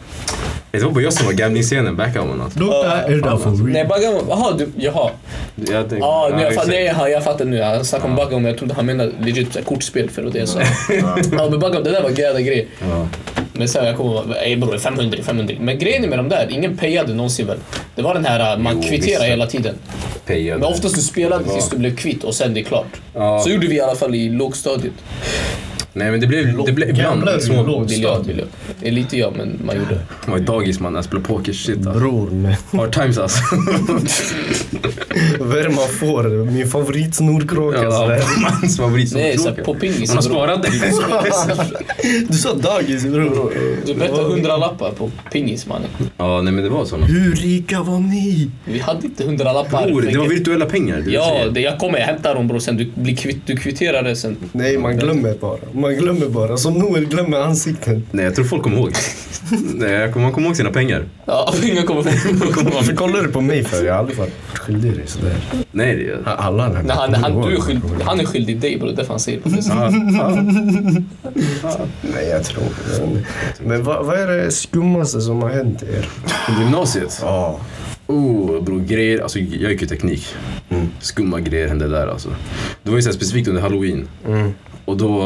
Det 0.71 0.79
var 0.85 0.91
bara 0.91 1.05
jag 1.05 1.13
som 1.13 1.27
var 1.27 1.33
gambling-scenen 1.33 1.97
backar 1.97 2.27
man 2.27 2.41
alltså. 2.41 2.59
Doktor 2.59 2.85
är 2.87 3.09
där 3.23 3.37
för 3.37 3.51
Nej, 3.51 3.75
real. 3.75 3.89
Bagamon. 3.89 4.23
Jaha, 4.29 4.53
du, 4.59 4.69
jaha. 4.77 5.11
Jag 5.57 5.67
tänkte, 5.67 5.97
Ja, 5.97 6.29
nu, 6.37 6.43
jag, 6.43 6.49
exakt. 6.53 6.67
fa- 6.69 6.71
nej, 6.71 6.85
jag, 6.99 7.11
jag 7.11 7.25
fattar 7.25 7.45
nu. 7.45 7.63
Han 7.63 7.85
snackade 7.85 8.11
om 8.11 8.17
Bagamon, 8.17 8.45
jag 8.45 8.59
trodde 8.59 8.75
han 8.75 8.87
menade 8.87 9.13
legit 9.21 9.53
så 9.53 9.59
här, 9.59 9.67
kortspel 9.67 10.11
för 10.11 10.23
det 10.23 10.39
jag 10.39 10.49
sa. 10.49 10.61
Ja, 10.89 11.17
men 11.51 11.61
Bagamon, 11.61 11.85
det 11.85 11.91
där 11.91 12.03
var 12.03 12.11
grejer 12.11 12.39
grej. 12.41 12.69
Ja. 12.91 13.09
Men 13.59 13.69
sen 13.69 13.85
jag 13.87 13.97
kommer 13.97 14.35
ej 14.43 14.57
bror, 14.57 14.79
500, 14.79 15.19
500. 15.23 15.55
Men 15.61 15.79
grejen 15.79 16.09
med 16.11 16.19
de 16.19 16.29
där, 16.29 16.47
ingen 16.51 16.77
payade 16.77 17.15
någonsin 17.15 17.47
väl? 17.47 17.59
Det 17.95 18.03
var 18.03 18.15
den 18.15 18.25
här, 18.25 18.53
äh, 18.57 18.59
man 18.63 18.77
Jo, 18.83 18.89
kvitterar 18.89 19.19
visst. 19.19 19.23
hela 19.31 19.47
tiden. 19.47 19.75
Pejade. 20.27 20.61
Men 20.61 20.69
oftast 20.69 20.95
du 20.95 21.01
spelade 21.01 21.45
var- 21.45 21.53
tills 21.55 21.69
du 21.71 21.77
blev 21.77 21.97
kvitt 21.97 22.25
och 22.25 22.35
sen 22.35 22.55
det 22.55 22.61
är 22.61 22.65
klart. 22.65 22.87
Ja. 23.15 23.41
Så 23.41 23.51
gjorde 23.51 23.67
vi 23.67 23.77
i 23.77 23.81
alla 23.81 23.95
fall 23.95 24.15
i 24.15 24.29
lågstadiet. 24.29 24.93
Nej 25.99 26.11
men 26.11 26.21
det 26.21 26.27
blev, 26.27 26.65
det 26.67 26.73
blev 26.73 26.89
ibland 26.91 27.43
små... 27.43 27.85
Det 28.81 28.89
är 28.89 28.91
lite 28.91 29.17
jag, 29.17 29.37
men 29.37 29.61
man 29.65 29.77
gjorde. 29.77 29.99
Man 30.27 30.31
var 30.31 30.39
i 30.39 30.43
dagis 30.43 30.81
man, 30.81 30.95
jag 30.95 31.05
spelade 31.05 31.29
poker, 31.29 31.53
shit 31.53 31.77
alltså. 31.77 32.01
Bror, 32.01 32.31
men 32.31 32.55
Hard 32.73 32.93
times 32.93 33.19
alltså. 33.19 33.43
vad 35.41 35.59
är 35.59 35.63
det 35.63 35.75
man 35.75 35.89
får? 35.89 36.51
Min 36.51 36.69
favoritsnorkråka 36.69 37.83
Ja, 37.83 37.91
sådär. 37.91 38.23
mans 38.43 38.77
favorit 38.77 39.13
tråkar. 39.13 39.65
på 39.65 39.75
pingis. 39.75 40.09
Man 40.09 40.17
har 40.17 40.23
sparat 40.23 40.63
det. 40.63 40.69
Du 42.29 42.35
sa 42.35 42.55
dagis 42.55 43.05
bror. 43.07 43.53
Du 43.87 43.95
bettade 43.95 44.23
100 44.23 44.57
lappar 44.57 44.91
på 44.91 45.11
pingis 45.33 45.67
mannen. 45.67 45.89
Ja, 46.17 46.43
nej 46.43 46.53
men 46.53 46.65
det 46.65 46.71
var 46.71 46.85
såna. 46.85 47.07
Hur 47.07 47.33
rika 47.35 47.83
var 47.83 47.99
ni? 47.99 48.51
Vi 48.65 48.79
hade 48.79 49.07
inte 49.07 49.25
100 49.25 49.53
lappar. 49.53 49.87
Bror, 49.87 50.03
det 50.03 50.19
var 50.19 50.27
virtuella 50.27 50.67
pengar. 50.67 50.97
det 50.97 51.11
Ja, 51.11 51.45
det, 51.51 51.61
jag 51.61 51.79
kommer, 51.79 51.99
jag 51.99 52.07
hämtar 52.07 52.35
dem 52.35 52.49
bror 52.49 52.59
sen. 52.59 52.77
Du 52.77 52.91
blir 52.95 53.17
kvitt, 53.17 53.47
du 53.47 53.57
kvitterar 53.57 54.03
det 54.03 54.17
sen. 54.17 54.37
Nej, 54.53 54.79
man 54.79 54.97
glömmer 54.97 55.35
bara. 55.41 55.59
Man 55.89 55.97
glömmer 55.97 56.29
bara. 56.29 56.57
Som 56.57 56.75
Noel 56.75 57.05
glömmer 57.07 57.39
ansikten. 57.39 58.07
Nej, 58.11 58.25
jag 58.25 58.35
tror 58.35 58.45
folk 58.45 58.63
kommer 58.63 58.77
ihåg. 58.77 58.93
nej, 59.75 59.91
jag 59.91 60.13
kommer- 60.13 60.27
man 60.27 60.33
kommer 60.33 60.47
ihåg 60.47 60.57
sina 60.57 60.71
pengar. 60.71 61.05
Ja, 61.25 61.53
pengar 61.61 61.83
kommer 61.83 62.03
från... 62.03 62.39
Varför 62.75 62.95
kollar 62.95 63.23
du 63.23 63.29
på 63.29 63.41
mig 63.41 63.65
för? 63.65 63.85
Jag 63.85 63.93
har 63.93 63.99
aldrig 63.99 64.19
varit 64.19 64.33
skyldig 64.55 64.93
dig 64.93 65.07
sådär. 65.07 65.35
Nej, 65.71 65.97
det 65.97 66.11
är... 66.11 66.35
Alla 66.37 66.63
den 66.69 66.77
här 66.77 66.83
Nej, 66.83 66.97
han, 66.97 67.15
han, 67.15 67.49
du 67.49 67.57
är 67.57 67.61
skyldig, 67.61 67.89
han 68.05 68.21
är 68.21 68.25
skyldig 68.25 68.61
dig 68.61 68.79
bror, 68.79 68.93
det 68.97 69.03
är 69.03 69.07
fan 69.07 69.21
säger 69.21 69.41
på 69.41 69.49
det. 69.49 69.57
Nej, 72.15 72.29
jag 72.29 72.45
tror 72.45 72.65
jag. 72.99 73.09
Men 73.67 73.85
vad, 73.85 74.07
vad 74.07 74.19
är 74.21 74.27
det 74.27 74.51
skummaste 74.51 75.21
som 75.21 75.43
har 75.43 75.49
hänt 75.51 75.83
er? 75.83 76.09
Under 76.49 76.63
gymnasiet? 76.63 77.19
Ja. 77.23 77.61
Oh, 78.07 78.63
bror, 78.63 78.81
grejer. 78.81 79.21
Alltså, 79.21 79.39
jag 79.39 79.73
gick 79.73 79.83
ju 79.83 79.89
teknik. 79.89 80.35
Skumma 81.01 81.41
grejer 81.41 81.69
hände 81.69 81.89
där 81.89 82.07
alltså. 82.07 82.29
Det 82.83 82.91
var 82.91 82.97
ju 82.97 83.03
så 83.03 83.09
här 83.09 83.15
specifikt 83.17 83.49
under 83.49 83.63
halloween. 83.63 84.09
Mm. 84.27 84.55
Och 84.89 84.97
då, 84.97 85.21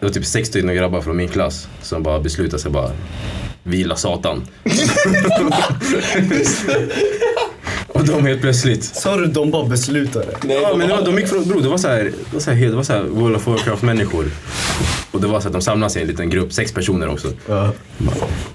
det 0.00 0.06
var 0.06 0.12
typ 0.12 0.24
sex 0.24 0.48
stycken 0.48 0.74
grabbar 0.74 1.00
från 1.00 1.16
min 1.16 1.28
klass 1.28 1.68
som 1.82 2.02
bara 2.02 2.20
beslutade 2.20 2.62
sig 2.62 2.70
bara 2.70 2.90
vila 3.62 3.96
satan. 3.96 4.46
och 7.98 8.06
de 8.06 8.26
helt 8.26 8.40
plötsligt 8.40 8.84
Sa 8.84 9.16
du 9.16 9.26
de 9.26 9.50
bara 9.50 9.64
beslutade? 9.68 10.26
Ja, 10.48 10.74
men 10.76 10.88
det 10.88 10.94
var, 10.94 11.04
de 11.04 11.18
gick 11.18 11.28
från, 11.28 11.44
bro, 11.48 11.60
det 11.60 11.68
var 11.68 11.78
så 11.78 11.88
här, 11.88 12.04
det 12.04 12.32
var 12.32 12.40
så 12.40 12.50
här, 12.50 12.56
helt- 12.58 12.72
det 12.72 12.76
var 12.76 12.82
så 12.82 12.92
här 12.92 13.02
World 13.02 13.36
of 13.36 13.46
Warcraft-människor. 13.46 14.24
Och 15.10 15.20
det 15.20 15.26
var 15.26 15.40
så 15.40 15.46
att 15.46 15.52
de 15.52 15.62
samlades 15.62 15.96
i 15.96 16.00
en 16.00 16.06
liten 16.06 16.30
grupp, 16.30 16.52
sex 16.52 16.72
personer 16.72 17.08
också. 17.08 17.28
Ja. 17.48 17.72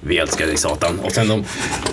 Vi 0.02 0.18
älskar 0.18 0.46
dig 0.48 0.58
satan. 0.58 1.00
Och 1.00 1.12
sen 1.12 1.28
de 1.28 1.44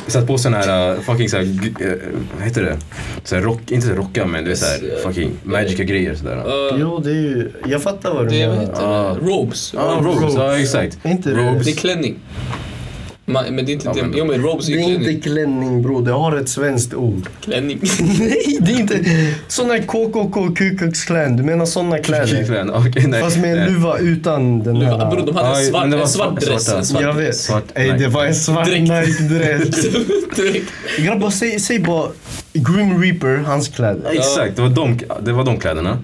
satt 0.06 0.26
på 0.26 0.38
sån 0.38 0.54
här 0.54 0.92
uh, 0.94 1.00
fucking 1.00 1.28
så 1.28 1.36
här, 1.36 1.44
g- 1.44 1.84
eh, 1.86 1.92
vad 2.36 2.44
heter 2.48 2.62
det? 2.62 2.78
Så 3.24 3.34
här 3.34 3.42
rock, 3.42 3.60
inte 3.70 3.86
så 3.86 3.92
här 3.92 3.96
rocka 4.00 4.26
men 4.26 4.44
det 4.44 4.50
är 4.50 4.54
så 4.54 4.66
här 4.66 4.98
fucking 5.02 5.30
magica 5.42 5.84
grejer 5.84 6.14
sådär. 6.14 6.42
Ja, 6.46 6.70
Uh, 6.74 6.80
Jo, 6.80 7.00
det 7.04 7.10
är 7.10 7.14
ju... 7.14 7.52
Jag 7.66 7.82
fattar 7.82 8.14
vad 8.14 8.24
du 8.28 8.30
det 8.38 8.46
vad 8.46 8.56
menar. 8.56 8.70
heter 8.72 8.82
Ja. 8.82 9.16
det? 9.20 9.26
Robes. 9.30 9.74
ah, 9.74 10.00
robes, 10.02 10.34
ja 10.34 10.56
exakt. 10.58 10.98
Inte 11.04 11.30
robes. 11.30 11.64
Det 11.66 11.70
är 11.72 11.76
klänning. 11.76 12.18
Ma- 13.32 13.50
Men 13.50 13.66
det 13.66 13.72
är 13.72 13.74
inte... 13.74 13.86
Ja, 13.88 13.92
det- 13.94 14.02
men- 14.02 14.14
Jo 14.18 14.24
men 14.24 14.42
robes 14.42 14.66
Det 14.66 14.72
är 14.72 14.76
är 14.84 14.88
ju 14.88 14.94
inte 14.94 15.28
klänning. 15.28 15.82
bro, 15.82 16.00
det 16.00 16.12
har 16.12 16.36
ett 16.36 16.48
svenskt 16.48 16.94
ord. 16.94 17.28
Klänning. 17.44 17.78
Nej, 18.18 18.58
det 18.60 18.72
är 18.72 18.80
inte 18.80 18.98
sån 19.48 19.70
här 19.70 19.78
KKK 19.78 20.54
Ku 20.56 20.76
Klux 20.76 21.04
Klan. 21.04 21.36
Du 21.36 21.42
menar 21.42 21.66
såna 21.66 21.98
kläder? 21.98 22.70
Okej, 22.74 23.06
nej. 23.06 23.20
Fast 23.20 23.38
med 23.38 23.58
en 23.58 23.72
luva 23.72 23.98
utan 23.98 24.62
den 24.62 24.78
Luva. 24.78 24.96
här. 25.04 25.10
Bror 25.10 25.26
de 25.26 25.36
hade 25.36 25.48
en 25.60 25.66
svart, 25.66 25.90
det 25.90 25.96
en 26.00 26.08
svart 26.08 26.28
svart- 26.28 26.40
dress. 26.40 26.64
svarta. 26.64 26.78
En 26.78 26.84
svart 26.86 27.02
Jag 27.02 27.14
vet. 27.14 27.36
Svart 27.36 27.64
Ey, 27.74 27.90
det 27.98 28.08
var 28.08 28.24
en 28.24 28.34
svart. 28.34 28.68
Nike-dress. 28.68 29.86
Grabbar, 31.04 31.30
säg, 31.30 31.60
säg 31.60 31.78
bara 31.78 32.08
Grim 32.52 33.02
Reaper, 33.02 33.36
hans 33.36 33.68
kläder. 33.68 34.10
Exakt, 34.12 34.56
det 34.56 34.62
var, 34.62 34.68
de, 34.68 34.98
det 35.22 35.32
var 35.32 35.44
de 35.44 35.58
kläderna. 35.60 35.98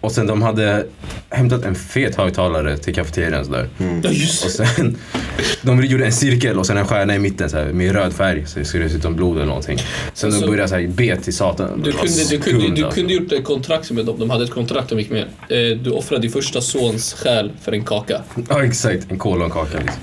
Och 0.00 0.12
sen 0.12 0.26
de 0.26 0.42
hade 0.42 0.86
hämtat 1.30 1.64
en 1.64 1.74
fet 1.74 2.16
högtalare 2.16 2.76
till 2.78 2.94
kafeterian 2.94 3.44
sådär. 3.44 3.68
Ja 4.02 4.10
just 4.10 4.44
Och 4.44 4.50
sen, 4.50 4.96
de 5.62 5.84
gjorde 5.84 6.04
en 6.06 6.12
cirkel 6.12 6.58
och 6.58 6.66
sen 6.66 6.76
en 6.76 6.86
stjärna 6.86 7.14
i 7.14 7.18
mitten 7.18 7.50
så 7.50 7.56
här, 7.56 7.64
med 7.64 7.92
röd 7.92 8.12
färg 8.12 8.46
så 8.46 8.58
det 8.58 8.64
skulle 8.64 8.88
se 8.88 8.96
ut 8.96 9.02
som 9.02 9.16
blod 9.16 9.36
eller 9.36 9.46
någonting. 9.46 9.78
Sen 10.14 10.26
Alltså, 10.28 10.40
de 10.40 10.46
började 10.50 10.68
så 10.68 10.74
här, 10.74 10.86
be 10.86 11.16
till 11.16 11.36
satan. 11.36 11.82
Du 11.84 11.92
kunde, 11.92 12.24
du, 12.30 12.38
kunde, 12.38 12.66
du 12.76 12.84
alltså. 12.84 13.00
kunde 13.00 13.14
gjort 13.14 13.32
ett 13.32 13.44
kontrakt 13.44 13.90
med 13.90 14.06
dem. 14.06 14.16
De 14.18 14.30
hade 14.30 14.44
ett 14.44 14.50
kontrakt 14.50 14.88
de 14.88 14.98
gick 14.98 15.10
med. 15.10 15.22
Eh, 15.48 15.78
Du 15.78 15.90
offrade 15.90 16.22
din 16.22 16.30
första 16.30 16.60
sons 16.60 17.12
själ 17.14 17.50
för 17.62 17.72
en 17.72 17.84
kaka. 17.84 18.20
Ja 18.48 18.64
exakt, 18.64 19.10
en 19.10 19.18
cola 19.18 19.38
och 19.38 19.44
en 19.44 19.50
kaka 19.50 19.78
liksom. 19.78 20.00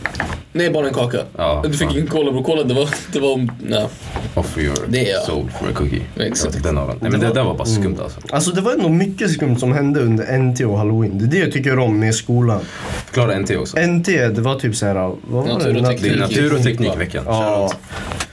Nej, 0.52 0.70
bara 0.70 0.88
en 0.88 0.94
kaka. 0.94 1.18
Ja, 1.38 1.62
du 1.66 1.70
fick 1.74 1.88
fan. 1.88 1.92
ingen 1.98 2.08
cola 2.08 2.32
bror. 2.32 2.44
Cola 2.44 2.64
det 2.64 2.74
var... 2.74 2.90
Det 3.14 3.20
var 3.20 3.48
nej. 3.68 3.88
Offer 4.34 4.62
your 4.62 4.78
Det 4.88 5.12
är- 5.12 5.20
soul 5.26 5.52
for 5.60 5.68
a 5.68 5.72
cookie. 5.90 6.28
Exakt. 6.28 6.64
Den 6.64 6.78
av. 6.78 6.88
Nej, 7.02 7.12
men 7.12 7.20
det 7.20 7.34
där 7.34 7.44
var 7.44 7.54
bara 7.58 7.66
skumt 7.68 7.98
alltså. 8.04 8.20
Alltså 8.30 8.52
det 8.52 8.62
var 8.62 8.72
ändå 8.74 8.90
mycket 8.90 9.32
skumt 9.32 9.58
som 9.60 9.74
hände 9.74 10.00
under 10.00 10.38
NT 10.38 10.62
och 10.66 10.78
halloween. 10.78 11.18
Det 11.18 11.26
är 11.26 11.28
det 11.28 11.38
jag 11.38 11.52
tycker 11.52 11.80
om 11.80 12.00
med 12.00 12.16
skolan. 12.16 12.62
Förklara 13.06 13.40
NT 13.40 13.52
också. 13.58 13.78
NT, 13.80 14.08
det 14.08 14.42
var 14.42 14.60
typ 14.60 14.76
så 14.76 14.86
här, 14.86 14.94
vad 14.94 15.18
var 15.32 15.44
Natur 15.44 15.74
det? 15.74 15.80
och 15.90 15.96
Det 16.02 16.16
natur 16.16 16.54
och 16.54 16.64
teknikveckan. 16.64 17.24
Ja, 17.28 17.72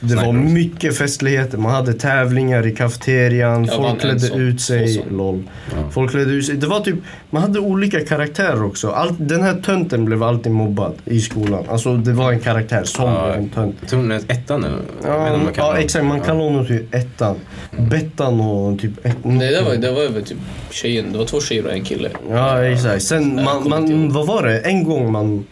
det 0.01 0.15
var 0.17 0.33
mycket 0.33 0.97
festligheter. 0.97 1.59
Man 1.59 1.73
hade 1.73 1.93
tävlingar 1.93 2.67
i 2.67 2.75
kafeterian. 2.75 3.65
Jag 3.65 3.75
Folk 3.77 4.01
klädde 4.01 4.27
ut 4.37 4.61
sig. 4.61 5.05
LOL. 5.11 5.43
Folk 5.91 6.11
klädde 6.11 6.31
ut 6.33 6.47
sig. 6.47 6.57
Det 6.57 6.67
var 6.67 6.81
typ, 6.81 6.95
man 7.31 7.43
hade 7.43 7.59
olika 7.61 8.01
karaktärer 8.05 8.63
också. 8.65 8.91
Allt, 8.91 9.15
den 9.19 9.43
här 9.43 9.55
tönten 9.55 10.05
blev 10.05 10.23
alltid 10.23 10.53
mobbad 10.53 10.93
i 11.05 11.21
skolan. 11.21 11.65
Alltså 11.69 11.97
det 11.97 12.13
var 12.13 12.33
en 12.33 12.41
karaktär 12.41 12.85
som 12.85 13.05
Ja. 13.05 13.35
en 13.35 13.49
tönt. 13.49 13.77
Jag 13.81 13.91
tror 13.91 14.03
den 14.03 14.11
är 14.13 14.21
ettan 14.29 14.57
inte 14.65 14.71
Ja, 15.09 15.41
ja 15.57 15.79
exakt. 15.79 16.05
Man 16.05 16.21
kallar 16.21 16.41
honom 16.41 16.67
typ 16.67 16.95
ettan. 16.95 17.37
Bettan 17.79 18.41
och 18.41 18.81
typ 18.81 19.07
ett, 19.07 19.17
Nej, 19.23 19.53
det 19.53 19.63
var, 19.63 19.75
det 19.75 19.91
var 19.93 20.09
väl 20.09 20.25
typ 20.25 20.39
tjejen. 20.71 21.13
Det 21.13 21.19
var 21.19 21.25
två 21.25 21.41
tjejer 21.41 21.67
och 21.67 21.73
en 21.73 21.85
kille. 21.85 22.11
Ja 22.31 22.65
exakt. 22.65 23.03
Sen 23.03 23.35
man, 23.45 23.69
man, 23.69 24.13
vad 24.13 24.27
var 24.27 24.43
det? 24.43 24.61
En 24.61 24.85
gång 24.85 25.13
man, 25.13 25.45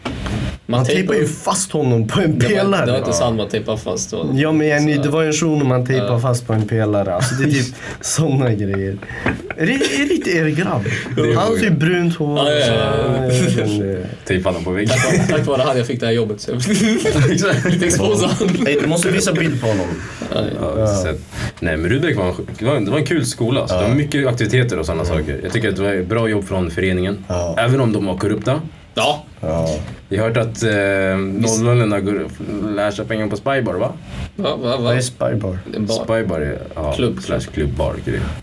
man 0.70 0.84
tejpade 0.84 1.18
ju 1.18 1.26
fast 1.26 1.72
honom 1.72 2.08
på 2.08 2.20
en 2.20 2.38
pelare. 2.40 2.86
det 2.86 2.92
var 2.92 2.98
inte 2.98 3.12
sant 3.12 3.36
man 3.36 3.48
tejpade 3.48 3.78
fast. 3.78 4.12
Var, 4.12 4.26
Ja 4.34 4.52
men 4.52 4.66
Jenny, 4.66 4.96
det 4.96 5.08
var 5.08 5.24
en 5.24 5.32
shuno 5.32 5.64
man 5.64 5.86
tejpade 5.86 6.12
Ja. 6.12 6.20
fast 6.20 6.46
på 6.46 6.52
en 6.52 6.68
pelare. 6.68 7.14
Alltså 7.14 7.34
det 7.34 7.44
är 7.48 7.52
typ 7.52 7.74
såna 8.00 8.50
grejer. 8.54 8.96
Är 9.56 9.66
det, 9.66 9.72
är 9.72 10.08
det 10.08 10.14
inte 10.14 10.30
er 10.30 10.48
grabb? 10.48 10.82
Han 11.16 11.36
har 11.36 11.56
typ 11.58 11.72
brunt 11.72 12.16
hår. 12.16 12.38
Ja, 12.38 12.50
ja, 12.52 12.66
ja. 12.66 13.30
Tejpade 14.26 14.48
honom 14.54 14.64
på 14.64 14.70
väggen. 14.70 14.96
Tack 15.30 15.46
vare- 15.46 15.62
han 15.62 15.76
jag 15.76 15.86
fick 15.86 16.00
det 16.00 16.06
här 16.06 16.12
jobbet. 16.12 16.40
Så 16.40 16.50
jag 16.50 17.98
honom. 17.98 18.66
Ey, 18.66 18.80
Du 18.80 18.86
måste 18.86 19.08
visa 19.10 19.32
bild 19.32 19.60
på 19.60 19.66
honom. 19.66 19.86
Nej 21.60 21.76
men 21.76 21.90
Rudbeck 21.90 22.16
var 22.16 22.24
en, 22.28 22.34
det 22.58 22.64
var 22.64 22.76
en, 22.76 22.84
det 22.84 22.90
var 22.90 22.98
en 22.98 23.06
kul 23.06 23.26
skola. 23.26 23.68
Så 23.68 23.74
Det 23.80 23.88
var 23.88 23.94
mycket 23.94 24.26
aktiviteter 24.26 24.78
och 24.78 24.86
sådana 24.86 25.04
saker. 25.04 25.40
Jag 25.42 25.52
tycker 25.52 25.68
att 25.68 25.76
det 25.76 25.82
var 25.82 25.92
ett 25.94 26.06
bra 26.06 26.28
jobb 26.28 26.44
från 26.48 26.70
föreningen. 26.70 27.24
Ja. 27.28 27.54
Även 27.58 27.80
om 27.80 27.92
de 27.92 28.06
var 28.06 28.16
korrupta. 28.16 28.60
Ja, 28.94 29.24
Ja. 29.40 29.68
Jag 30.12 30.22
har 30.22 30.28
hört 30.28 30.36
att 30.36 30.62
eh, 30.62 30.70
00 30.70 32.00
går 32.00 32.26
lär 32.74 32.90
sig 32.90 33.04
pengar 33.04 33.26
på 33.26 33.36
Spybar 33.36 33.74
va? 33.74 33.92
va, 34.36 34.56
va, 34.56 34.56
Vad 34.56 34.80
va? 34.82 34.94
är 34.94 35.00
Spybar? 35.00 35.58
En 35.76 35.86
bar. 35.86 35.94
Spybar 36.04 36.40
är 36.40 36.58
ja, 36.74 36.92
Klubb. 36.92 37.22
slash. 37.22 37.40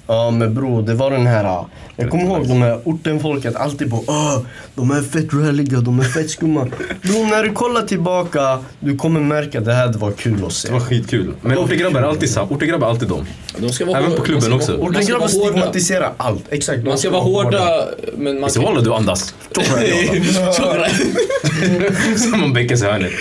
Ja 0.07 0.31
men 0.31 0.53
bro, 0.53 0.81
det 0.81 0.93
var 0.93 1.11
den 1.11 1.27
här... 1.27 1.65
Jag 1.95 2.09
kommer 2.09 2.23
ihåg 2.23 2.47
de 2.47 2.61
här 2.61 2.79
ortenfolket 2.85 3.55
alltid 3.55 3.89
på 3.89 4.03
Åh, 4.07 4.39
de 4.75 4.91
är 4.91 5.01
fett 5.01 5.33
rörliga, 5.33 5.79
de 5.79 5.99
är 5.99 6.03
fett 6.03 6.29
skumma. 6.29 6.67
Bro, 7.01 7.25
när 7.25 7.43
du 7.43 7.51
kollar 7.51 7.81
tillbaka, 7.81 8.59
du 8.79 8.97
kommer 8.97 9.19
märka 9.19 9.59
att 9.59 9.65
det 9.65 9.73
här 9.73 9.93
var 9.93 10.11
kul 10.11 10.45
att 10.45 10.53
se. 10.53 10.67
Det 10.67 10.73
var 10.73 10.79
skitkul. 10.79 11.33
Men 11.41 11.57
ortegrabbar 11.57 11.99
är 12.01 12.05
alltid 12.05 12.29
sa- 12.29 12.47
ortegrabbar 12.49 12.87
är 12.87 12.91
alltid 12.91 13.09
de. 13.09 13.25
De 13.57 13.69
ska 13.69 13.85
vara 13.85 13.97
Även 13.97 14.11
på 14.11 14.21
klubben 14.21 14.41
ska 14.43 14.55
också. 14.55 14.73
ska 14.73 14.81
Ortengrabbar 14.81 15.27
stigmatiserar 15.27 16.11
allt. 16.17 16.43
Exakt. 16.49 16.83
Man 16.83 16.97
ska 16.97 17.09
vara 17.09 17.21
hårda, 17.21 17.85
men 18.17 18.39
man 18.39 18.49
Så 18.49 18.61
walla 18.61 18.81
du 18.81 18.93
andas. 18.93 19.35
Tjockrare. 19.55 20.89
Som 22.17 22.39
sig 22.77 22.87
i 22.87 22.91
hörnet. 22.91 23.11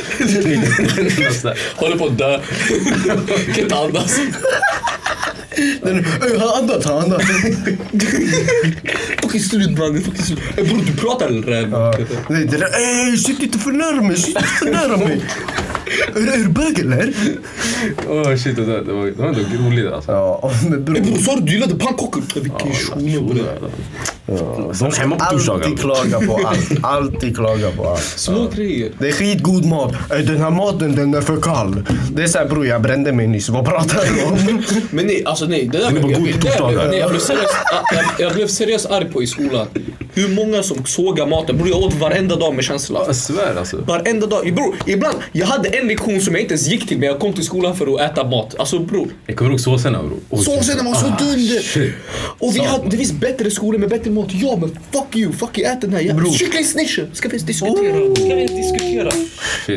Håller 1.76 1.96
på 1.96 2.06
att 2.06 2.18
dö. 2.18 2.40
Kan 3.54 3.62
inte 3.64 3.76
andas. 3.76 4.18
Den- 5.82 6.04
Han 6.40 6.48
andas, 6.62 6.84
han 6.84 6.98
andas. 6.98 7.22
Fucking 9.22 9.40
slut 9.40 9.78
mannen. 9.78 10.02
Fucking 10.02 10.22
slut. 10.24 10.38
Ey 10.56 10.64
bror 10.64 10.82
du 10.86 10.92
pratar 10.92 11.26
eller? 11.28 11.66
Nej, 12.32 12.44
det 12.46 12.56
där, 12.56 12.68
ey, 13.10 13.16
sitt 13.16 13.42
inte 13.42 13.58
för 13.58 13.70
nära 13.72 14.02
mig, 14.02 14.16
sitt 14.16 14.28
inte 14.28 14.42
för 14.48 14.66
nära 14.70 14.96
mig. 14.96 15.20
Är, 16.14 16.32
är 16.32 16.36
du 16.38 16.48
bög 16.48 16.78
eller? 16.78 17.12
Åh 18.08 18.36
shit, 18.36 18.56
det, 18.56 18.64
det 18.64 18.92
var, 18.92 19.06
det 19.06 19.12
var 19.18 19.26
ändå 19.26 19.40
roligt 19.66 19.92
alltså. 19.92 20.12
Ja, 20.12 20.52
men 20.70 20.84
bror. 20.84 21.00
Bror 21.00 21.16
sa 21.16 21.36
du 21.36 21.40
du 21.40 21.52
gillade 21.52 21.74
pannkakor? 21.74 22.22
Vilken 22.34 22.72
shuno 22.72 23.20
bre. 23.34 23.42
De 24.80 24.90
ska 24.90 25.00
hemma 25.00 25.16
på 25.16 25.24
torsdagar. 25.24 25.64
alltid 25.64 25.80
klaga 25.80 26.20
på 26.20 26.40
allt. 26.46 26.70
Alltid 26.82 27.36
klaga 27.36 27.70
på 27.70 27.88
allt. 27.88 28.02
Små 28.02 28.48
grejer. 28.48 28.92
Det 28.98 29.08
är 29.08 29.12
skitgod 29.12 29.64
mat. 29.64 29.94
Den 30.08 30.36
här 30.36 30.50
maten 30.50 30.94
den 30.96 31.14
är 31.14 31.20
för 31.20 31.36
kall. 31.36 31.82
Det 32.12 32.22
är 32.22 32.26
såhär 32.26 32.46
bror 32.46 32.66
jag 32.66 32.82
brände 32.82 33.12
mig 33.12 33.26
nyss. 33.26 33.48
Vad 33.48 33.64
pratar 33.64 34.00
du 34.14 34.22
om? 34.24 34.62
Men 34.90 35.06
nej, 35.06 35.22
alltså 35.26 35.44
nej. 35.46 35.68
Det 35.72 35.78
där 35.78 35.84
Den 35.84 35.96
är 35.96 36.02
bara 36.02 36.12
jag, 36.12 36.20
god 36.20 36.28
jag, 36.28 36.40
på 36.40 36.46
torsdagar. 36.46 36.88
nej, 36.88 36.98
jag, 36.98 37.10
blev 37.10 37.20
seriöst, 37.20 37.56
jag, 37.94 38.26
jag 38.26 38.34
blev 38.34 38.46
seriöst 38.46 38.86
arg 38.86 39.10
på 39.12 39.22
i 39.22 39.26
skolan. 39.26 39.66
Hur 40.16 40.28
många 40.28 40.62
som 40.62 40.84
sågar 40.84 41.26
maten. 41.26 41.56
Bror 41.56 41.68
jag 41.68 41.78
åt 41.78 41.94
varenda 41.94 42.36
dag 42.36 42.54
med 42.54 42.64
känsla. 42.64 43.02
Jag 43.06 43.16
svär 43.16 43.56
alltså. 43.58 43.76
Varenda 43.76 44.26
dag. 44.26 44.54
Bror, 44.54 44.76
ibland, 44.86 45.16
jag 45.32 45.46
hade 45.46 45.68
en 45.68 45.88
lektion 45.88 46.20
som 46.20 46.34
jag 46.34 46.42
inte 46.42 46.54
ens 46.54 46.68
gick 46.68 46.88
till 46.88 46.98
men 46.98 47.08
jag 47.08 47.20
kom 47.20 47.32
till 47.32 47.44
skolan 47.44 47.76
för 47.76 47.94
att 47.94 48.12
äta 48.12 48.24
mat. 48.24 48.54
Alltså 48.58 48.78
bror. 48.78 49.08
Jag 49.26 49.36
kommer 49.36 49.50
ihåg 49.50 49.60
såserna 49.60 50.02
bror. 50.02 50.42
Såsen 50.42 50.84
var 50.84 50.94
så 50.94 51.06
ah, 51.06 51.18
dunder! 51.18 51.94
Och 52.38 52.56
vi 52.56 52.60
hade, 52.60 52.88
det 52.90 52.96
finns 52.96 53.12
bättre 53.12 53.50
skolor 53.50 53.78
med 53.78 53.88
bättre 53.88 54.10
mat. 54.10 54.28
Ja 54.30 54.56
men 54.60 54.78
fuck 54.92 55.16
you, 55.16 55.32
fuck 55.32 55.58
you, 55.58 55.68
ät 55.68 55.80
den 55.80 55.92
här 55.92 56.00
jävla 56.00 56.32
kycklingsnitchen. 56.32 57.10
Ska 57.12 57.28
vi 57.28 57.34
ens 57.34 57.46
diskutera? 57.46 58.14
Ska 58.14 58.24
vi 58.24 58.42
ens 58.42 58.72
diskutera? 58.72 59.10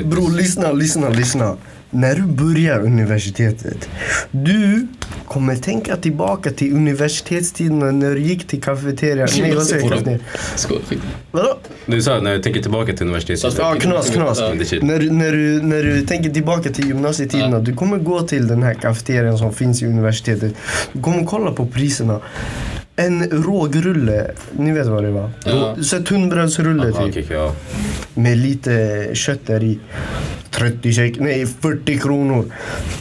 Bror 0.03 0.37
lyssna, 0.37 0.71
lyssna, 0.71 1.09
lyssna. 1.09 1.57
När 1.91 2.15
du 2.15 2.21
börjar 2.21 2.79
universitetet. 2.79 3.89
Du 4.31 4.87
kommer 5.27 5.55
tänka 5.55 5.95
tillbaka 5.95 6.51
till 6.51 6.73
universitetstiden 6.75 7.99
när 7.99 8.15
du 8.15 8.21
gick 8.21 8.47
till 8.47 8.61
kafeterian. 8.61 9.27
Nej 9.41 9.55
vad 9.55 9.63
säger 9.65 9.83
jag? 10.05 10.19
Vadå? 11.31 11.57
Du 11.85 12.01
sa 12.01 12.19
när 12.21 12.31
jag 12.31 12.43
tänker 12.43 12.61
tillbaka 12.61 12.93
till 12.93 13.01
universitetet. 13.07 13.53
Så- 13.53 13.61
Ja, 13.61 13.75
knas, 13.79 14.09
knas. 14.09 14.39
Ja. 14.39 14.53
När, 14.81 14.99
du- 14.99 15.11
när, 15.11 15.31
du, 15.31 15.61
när 15.61 15.83
du 15.83 16.01
tänker 16.01 16.29
tillbaka 16.29 16.69
till 16.69 16.87
gymnasietiderna, 16.87 17.59
du 17.59 17.73
kommer 17.75 17.97
gå 17.97 18.21
till 18.21 18.47
den 18.47 18.63
här 18.63 18.73
kafeterian 18.73 19.37
som 19.37 19.53
finns 19.53 19.81
i 19.81 19.85
universitetet. 19.85 20.53
Du 20.93 21.01
kommer 21.01 21.25
kolla 21.25 21.51
på 21.51 21.65
priserna. 21.65 22.19
En 22.99 23.23
rågrulle, 23.43 24.31
ni 24.57 24.71
vet 24.71 24.87
vad 24.87 25.03
det 25.03 25.11
var? 25.11 25.29
Ja. 25.45 25.75
Så 25.81 25.99
tunnbrödsrulle 26.03 26.85
typ. 26.85 26.95
okej, 27.09 27.25
ja. 27.31 27.55
Med 28.13 28.37
lite 28.37 29.07
kött 29.13 29.39
där 29.45 29.63
i. 29.63 29.79
30 30.51 30.93
sek, 30.93 31.19
nej 31.19 31.45
40 31.45 31.97
kronor. 31.99 32.45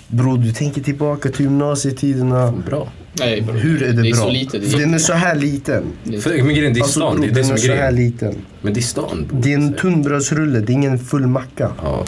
Bro, 0.08 0.36
du 0.36 0.52
tänker 0.52 0.80
tillbaka 0.82 1.28
till 1.28 1.40
gymnasietiderna. 1.44 2.52
Bra. 2.66 2.88
Nej 3.12 3.40
bror. 3.40 3.54
Hur 3.56 3.82
är 3.82 3.86
det, 3.92 4.02
det 4.02 4.08
är 4.08 4.12
bra? 4.12 4.22
så 4.22 4.30
lite. 4.30 4.58
Det 4.58 4.74
är 4.74 4.78
Den 4.78 4.94
är 4.94 4.98
så 4.98 5.12
här 5.12 5.34
liten. 5.34 5.84
För, 6.20 6.42
men 6.42 6.54
grejen, 6.54 6.72
det 6.74 6.80
är 6.80 6.82
Alltså 6.82 7.00
stan. 7.00 7.16
bro, 7.16 7.24
det 7.24 7.30
är 7.30 7.34
det 7.34 7.44
som 7.44 7.52
är 7.52 7.56
är 7.58 7.60
så 7.60 7.72
här 7.72 7.76
grejen. 7.92 7.94
liten. 7.96 8.34
Men 8.62 8.74
det 8.74 8.80
är 8.80 8.82
stan 8.82 9.26
bror. 9.28 9.40
Det 9.42 9.52
är 9.52 9.54
en 9.54 9.74
tunnbrödsrulle, 9.74 10.60
det 10.60 10.72
är 10.72 10.74
ingen 10.74 10.98
full 10.98 11.26
macka. 11.26 11.70
Ja. 11.82 12.04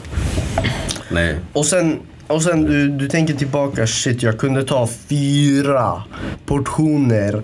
Nej. 1.10 1.36
Och 1.52 1.66
sen, 1.66 1.96
och 2.30 2.42
sen 2.42 2.64
du, 2.64 2.88
du 2.88 3.08
tänker 3.08 3.34
tillbaka, 3.34 3.86
shit 3.86 4.22
jag 4.22 4.38
kunde 4.38 4.64
ta 4.64 4.88
fyra 5.08 6.02
portioner 6.46 7.42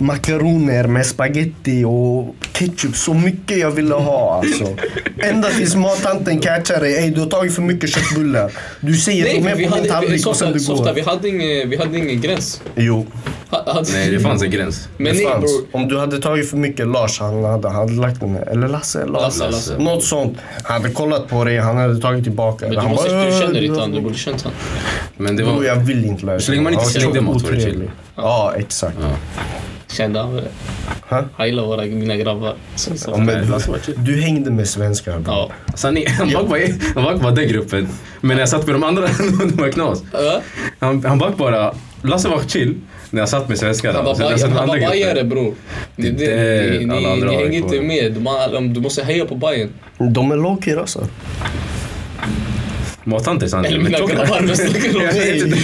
makaroner 0.00 0.86
med 0.86 1.06
spaghetti 1.06 1.84
och 1.86 2.34
ketchup. 2.52 2.96
Så 2.96 3.14
mycket 3.14 3.58
jag 3.58 3.70
ville 3.70 3.94
ha 3.94 4.38
alltså. 4.38 4.76
Ända 5.18 5.48
tills 5.48 5.74
mattanten 5.76 6.38
catchar 6.38 6.80
dig. 6.80 6.94
Ey 6.96 7.10
du 7.10 7.20
har 7.20 7.26
tagit 7.26 7.54
för 7.54 7.62
mycket 7.62 7.90
köttbullar. 7.90 8.52
Du 8.80 8.94
säger 8.94 9.24
Nej, 9.24 9.40
de 9.42 9.48
är 9.48 9.56
vi 9.56 9.64
på 9.68 9.74
min 9.74 9.82
vi, 9.82 9.88
tallrik 9.88 10.26
och 10.26 10.36
sen 10.36 10.48
softa, 10.48 10.52
du 10.52 10.60
softa, 10.60 10.84
går. 10.84 10.94
vi, 10.94 11.00
hade 11.00 11.28
ingen, 11.28 11.70
vi 11.70 11.76
hade 11.76 11.98
ingen 11.98 12.20
gräns. 12.20 12.62
Jo, 12.76 13.06
hade, 13.50 13.92
Nej, 13.92 14.10
det 14.10 14.20
fanns 14.20 14.42
en 14.42 14.50
gräns. 14.50 14.88
Men 14.96 15.16
det 15.16 15.22
fanns. 15.22 15.50
Om 15.72 15.88
du 15.88 15.98
hade 15.98 16.18
tagit 16.18 16.50
för 16.50 16.56
mycket 16.56 16.86
Lars, 16.88 17.20
han 17.20 17.44
hade, 17.44 17.68
hade 17.68 17.92
lagt 17.92 18.20
den 18.20 18.34
här. 18.34 18.46
Eller 18.46 18.68
Lasse? 18.68 19.06
Lars. 19.06 19.22
Lasse, 19.22 19.44
Lasse. 19.50 19.78
Något 19.78 20.04
sånt. 20.04 20.38
Han 20.62 20.82
hade 20.82 20.94
kollat 20.94 21.28
på 21.28 21.44
dig, 21.44 21.58
han 21.58 21.76
hade 21.76 22.00
tagit 22.00 22.24
tillbaka. 22.24 22.66
Men 22.66 22.74
du, 22.74 22.80
han 22.80 22.90
måste, 22.90 23.08
bara, 23.10 23.24
du 23.24 23.30
känner 23.32 23.54
"Äh, 23.60 23.64
inte 23.66 23.80
han, 23.80 23.92
du 23.92 24.00
borde 24.00 24.14
känt 24.24 24.42
han. 24.42 24.52
Men 25.16 25.36
det 25.36 25.42
Bro, 25.44 25.52
var... 25.52 25.64
jag 25.64 25.76
vill 25.76 26.04
inte 26.04 26.26
lära 26.26 26.40
Så 26.40 26.50
länge 26.50 26.62
man 26.62 26.72
inte 26.72 26.84
Han 26.84 26.92
var 26.92 27.00
slängde 27.00 27.18
så 27.18 27.24
mat 27.24 27.42
var 27.42 27.52
det 27.52 27.60
chill. 27.60 27.90
Ja, 28.16 28.54
exakt. 28.56 28.96
Ja. 29.00 29.16
Kände 29.92 30.20
han 30.20 30.34
väl? 30.34 30.44
Ha? 31.08 31.24
Heila 31.38 31.62
våra, 31.62 31.84
mina 31.84 32.16
grabbar. 32.16 32.54
Så, 32.74 32.96
så. 32.96 33.10
Ja, 33.10 33.16
men, 33.16 33.50
var 33.50 33.60
du 33.96 34.20
hängde 34.20 34.50
med 34.50 34.68
svenskar 34.68 35.18
bro. 35.18 35.32
Ja. 35.32 35.50
Så 35.74 35.86
han, 35.86 35.96
han 36.18 36.30
back 36.32 36.46
bara, 36.48 36.60
han 36.94 37.04
back 37.04 37.22
bara 37.22 37.32
den 37.32 37.48
gruppen. 37.48 37.88
Men 38.20 38.36
när 38.36 38.42
jag 38.42 38.48
satt 38.48 38.66
med 38.66 38.74
de 38.74 38.84
andra, 38.84 39.02
de 39.48 39.56
var 39.56 39.68
knas. 39.68 40.02
Ja. 40.12 40.40
Han, 40.78 41.04
han 41.04 41.18
back 41.18 41.36
bara, 41.36 41.74
Lasse 42.02 42.28
var 42.28 42.42
chill 42.48 42.74
när 43.10 43.20
jag 43.20 43.28
satt 43.28 43.48
med 43.48 43.58
svenskarna. 43.58 43.96
Han 43.96 44.04
var, 44.04 44.36
Sen 44.36 44.52
han 44.52 44.68
var 44.68 44.80
bajare 44.80 45.24
bror. 45.24 45.54
Det, 45.96 46.10
det, 46.10 46.26
Det- 46.26 46.70
det, 46.78 46.86
ni, 46.86 47.06
andra 47.06 47.28
ni 47.30 47.34
har 47.36 47.42
hänger 47.42 47.58
inte 47.58 47.80
med. 47.80 48.12
Du, 48.74 48.80
måste 48.80 49.04
heja 49.04 49.24
på 49.24 49.34
Bayern. 49.34 49.68
De 49.98 50.32
är 50.32 50.36
low-key 50.36 50.80
alltså. 50.80 50.98
Mattanter 50.98 51.08
sa 51.08 51.08
han 52.20 52.42
till 52.42 52.72
Eller 52.72 52.72
mig. 52.72 52.72
mina 52.72 52.82
grabbar 52.82 52.93
men 53.04 53.20
snackar 53.48 53.78
om 53.78 55.02
Jag 55.02 55.14
mig. 55.14 55.32
vet 55.32 55.42
inte. 55.46 55.58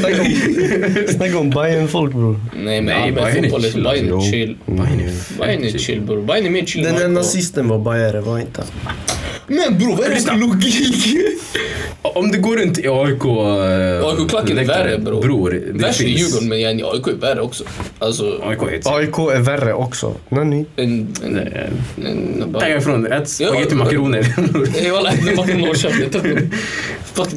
Snacka 0.00 0.20
om, 0.22 1.06
snacka 1.08 1.38
om 1.38 1.50
Bayern-folk 1.50 2.12
bror. 2.12 2.40
Nej 2.56 2.80
men 2.80 2.84
Nej, 2.84 2.94
allmän 2.94 3.14
Bayern 3.14 3.42
fotboll 3.44 3.64
är 3.64 3.82
Bayern 3.84 4.12
alltså. 4.14 4.30
chill. 4.30 4.56
Bayern 4.66 5.00
är 5.00 5.38
Bayern 5.38 5.64
är 5.64 5.78
chill. 5.78 6.00
bror. 6.00 6.22
Bayern 6.22 6.46
är 6.46 6.50
mer 6.50 6.66
chill 6.66 6.82
Den 6.82 6.96
AIK. 6.96 7.10
nazisten 7.10 7.68
var 7.68 7.78
bajare, 7.78 8.20
var 8.20 8.38
inte 8.38 8.62
Men 9.46 9.78
bror 9.78 9.96
vad 9.96 10.06
är 10.06 10.10
det 10.10 10.20
för 10.20 10.36
logik? 10.36 11.16
Om 12.02 12.30
det 12.30 12.38
går 12.38 12.56
runt 12.56 12.78
i 12.78 12.88
AIK... 12.88 13.24
eh, 13.24 14.08
AIK-klacken 14.08 14.58
är 14.58 14.64
värre 14.64 14.98
bror. 14.98 15.22
Bror, 15.22 15.50
det 15.50 15.82
Värst 15.82 16.00
är 16.00 16.04
finns... 16.04 16.20
Djurgården 16.20 16.48
men 16.48 16.60
yani, 16.60 16.82
AIK 16.82 17.06
är 17.06 17.12
värre 17.20 17.40
också. 17.40 17.64
Alltså 17.98 18.40
AIK 18.42 18.62
är. 18.62 18.96
AIK 18.96 19.18
är 19.18 19.40
värre 19.40 19.72
också. 19.74 20.14
Nani? 20.28 20.66
en... 20.76 21.14
en, 21.24 21.32
Nej, 21.32 21.70
en, 22.06 22.54
Ta 22.60 22.68
ifrån 22.68 23.06
ät 23.06 23.40
Ja, 23.40 23.48
spagetti 23.48 23.74
makaroner. 23.74 24.92
Walla, 24.92 25.12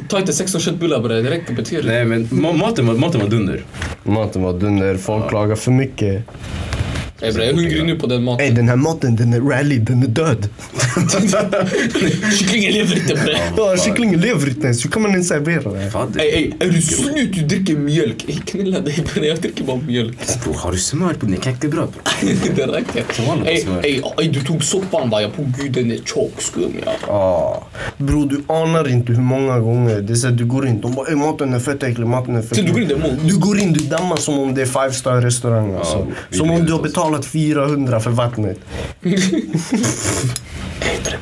ta 0.08 0.18
inte 0.18 0.32
16 0.32 0.60
köttbullar 0.60 1.00
bre, 1.00 1.22
det 1.22 1.30
räcker. 1.30 1.82
Nej 1.82 2.04
men 2.04 2.26
ma- 2.26 2.56
maten 2.58 2.86
var, 2.86 2.94
maten 2.94 3.20
var 3.20 3.28
dunder. 3.28 3.62
Maten 4.02 4.42
var 4.42 4.52
dunder, 4.52 4.96
folk 4.96 5.28
klagar 5.28 5.56
för 5.56 5.70
mycket. 5.70 6.22
Jag 7.20 7.36
är 7.36 7.52
hungrig 7.54 7.84
nu 7.84 7.96
på 7.98 8.06
den 8.06 8.18
Ey 8.18 8.24
maten. 8.24 8.54
den 8.54 8.68
här 8.68 8.76
maten 8.76 9.16
den 9.16 9.32
är 9.32 9.40
rally, 9.40 9.78
den 9.78 10.02
är 10.02 10.06
död. 10.06 10.48
Kycklingen 12.38 12.72
lever 12.72 12.96
inte 12.96 13.14
bre. 13.14 13.36
Ja, 13.56 13.76
kycklingen 13.84 14.20
lever 14.20 14.48
inte 14.48 14.60
ens, 14.66 14.84
hur 14.84 14.90
kan 14.90 15.02
man 15.02 15.10
ens 15.10 15.28
servera 15.28 15.72
det? 15.72 16.22
Ey, 16.22 16.28
ey, 16.28 16.52
är 16.60 16.70
du 16.72 16.82
slut? 16.82 17.32
Du 17.34 17.42
dricker 17.42 17.76
mjölk. 17.76 18.24
Ey, 18.28 18.36
knulla 18.36 18.80
dig 18.80 19.04
bre, 19.14 19.26
jag 19.26 19.38
dricker 19.40 19.64
bara 19.64 19.76
mjölk. 19.76 20.18
Bror 20.44 20.54
har 20.54 20.72
du 20.72 20.78
smör 20.78 21.14
på 21.14 21.26
din 21.26 21.36
knäckebröd? 21.36 21.88
det 22.56 22.66
räcker. 22.66 23.04
Ey, 23.46 23.64
ey, 23.82 24.02
ey, 24.18 24.28
du 24.28 24.40
tog 24.40 24.64
soppan 24.64 25.10
va? 25.10 25.22
Jag 25.22 25.36
på 25.36 25.42
gud 25.58 25.72
den 25.72 25.90
är 25.92 25.96
tjock 26.04 26.32
skum 26.42 26.72
ja. 26.86 26.92
Ja. 27.06 27.66
Bror 27.96 28.26
du 28.26 28.42
anar 28.46 28.88
inte 28.88 29.12
hur 29.12 29.22
många 29.22 29.58
gånger 29.58 30.00
det 30.00 30.12
är 30.12 30.14
så 30.14 30.28
att 30.28 30.38
du 30.38 30.44
går 30.46 30.66
in, 30.66 30.80
de 30.80 30.94
bara 30.94 31.08
"Ey, 31.08 31.14
maten 31.16 31.52
är 31.54 31.58
fett 31.60 31.82
äcklig, 31.82 32.06
maten 32.06 32.36
är 32.36 32.42
fett 32.42 32.56
Sen 32.56 32.64
du 32.66 32.72
går 32.72 32.80
in. 32.82 32.88
Du 33.24 33.38
går 33.38 33.58
in, 33.58 33.72
du 33.72 33.80
dammar 33.80 34.16
som 34.16 34.38
om 34.38 34.54
det 34.54 34.62
är 34.62 34.66
five 34.66 34.92
star 34.92 35.20
restaurang 35.20 35.74
alltså. 35.74 36.06
Som 36.30 36.50
om 36.50 36.64
du 36.66 36.72
har 36.72 36.78
oss. 36.78 36.92
Betalat 37.08 37.26
400 37.26 38.00
för 38.00 38.10
vattnet. 38.10 38.58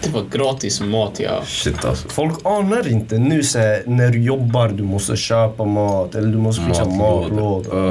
Det 0.02 0.12
var 0.12 0.24
gratis 0.32 0.80
mat 0.80 1.20
ja. 1.20 1.42
Shit 1.44 1.84
alltså. 1.84 2.08
Folk 2.08 2.34
anar 2.44 2.88
inte 2.88 3.18
nu 3.18 3.42
så 3.42 3.58
här, 3.58 3.82
när 3.86 4.10
du 4.10 4.22
jobbar, 4.22 4.68
du 4.68 4.82
måste 4.82 5.16
köpa 5.16 5.64
mat 5.64 6.14
eller 6.14 6.28
du 6.28 6.38
måste 6.38 6.64
fixa 6.64 6.84
matlåda. 6.84 7.70
Uh, 7.70 7.82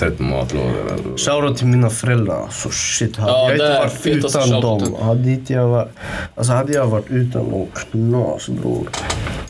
är 0.00 0.22
matlådor. 0.22 0.92
alltså. 0.92 1.30
Shoutout 1.30 1.58
till 1.58 1.66
mina 1.66 1.90
föräldrar. 1.90 2.42
Alltså 2.42 2.68
shit, 2.70 3.16
hade 3.16 3.32
Ja, 3.32 3.42
jag 3.42 3.52
inte 3.52 3.78
varit 3.78 4.06
utan 4.06 4.60
dem, 4.60 4.94
hade 5.00 5.30
inte 5.30 5.52
jag 5.52 5.68
varit, 5.68 5.90
alltså 6.34 6.52
hade 6.52 6.72
jag 6.72 6.86
varit 6.86 7.10
utan 7.10 7.50
dem, 7.50 7.66
knas 7.74 8.48
bror. 8.48 8.88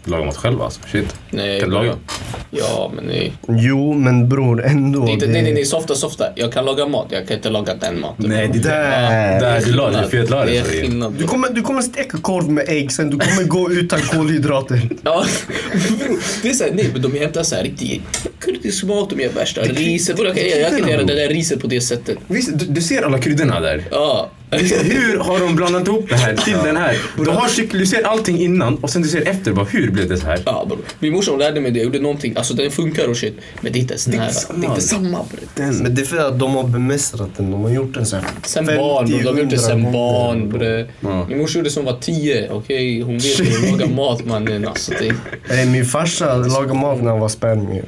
Laga 0.04 0.24
mat 0.24 0.36
själv 0.36 0.62
alltså. 0.62 0.80
Shit. 0.92 1.14
Nej, 1.30 1.60
Kan 1.60 1.68
du 1.68 1.74
laga? 1.74 1.94
Ja 2.50 2.92
men 2.94 3.04
nej. 3.04 3.32
Jo, 3.48 3.94
men 3.94 4.28
bror 4.28 4.64
ändå. 4.64 5.04
Det 5.04 5.10
är 5.10 5.12
inte, 5.12 5.26
det- 5.26 5.32
nej 5.32 5.42
nej 5.42 5.52
nej, 5.54 5.64
softa 5.64 5.94
softa. 5.94 6.24
Jag 6.34 6.52
kan 6.52 6.64
laga 6.64 6.86
mat, 6.86 7.06
jag 7.10 7.28
kan 7.28 7.36
inte 7.36 7.50
laga 7.50 7.74
den 7.74 8.00
maten. 8.00 8.28
Nej, 8.28 8.50
det 8.52 8.58
Där. 8.58 9.40
Där, 9.40 9.60
du 9.66 9.72
la 9.72 9.90
det. 9.90 10.08
Fet 10.08 10.30
la 10.30 10.44
Det 10.44 10.56
är 10.56 10.64
skillnad. 10.64 11.12
Du 11.18 11.24
kommer, 11.26 11.50
du 11.50 11.62
kommer 11.62 11.82
steka 11.82 12.18
korv 12.18 12.50
med 12.50 12.64
ägg 12.68 12.92
sen, 12.92 13.10
du 13.10 13.18
kommer 13.18 13.48
gå 13.48 13.70
utan 13.72 14.00
kolhydrater. 14.00 14.80
Ja, 15.04 15.24
det 16.42 16.48
är 16.48 16.52
såhär, 16.52 16.70
nej 16.74 16.90
men 16.92 17.02
de 17.02 17.18
hämtar 17.18 17.42
såhär 17.42 17.62
riktigt 17.62 18.02
kurdisk 18.38 18.84
mat, 18.84 19.10
de 19.10 19.20
gör 19.20 19.30
värsta 19.32 19.60
riset. 19.60 20.18
Jag 20.18 20.36
kan, 20.36 20.44
jag 20.60 20.78
kan 20.78 20.88
göra 20.90 21.02
det 21.02 21.14
där 21.14 21.28
riset 21.28 21.60
på 21.60 21.66
det 21.66 21.80
sättet. 21.80 22.18
Visst, 22.26 22.58
du, 22.58 22.64
du 22.66 22.80
ser 22.82 23.02
alla 23.02 23.18
kryddorna 23.18 23.60
där. 23.60 23.84
Ja. 23.90 24.30
Hur 24.52 25.18
har 25.18 25.40
de 25.40 25.56
blandat 25.56 25.88
ihop 25.88 26.08
det 26.08 26.16
här 26.16 26.36
till 26.36 26.56
den 26.64 26.76
här? 26.76 26.96
Du, 27.16 27.30
har 27.30 27.48
kyckling, 27.48 27.80
du 27.80 27.86
ser 27.86 28.02
allting 28.02 28.40
innan 28.40 28.76
och 28.76 28.90
sen 28.90 29.02
du 29.02 29.08
ser 29.08 29.28
efter 29.28 29.52
bara 29.52 29.64
hur 29.64 29.90
blev 29.90 30.08
det 30.08 30.16
så 30.16 30.26
här? 30.26 30.42
Ja. 30.46 30.68
Min 30.98 31.12
morsa 31.12 31.30
hon 31.30 31.40
lärde 31.40 31.60
mig 31.60 31.70
det, 31.70 31.78
jag 31.78 31.84
gjorde 31.84 31.98
någonting, 31.98 32.34
alltså 32.36 32.54
den 32.54 32.70
funkar 32.70 33.08
och 33.08 33.16
shit. 33.16 33.34
Men 33.60 33.72
det 33.72 33.78
är 33.78 33.80
inte 33.80 33.92
ens 33.92 34.06
nära. 34.08 34.30
Det 34.56 34.66
är 34.66 34.70
inte 34.70 34.80
samma. 34.80 35.18
Den, 35.54 35.76
Men 35.76 35.94
det 35.94 36.02
är 36.02 36.06
för 36.06 36.28
att 36.28 36.38
de 36.38 36.54
har 36.54 36.64
bemästrat 36.64 37.30
den, 37.36 37.50
de 37.50 37.62
har 37.62 37.70
gjort 37.70 37.94
den 37.94 38.06
så 38.06 38.16
här 38.16 38.24
Sen 38.42 38.66
barn. 38.66 39.10
De 39.10 39.26
har 39.26 39.38
gjort 39.38 39.50
det 39.50 39.58
sen 39.58 39.86
50-100 39.86 39.92
barn 39.92 40.48
bre. 40.48 40.86
Ja. 41.00 41.26
Min 41.28 41.38
morsa 41.38 41.58
gjorde 41.58 41.68
det 41.68 41.72
som 41.72 41.84
var 41.84 41.98
10, 42.00 42.50
okej? 42.50 43.00
Hon 43.00 43.18
vet 43.18 43.40
hur 43.40 43.64
att 43.64 43.80
laga 43.80 43.86
mat 43.86 44.24
mannen. 44.24 44.68
Alltså, 44.68 44.92
det... 44.98 45.54
Ey, 45.54 45.66
min 45.66 45.84
farsa 45.86 46.36
lagade 46.36 46.74
mat 46.74 47.02
när 47.02 47.10
han 47.10 47.20
var 47.20 47.28
spermier. 47.28 47.84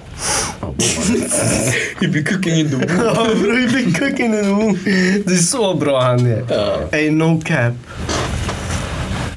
He 2.01 2.09
be 2.09 2.23
cooking 2.23 2.55
in 2.55 2.71
the 2.71 2.77
womb. 2.77 2.91
Ja 3.05 3.27
bror, 3.41 3.57
he 3.57 3.69
been 3.69 3.93
cooking 3.93 4.35
in 4.35 4.45
the 4.45 4.51
womb. 4.51 4.79
Det 5.27 5.33
är 5.33 5.37
så 5.37 5.75
bra 5.75 6.01
han 6.01 6.27
är. 6.27 6.45
Ja. 6.55 6.99
Ey, 6.99 7.11
no 7.11 7.41
cap. 7.45 7.75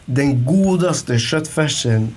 Den 0.05 0.45
godaste 0.45 1.19
köttfärsen 1.19 2.15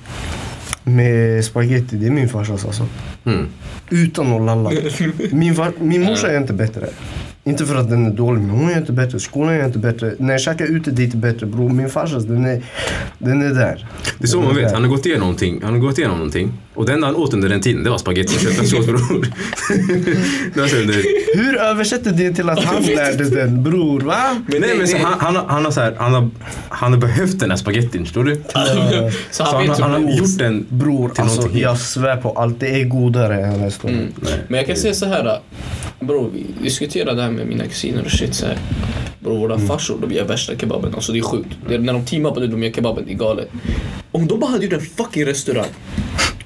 med 0.83 1.45
spaghetti, 1.45 1.97
det 1.97 2.07
är 2.07 2.11
min 2.11 2.29
farsas 2.29 2.65
alltså. 2.65 2.87
Mm. 3.25 3.49
Utan 3.91 4.33
att 4.33 4.43
lalla. 4.43 4.71
Min, 5.31 5.55
far, 5.55 5.73
min 5.79 6.03
morsa 6.03 6.29
är 6.33 6.37
inte 6.37 6.53
bättre. 6.53 6.87
Inte 7.45 7.67
för 7.67 7.75
att 7.75 7.91
den 7.91 8.07
är 8.07 8.11
dålig, 8.11 8.41
men 8.41 8.51
hon 8.51 8.71
är 8.71 8.79
inte 8.79 8.93
bättre. 8.93 9.21
Skolan 9.21 9.55
är 9.55 9.65
inte 9.67 9.79
bättre. 9.79 10.15
När 10.19 10.33
jag 10.33 10.41
käkar 10.41 10.65
ute 10.67 10.91
dit 10.91 11.15
är 11.15 11.19
bättre 11.19 11.47
bror. 11.47 11.71
Min 11.71 11.91
farsas, 11.91 12.25
den 12.25 12.45
är, 12.47 12.63
den 13.19 13.43
är 13.43 13.55
där. 13.55 13.87
Det 14.19 14.25
är 14.25 14.29
så 14.29 14.37
Den 14.37 14.47
man 14.47 14.57
vet. 14.57 14.65
där. 14.67 14.75
Han 14.75 14.83
har 14.83 14.91
gått 14.91 15.07
igenom 15.07 15.21
någonting. 15.21 15.61
Han 15.63 15.73
har 15.73 15.81
gått 15.81 15.99
igenom 15.99 16.17
någonting. 16.17 16.53
Och 16.75 16.87
det 16.87 16.93
enda 16.93 17.07
han 17.07 17.17
åt 17.17 17.35
under 17.35 17.49
den 17.49 17.61
tiden, 17.61 17.85
det 17.85 17.91
var 17.91 17.99
spagetti 17.99 18.37
och 18.37 18.41
köttfärssås 18.41 18.87
bror. 18.87 19.27
det. 20.87 21.05
Hur 21.41 21.57
översätter 21.57 22.11
det 22.13 22.33
till 22.33 22.49
att 22.51 22.65
han 22.65 22.83
lärde 22.83 23.25
den 23.31 23.63
bror? 23.63 24.01
Va? 24.01 24.17
Men 24.47 24.61
Nej 24.61 24.71
det- 24.71 24.79
men 24.79 24.89
så 24.89 24.97
det- 24.97 25.03
han, 25.03 25.15
han, 25.21 25.37
har, 25.37 25.45
han, 25.49 25.65
har 25.65 25.73
så 25.73 25.81
här, 25.81 25.95
han, 25.99 26.15
har, 26.15 26.31
han 26.69 26.93
har 26.93 27.01
behövt 27.01 27.41
den 27.41 27.51
här 27.51 27.57
spagettin, 27.57 28.05
förstår 28.05 28.25
du? 28.25 28.35
Så 28.35 28.41
Så 29.31 29.45
han 29.45 29.69
han, 29.69 29.83
han 29.83 29.91
har 30.05 30.11
gjort 30.13 30.39
den 30.39 30.67
Bror, 30.69 31.09
till 31.09 31.23
alltså, 31.23 31.37
någonting 31.37 31.63
jag 31.63 31.79
svär 31.79 32.17
på 32.17 32.31
allt. 32.33 32.61
Det 32.61 32.81
är 32.81 32.85
godare 32.85 33.45
än 33.47 33.65
resten. 33.65 33.91
Mm. 33.91 34.13
Men 34.49 34.59
jag 34.59 34.67
kan 34.67 34.77
säga 34.77 34.95
så 34.95 35.07
här. 35.07 35.41
Bror, 36.01 36.31
vi 36.35 36.47
diskuterade 36.63 37.17
det 37.17 37.23
här 37.23 37.31
med 37.31 37.47
mina 37.47 37.65
kusiner 37.67 38.05
och 38.05 38.11
shit 38.11 38.35
så 38.35 38.47
här. 38.47 38.59
Bror, 39.21 39.39
våra 39.39 39.59
farsor 39.59 39.99
de 40.01 40.13
gör 40.15 40.25
värsta 40.25 40.57
kebaben. 40.57 40.95
Alltså 40.95 41.13
det 41.13 41.19
är 41.19 41.23
sjukt. 41.23 41.49
Det 41.69 41.75
är 41.75 41.79
när 41.79 41.93
de 41.93 42.05
teamar 42.05 42.31
på 42.31 42.41
det, 42.41 42.47
de 42.47 42.63
gör 42.63 42.73
kebaben. 42.73 43.05
Det 43.07 43.13
är 43.13 43.17
galet. 43.17 43.49
Om 44.13 44.27
de 44.27 44.41
bara 44.41 44.51
hade 44.51 44.65
gjort 44.65 44.73
en 44.73 44.81
fucking 44.81 45.27
restaurang. 45.27 45.67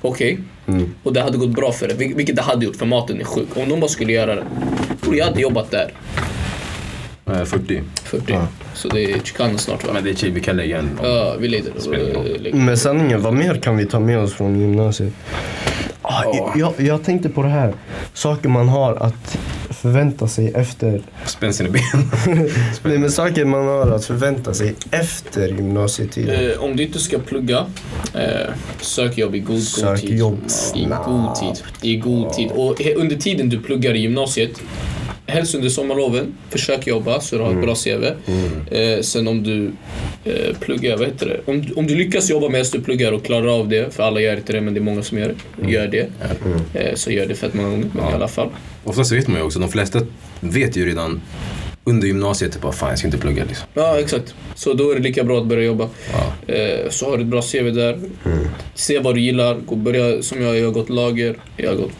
Okej? 0.00 0.38
Och 1.02 1.12
det 1.12 1.20
hade 1.20 1.38
gått 1.38 1.50
bra 1.50 1.72
för 1.72 1.88
det. 1.88 1.94
vil- 1.94 2.14
Vilket 2.16 2.36
det 2.36 2.42
hade 2.42 2.64
gjort 2.64 2.76
för 2.76 2.86
maten 2.86 3.20
är 3.20 3.24
sjuk. 3.24 3.48
Om 3.56 3.68
de 3.68 3.80
bara 3.80 3.88
skulle 3.88 4.12
göra 4.12 4.34
det. 4.34 4.44
Bror, 5.00 5.16
jag 5.16 5.24
hade 5.24 5.40
jobbat 5.40 5.70
där. 5.70 5.92
Eh, 7.26 7.44
40. 7.44 7.82
40. 8.04 8.32
Så 8.74 8.88
det 8.88 9.04
är 9.04 9.18
Chicano 9.18 9.58
snart 9.58 9.86
va? 9.86 9.90
Men 9.92 10.04
det 10.04 10.10
är 10.10 10.14
chill, 10.14 10.32
vi 10.32 10.40
kan 10.40 10.56
lägga 10.56 10.78
en. 10.78 10.90
Ja, 11.02 11.36
vi 11.40 11.48
lägger. 11.48 11.72
Men 12.56 12.78
sanningen, 12.78 13.22
vad 13.22 13.34
mer 13.34 13.54
kan 13.54 13.76
vi 13.76 13.86
ta 13.86 14.00
med 14.00 14.18
oss 14.18 14.34
från 14.34 14.60
gymnasiet? 14.60 15.12
Ah, 16.06 16.52
jag, 16.56 16.72
jag 16.78 17.02
tänkte 17.04 17.28
på 17.28 17.42
det 17.42 17.48
här. 17.48 17.74
Saker 18.14 18.48
man 18.48 18.68
har 18.68 18.94
att 18.94 19.38
förvänta 19.70 20.28
sig 20.28 20.52
efter. 20.54 21.02
Spänn 21.26 21.52
sina 21.54 21.70
ben. 21.70 21.82
Nej 22.82 22.98
men 22.98 23.10
saker 23.10 23.44
man 23.44 23.66
har 23.66 23.90
att 23.90 24.04
förvänta 24.04 24.54
sig 24.54 24.74
efter 24.90 25.48
gymnasietiden. 25.48 26.50
Eh, 26.50 26.62
om 26.64 26.76
du 26.76 26.82
inte 26.82 26.98
ska 26.98 27.18
plugga, 27.18 27.66
eh, 28.14 28.52
sök 28.80 29.18
jobb 29.18 29.34
i 29.34 29.38
god, 29.38 29.48
god 29.56 29.62
Sök 29.62 30.00
tid. 30.00 30.18
jobb 30.18 30.38
I 30.74 30.84
god 31.06 31.34
tid. 31.34 31.62
I 31.82 31.96
god 31.96 32.32
tid. 32.32 32.50
Och 32.54 32.80
under 32.96 33.16
tiden 33.16 33.48
du 33.48 33.60
pluggar 33.60 33.94
i 33.94 33.98
gymnasiet, 33.98 34.60
helst 35.26 35.54
under 35.54 35.68
sommarloven, 35.68 36.34
försök 36.50 36.86
jobba 36.86 37.20
så 37.20 37.36
du 37.36 37.42
har 37.42 37.50
ett 37.50 37.62
bra 37.62 37.74
CV. 37.74 38.04
Eh, 38.74 39.00
sen 39.00 39.28
om 39.28 39.42
du 39.42 39.70
eh, 40.24 40.56
pluggar, 40.60 40.96
vad 40.96 41.06
heter 41.06 41.26
det? 41.26 41.40
Om, 41.52 41.62
du- 41.62 41.72
om 41.74 41.86
du 41.86 41.94
lyckas 41.94 42.30
jobba 42.30 42.48
medan 42.48 42.66
du 42.72 42.80
pluggar 42.80 43.12
och 43.12 43.24
klarar 43.24 43.58
av 43.60 43.68
det, 43.68 43.94
för 43.94 44.02
alla 44.02 44.20
gör 44.20 44.36
inte 44.36 44.52
det 44.52 44.60
men 44.60 44.74
det 44.74 44.80
är 44.80 44.82
många 44.82 45.02
som 45.02 45.18
gör 45.18 45.34
det, 45.62 45.70
gör 45.72 45.86
det. 45.88 46.08
Eh, 46.74 46.94
så 46.94 47.10
gör 47.10 47.26
det 47.26 47.34
fett 47.34 47.54
många 47.54 47.68
gånger, 47.70 47.86
men 47.92 48.10
i 48.10 48.12
alla 48.14 48.28
fall. 48.28 48.48
Oftast 48.84 49.12
vet 49.12 49.28
man 49.28 49.36
ju 49.38 49.42
också, 49.42 49.58
de 49.58 49.68
flesta 49.68 50.00
vet 50.40 50.76
ju 50.76 50.86
redan 50.86 51.20
under 51.86 52.06
gymnasiet 52.06 52.52
typ, 52.52 52.62
bara, 52.62 52.72
fan 52.72 52.88
jag 52.88 52.98
ska 52.98 53.08
inte 53.08 53.18
plugga 53.18 53.44
liksom. 53.48 53.66
Ja, 53.74 53.98
exakt. 53.98 54.34
Så 54.54 54.72
då 54.74 54.90
är 54.90 54.94
det 54.94 55.00
lika 55.02 55.24
bra 55.24 55.40
att 55.40 55.46
börja 55.46 55.64
jobba. 55.64 55.88
Eh, 56.46 56.90
så 56.90 57.10
har 57.10 57.16
du 57.16 57.22
ett 57.22 57.28
bra 57.28 57.42
CV 57.42 57.70
där. 57.70 58.00
Se 58.74 58.98
vad 58.98 59.14
du 59.14 59.20
gillar. 59.20 59.54
Gå, 59.66 59.74
börja 59.76 60.22
som 60.22 60.42
jag, 60.42 60.58
jag 60.58 60.64
har 60.64 60.72
gått 60.72 60.88
lager. 60.90 61.36
Jag 61.56 61.70
har 61.70 61.76
gått 61.76 61.92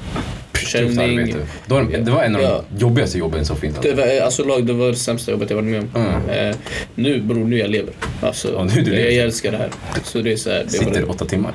arbete. 0.78 1.38
Det 1.66 1.74
var, 1.74 1.82
det 2.04 2.10
var 2.10 2.22
en 2.22 2.36
av 2.36 2.42
Ja. 2.42 2.64
de 2.70 2.80
jobbigaste 2.80 3.18
jobben 3.18 3.44
som 3.44 3.56
finns. 3.56 3.76
Det 3.82 3.88
Alltså. 3.90 4.06
var, 4.06 4.20
alltså 4.24 4.44
lag, 4.44 4.66
det 4.66 4.72
var 4.72 4.86
det 4.88 4.94
sämsta 4.96 5.30
jobbet 5.30 5.50
jag 5.50 5.56
varit 5.56 5.68
med 5.70 5.80
om. 5.80 5.88
Mm. 6.28 6.48
Eh, 6.50 6.56
nu 6.94 7.20
bror, 7.20 7.44
nu 7.44 7.58
jag 7.58 7.70
lever. 7.70 7.92
Alltså, 8.20 8.52
Ja, 8.52 8.64
nu 8.64 8.70
du 8.70 8.78
jag, 8.80 8.86
lever. 8.88 9.10
jag 9.10 9.24
älskar 9.24 9.50
det 9.52 9.58
här. 9.58 9.70
Så 10.04 10.20
det 10.22 10.32
är 10.32 10.36
så 10.36 10.50
här, 10.50 10.62
det 10.64 10.70
Sitter 10.70 11.02
bara, 11.02 11.12
åtta 11.12 11.24
timmar. 11.24 11.52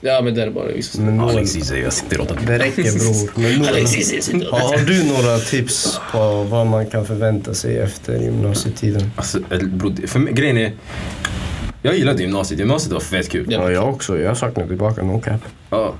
Ja 0.00 0.20
men 0.22 0.34
det 0.34 0.42
är 0.42 0.50
bara 0.50 0.66
vissa 0.66 1.00
Men 1.00 1.20
Alexis 1.20 1.66
säger 1.66 1.82
jag 1.84 1.92
sitter 1.92 2.20
åtta 2.20 2.34
timmar. 2.34 2.52
det 2.52 2.58
räcker 2.64 2.82
bror. 2.82 3.30
Men 3.74 3.86
sitter 3.86 4.52
och- 4.52 4.58
har, 4.58 4.78
du 4.78 5.04
några 5.04 5.38
tips 5.38 6.00
på 6.12 6.42
vad 6.50 6.66
man 6.66 6.86
kan 6.86 7.06
förvänta 7.06 7.54
sig 7.54 7.78
efter 7.78 8.16
gymnasietiden? 8.18 9.10
Alltså, 9.16 9.38
eller, 9.50 9.64
bro, 9.64 9.94
för 10.06 10.18
mig, 10.18 10.32
grejen 10.32 10.58
är... 10.58 10.72
Jag 11.82 11.96
gillade 11.96 12.22
gymnasiet. 12.22 12.60
Gymnasiet 12.60 12.92
var 12.92 13.00
fett 13.00 13.28
kul. 13.28 13.46
Ja. 13.48 13.62
Ja, 13.62 13.70
jag 13.70 13.88
också. 13.88 14.18
Jag 14.20 14.36
saknar 14.36 14.66
tillbaka 14.66 15.02
no 15.02 15.20
cap. 15.20 15.40
Ja. 15.70 15.94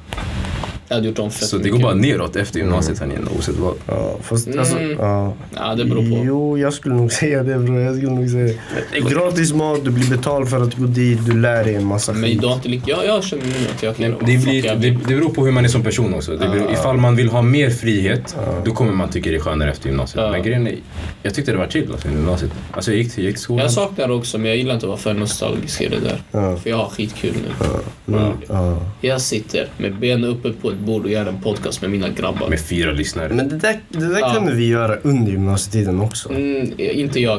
Jag 0.91 0.97
hade 0.97 1.09
gjort 1.09 1.19
om 1.19 1.31
fett 1.31 1.49
Så 1.49 1.57
det 1.57 1.63
mycket. 1.65 1.73
går 1.73 1.83
bara 1.83 1.95
neråt 1.95 2.37
efter 2.37 2.59
gymnasiet 2.59 2.99
här 2.99 3.07
igen 3.07 3.29
oavsett 3.35 3.57
vad. 3.57 3.75
Ja, 3.87 4.17
fast 4.23 4.49
alltså, 4.59 4.77
Mm. 4.79 4.97
ja. 4.99 5.33
Ja, 5.57 5.75
det 5.75 5.85
beror 5.85 6.11
på. 6.11 6.25
Jo, 6.27 6.59
jag 6.59 6.73
skulle 6.73 6.95
nog 6.95 7.13
säga 7.23 7.43
det 7.43 7.59
bror. 7.59 7.81
Jag 7.81 7.97
skulle 7.97 8.13
nog 8.13 8.31
säga 8.31 8.55
det. 8.93 9.01
Gratis 9.11 9.53
mat, 9.53 9.85
du 9.85 9.91
blir 9.91 10.11
betald 10.11 10.49
för 10.49 10.61
att 10.63 10.75
gå 10.75 10.87
dit, 10.87 11.27
du 11.27 11.41
lär 11.41 11.65
dig 11.65 11.75
en 11.75 11.85
massa 11.85 12.13
Men 12.13 12.23
skit. 12.23 12.41
du 12.41 12.47
har 12.47 12.55
inte 12.55 12.69
lika... 12.69 12.91
Ja, 12.91 13.05
jag 13.05 13.25
känner 13.25 13.45
nu 13.45 13.51
att 13.77 13.83
jag 13.83 13.97
kan 13.97 14.11
det, 14.27 14.39
blir, 14.39 14.67
jag 14.67 14.81
det, 14.81 14.91
det 14.91 15.15
beror 15.15 15.31
på 15.31 15.45
hur 15.45 15.53
man 15.53 15.65
är 15.65 15.69
som 15.69 15.83
person 15.83 16.15
också. 16.15 16.33
Det 16.37 16.49
beror, 16.49 16.73
ifall 16.73 16.97
man 16.97 17.17
vill 17.17 17.29
ha 17.29 17.43
mer 17.43 17.71
frihet, 17.71 18.37
då 18.65 18.71
kommer 18.71 18.93
man 18.93 19.09
tycka 19.11 19.31
det 19.31 19.37
är 19.37 19.41
skönare 19.41 19.71
efter 19.71 19.89
gymnasiet. 19.89 20.25
Ja. 20.25 20.31
Men 20.31 20.43
grejen 20.43 20.67
är, 20.67 20.75
jag 21.23 21.35
tyckte 21.35 21.53
det 21.53 21.59
var 21.59 21.67
chill 21.67 21.93
alltså, 21.93 22.09
i 22.09 22.11
gymnasiet. 22.13 22.51
Alltså 22.73 22.91
jag 22.91 22.99
gick 22.99 23.13
till, 23.15 23.25
jag 23.25 23.29
gick 23.29 23.37
till 23.37 23.43
skolan. 23.45 23.63
Jag 23.63 23.73
saknar 23.73 24.09
det 24.09 24.15
också, 24.15 24.39
men 24.39 24.47
jag 24.49 24.57
gillar 24.57 24.75
inte 24.75 24.87
att 24.87 24.89
vara 24.89 24.99
för 24.99 25.15
nostalgisk 25.15 25.81
i 25.81 25.89
det 25.89 26.01
där. 26.01 26.23
Ja. 26.31 26.57
För 26.57 26.71
jag 26.71 26.77
har 26.77 26.89
skitkul 26.89 27.33
nu. 27.35 27.67
Men, 28.05 28.33
ja. 28.49 28.83
Jag 29.01 29.21
sitter 29.21 29.69
med 29.79 29.95
benen 29.99 30.25
uppe 30.25 30.53
på 30.53 30.73
ett 30.81 30.87
bord 30.87 31.05
och 31.05 31.11
gör 31.11 31.27
en 31.27 31.41
podcast 31.41 31.81
med 31.83 31.91
mina 31.91 32.09
grabbar. 32.09 32.49
Med 32.49 32.61
fyra 32.61 32.93
lyssnare. 32.93 33.29
Men 33.35 33.49
det 33.49 33.57
där, 33.57 33.81
det 33.89 34.07
där 34.07 34.19
Ja. 34.21 34.35
kunde 34.35 34.55
vi 34.55 34.67
göra 34.69 34.97
under 35.03 35.33
gymnasietiden 35.33 36.01
också. 36.01 36.31
Mm, 36.33 36.73
inte 36.79 37.21
jag. 37.21 37.39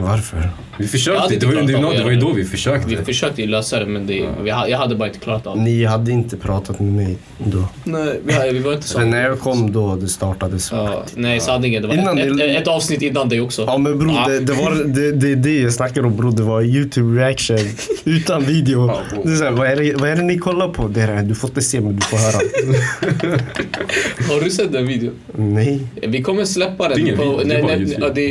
Varför? 0.00 0.50
Vi 0.78 0.86
försökte, 0.88 1.36
det 1.36 1.46
var, 1.46 1.52
det, 1.54 1.60
av 1.60 1.66
det 1.66 1.76
var 1.76 1.92
ju 1.92 1.98
göra 1.98 2.20
då 2.20 2.32
vi 2.32 2.44
försökte. 2.44 2.88
Vi 2.90 2.96
försökte 2.96 3.40
ju 3.42 3.48
lösa 3.48 3.78
det, 3.78 3.86
men 3.86 4.06
det, 4.06 4.28
vi, 4.42 4.50
ha- 4.50 4.68
jag 4.68 4.78
hade 4.78 4.94
bara 4.96 5.08
inte 5.08 5.20
klarat 5.20 5.46
av 5.46 5.56
det. 5.56 5.62
Ni 5.62 5.84
hade 5.84 6.12
inte 6.12 6.36
pratat 6.36 6.80
med 6.80 6.92
mig 6.92 7.16
då. 7.38 7.64
Nej, 7.84 8.20
vi, 8.24 8.50
vi 8.52 8.58
var 8.58 8.72
inte 8.72 8.88
så. 8.88 8.98
Så 8.98 9.04
när 9.04 9.22
jag 9.22 9.40
kom 9.40 9.72
då, 9.72 9.96
det 9.96 10.08
startades. 10.08 10.72
Ja, 10.72 11.04
nej, 11.14 11.40
sanningen. 11.40 11.82
Det 11.82 11.88
var 11.88 11.94
Innan 11.94 12.18
ett, 12.18 12.40
ett, 12.40 12.62
ett 12.62 12.68
avsnitt 12.68 13.02
innan 13.02 13.28
det 13.28 13.40
också. 13.40 13.64
Ja 13.66 13.78
men 13.78 13.98
bror, 13.98 14.12
Ja. 14.12 14.28
det, 14.28 14.40
det 14.40 14.52
var 14.52 14.84
det, 14.84 15.12
det, 15.12 15.34
det 15.34 15.58
jag 15.60 15.72
snackar 15.72 16.06
om 16.06 16.16
bror. 16.16 16.32
Det 16.32 16.42
var 16.42 16.62
YouTube 16.62 17.20
reaction 17.20 17.58
utan 18.04 18.44
video. 18.44 18.86
Ja. 18.86 19.00
Det 19.24 19.30
är 19.32 19.36
så 19.36 19.44
här, 19.44 19.50
vad, 19.50 19.66
är 19.66 19.76
det, 19.76 19.94
vad 19.94 20.10
är 20.10 20.16
det 20.16 20.22
ni 20.22 20.38
kollar 20.38 20.68
på? 20.68 20.88
Det 20.88 21.00
här, 21.00 21.22
du 21.22 21.34
får 21.34 21.50
inte 21.50 21.62
se 21.62 21.80
men 21.80 21.96
du 21.96 22.02
får 22.02 22.16
höra. 22.16 22.40
Har 24.28 24.44
du 24.44 24.50
sett 24.50 24.72
den 24.72 24.86
videon? 24.86 25.14
Nej. 25.36 25.80
Vi 26.02 26.22
kommer 26.22 26.44
släppa 26.44 26.88
Det 26.88 26.94
är 26.94 27.06
den 27.06 27.16
på... 27.16 27.22
video, 27.22 27.36
det 27.36 27.54
är 27.54 27.62
nej, 27.62 27.78
nej, 27.78 27.96
ja, 28.00 28.08
det, 28.08 28.28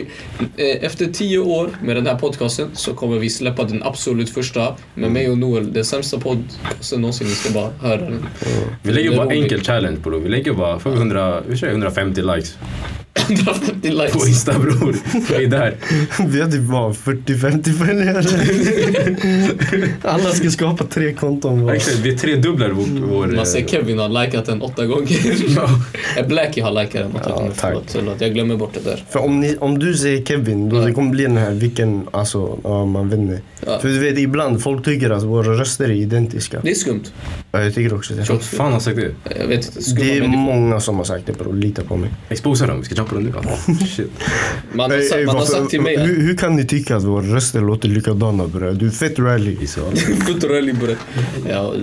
eh, 0.57 0.85
efter 0.85 1.05
tio 1.05 1.39
år 1.39 1.69
med 1.81 1.95
den 1.95 2.07
här 2.07 2.15
podcasten 2.15 2.69
så 2.73 2.93
kommer 2.93 3.19
vi 3.19 3.29
släppa 3.29 3.63
den 3.63 3.83
absolut 3.83 4.29
första 4.29 4.75
med 4.93 5.11
mig 5.11 5.29
och 5.29 5.37
Noel. 5.37 5.73
Den 5.73 5.85
sämsta 5.85 6.19
podcasten 6.19 7.01
någonsin. 7.01 7.27
Ni 7.27 7.33
ska 7.33 7.53
bara 7.53 7.71
höra 7.81 8.01
den. 8.01 8.25
Vi 8.83 8.91
lägger 8.91 9.09
Det 9.09 9.15
är 9.15 9.17
bara 9.17 9.33
enkel 9.33 9.61
challenge 9.61 9.97
på 10.03 10.09
det. 10.09 10.19
Vi 10.19 10.29
lägger 10.29 10.53
bara, 10.53 10.79
får 10.79 10.89
vi 10.89 10.97
100, 10.97 11.41
vi 11.47 11.57
kör 11.57 11.67
150 11.67 12.21
likes 12.21 12.57
150 13.29 13.89
likes. 13.89 14.11
på 14.13 14.27
Insta 14.27 14.59
bror. 14.59 14.95
Vi 15.37 15.43
är 15.45 15.47
där. 15.49 15.75
Vi 16.27 16.41
har 16.41 16.51
typ 16.51 16.61
var 16.61 16.93
40-50 16.93 17.73
följare. 17.85 18.23
Alla 20.01 20.29
ska 20.29 20.49
skapa 20.49 20.83
tre 20.83 21.13
konton 21.13 21.65
var. 21.65 21.73
Exakt, 21.73 21.97
vi 21.99 22.17
tredubblar 22.17 22.69
vår... 22.69 22.85
vår 23.07 23.27
Man 23.27 23.45
ser 23.45 23.59
eh, 23.59 23.65
Kevin 23.65 23.99
har 23.99 24.09
likat 24.25 24.45
den 24.45 24.61
åtta 24.61 24.85
gånger. 24.85 25.07
Eh, 26.17 26.27
Blackie 26.27 26.63
har 26.63 26.71
likat 26.71 26.93
den 26.93 27.11
åtta 27.15 27.25
Ja, 27.29 27.35
gånger. 27.35 27.49
tack. 27.51 27.59
Förlåt, 27.61 27.83
förlåt, 27.87 28.21
jag 28.21 28.33
glömmer 28.33 28.55
bort 28.57 28.73
det 28.73 28.89
där. 28.89 29.03
För 29.09 29.19
om, 29.19 29.39
ni, 29.39 29.57
om 29.59 29.79
du 29.79 29.93
säger 29.93 30.25
Kevin, 30.25 30.69
då 30.69 30.81
det 30.85 30.91
kommer 30.93 31.11
bli 31.11 31.23
den 31.23 31.37
här 31.37 31.51
vilken, 31.51 32.07
alltså, 32.11 32.59
ja 32.63 32.85
man 32.85 33.09
vet 33.09 33.19
inte. 33.19 33.39
Ja. 33.65 33.79
För 33.79 33.87
du 33.87 33.99
vet 33.99 34.17
ibland, 34.17 34.61
folk 34.61 34.85
tycker 34.85 35.09
att 35.09 35.23
våra 35.23 35.53
röster 35.59 35.85
är 35.85 35.91
identiska. 35.91 36.59
Det 36.63 36.69
är 36.71 36.75
skumt. 36.75 37.03
Ja, 37.51 37.61
jag 37.61 37.75
tycker 37.75 37.95
också 37.95 38.13
det. 38.13 38.23
Vem 38.29 38.39
fan 38.39 38.73
har 38.73 38.79
sagt 38.79 38.95
det? 38.97 39.35
Jag 39.39 39.47
vet 39.47 39.65
inte, 39.77 40.01
Det 40.01 40.17
är 40.17 40.21
människor. 40.21 40.37
många 40.41 40.79
som 40.79 40.97
har 40.97 41.03
sagt 41.03 41.25
det 41.25 41.33
bror, 41.37 41.53
lita 41.53 41.83
på 41.83 41.97
mig. 41.97 42.09
Exposa 42.29 42.67
dem, 42.67 42.79
vi 42.79 42.85
ska 42.85 42.95
jumpa 42.95 43.15
alltså. 43.17 43.85
Shit. 43.85 44.11
Man 44.73 44.91
har, 44.91 45.01
sagt, 45.01 45.25
man 45.25 45.35
har 45.35 45.45
sagt 45.45 45.69
till 45.69 45.81
mig 45.81 45.95
att 45.95 46.07
hur, 46.07 46.21
hur 46.21 46.37
kan 46.37 46.55
ni 46.55 46.65
tycka 46.65 46.95
att 46.95 47.03
våra 47.03 47.35
röster 47.35 47.61
låter 47.61 47.89
likadana 47.89 48.47
bre? 48.47 48.71
Du 48.73 48.87
är 48.87 48.91
fett 48.91 49.19
rally. 49.19 49.67
Sa 49.67 49.81
Kulturell 50.25 50.73
bre. 50.75 50.95
Ja, 51.49 51.73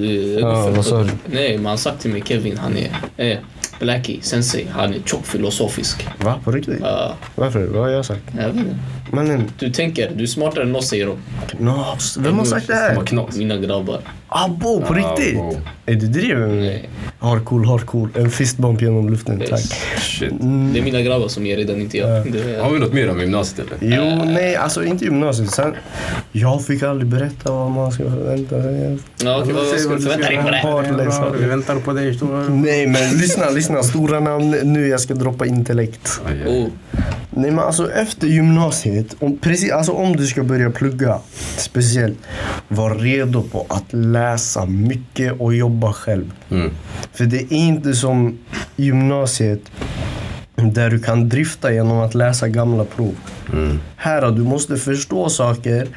Ja, 0.41 0.71
vad 0.77 0.85
sa 0.85 1.03
du? 1.03 1.11
Nej, 1.27 1.59
man 1.59 1.67
har 1.71 1.77
sagt 1.77 2.01
till 2.01 2.11
mig 2.11 2.23
Kevin, 2.27 2.57
han 2.57 2.77
är 2.77 2.91
eh, 3.17 3.39
Blackie, 3.81 4.19
sensei, 4.23 4.67
han 4.73 4.95
är 4.95 4.99
tjock 5.05 5.27
filosofisk. 5.27 6.07
Va? 6.25 6.41
På 6.45 6.51
riktigt? 6.51 6.79
Ja, 6.81 7.17
Varför? 7.35 7.67
Vad 7.67 7.83
har 7.83 7.89
jag 7.89 8.05
sagt? 8.05 8.23
jag 8.39 8.47
vet 8.47 8.57
inte. 8.57 8.77
Mannen, 9.15 9.51
Du 9.59 9.71
tänker, 9.71 10.11
du 10.17 10.23
är 10.23 10.27
smartare 10.27 10.65
än 10.65 10.77
oss 10.77 10.89
säger 10.89 11.07
de. 11.07 11.17
knas. 11.49 12.17
Vem 12.21 12.39
har 12.39 12.45
sagt 12.45 12.67
det 12.67 12.75
här? 12.75 12.99
Mina 13.39 13.57
grabbar. 13.57 14.01
Abo, 14.29 14.81
på 14.81 14.95
Ah, 14.95 14.97
riktigt? 14.97 15.37
wow. 15.39 15.57
Är 15.87 15.95
du 15.95 16.07
driver 16.07 16.41
med 16.41 16.49
mig? 16.49 16.61
Nej. 16.67 16.89
Har 17.19 17.41
cool, 17.41 17.65
har 17.65 17.79
cool. 17.79 18.09
En 18.15 18.31
fistbump 18.31 18.83
genom 18.83 19.09
luften, 19.11 19.41
Yes. 19.41 19.51
tack. 19.51 19.61
Shit. 20.01 20.31
Det 20.73 20.79
är 20.79 20.83
mina 20.83 21.01
grabbar 21.03 21.29
som 21.29 21.47
ger 21.47 21.57
det 21.57 21.65
den, 21.65 21.81
inte 21.81 21.99
jag. 21.99 22.33
Det, 22.33 22.63
Har 22.63 22.71
vi 22.71 22.79
något 22.79 22.93
mer 22.93 23.11
om 23.11 23.21
gymnasiet 23.21 23.67
eller? 23.83 23.97
Jo, 23.97 24.25
nej, 24.25 24.57
alltså 24.57 24.85
inte 24.85 25.05
gymnasiet. 25.05 25.51
Sen, 25.51 25.75
jag 26.33 26.65
fick 26.65 26.83
aldrig 26.83 27.09
berätta 27.11 27.53
vad 27.53 27.71
man 27.71 27.93
ska 27.93 28.03
förvänta 28.05 28.63
sig. 28.63 28.99
ja, 29.23 29.39
okej, 29.43 29.53
vad, 29.55 29.67
ska 29.67 29.91
du 29.95 30.01
förvänta 30.01 30.29
dig 30.29 30.43
på 30.43 30.51
det? 30.51 30.57
Hardläs. 30.59 31.15
Vi 31.41 31.47
väntar 31.47 31.77
på 31.77 31.93
dig. 31.93 32.19
Nej, 32.51 32.87
men 32.87 33.19
lyssna, 33.19 33.51
lyssna. 33.51 33.83
Stora 33.83 34.21
namn 34.21 34.51
nu. 34.63 34.89
Jag 34.89 35.01
ska 35.01 35.15
droppa 35.15 35.47
intellekt. 35.47 36.21
Oh, 36.47 36.67
Nej, 37.37 37.51
men 37.51 37.65
alltså 37.65 37.93
efter 37.93 38.27
gymnasiet, 38.27 39.17
om, 39.19 39.39
precis, 39.39 39.73
alltså 39.73 39.93
om 39.93 40.17
du 40.17 40.27
ska 40.27 40.43
börja 40.43 40.71
plugga 40.71 41.19
speciellt, 41.57 42.19
var 42.69 42.95
redo 42.95 43.43
på 43.43 43.67
att 43.69 43.93
läsa 43.93 44.67
mycket 44.67 45.41
och 45.41 45.55
jobba 45.55 45.93
själv. 45.93 46.33
Mm. 46.51 46.71
För 47.13 47.25
det 47.25 47.37
är 47.37 47.53
inte 47.53 47.95
som 47.95 48.39
gymnasiet 48.77 49.61
där 50.57 50.91
du 50.91 50.99
kan 50.99 51.29
drifta 51.29 51.73
genom 51.73 51.99
att 51.99 52.15
läsa 52.15 52.49
gamla 52.49 52.85
prov. 52.85 53.15
Mm. 53.53 53.81
Här, 53.97 54.31
du 54.31 54.43
måste 54.43 54.77
förstå 54.77 55.29
saker 55.29 55.89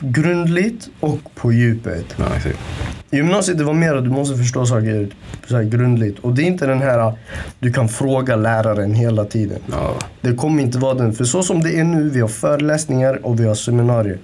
grundligt 0.00 0.88
och 1.00 1.18
på 1.34 1.52
djupet. 1.52 2.04
Ja, 2.16 2.24
exakt. 2.36 2.58
Gymnasiet 3.10 3.58
det 3.58 3.64
var 3.64 3.74
mer 3.74 3.94
att 3.94 4.04
du 4.04 4.10
måste 4.10 4.36
förstå 4.36 4.66
saker 4.66 5.08
så 5.48 5.56
här 5.56 5.64
grundligt. 5.64 6.18
Och 6.18 6.34
det 6.34 6.42
är 6.42 6.46
inte 6.46 6.66
den 6.66 6.82
här 6.82 7.12
du 7.58 7.72
kan 7.72 7.88
fråga 7.88 8.36
läraren 8.36 8.94
hela 8.94 9.24
tiden. 9.24 9.58
Ja. 9.70 9.94
Det 10.20 10.34
kommer 10.34 10.62
inte 10.62 10.78
vara 10.78 10.94
den. 10.94 11.12
För 11.12 11.24
så 11.24 11.42
som 11.42 11.62
det 11.62 11.78
är 11.78 11.84
nu, 11.84 12.10
vi 12.10 12.20
har 12.20 12.28
föreläsningar 12.28 13.26
och 13.26 13.40
vi 13.40 13.44
har 13.44 13.54
seminarier. 13.54 14.18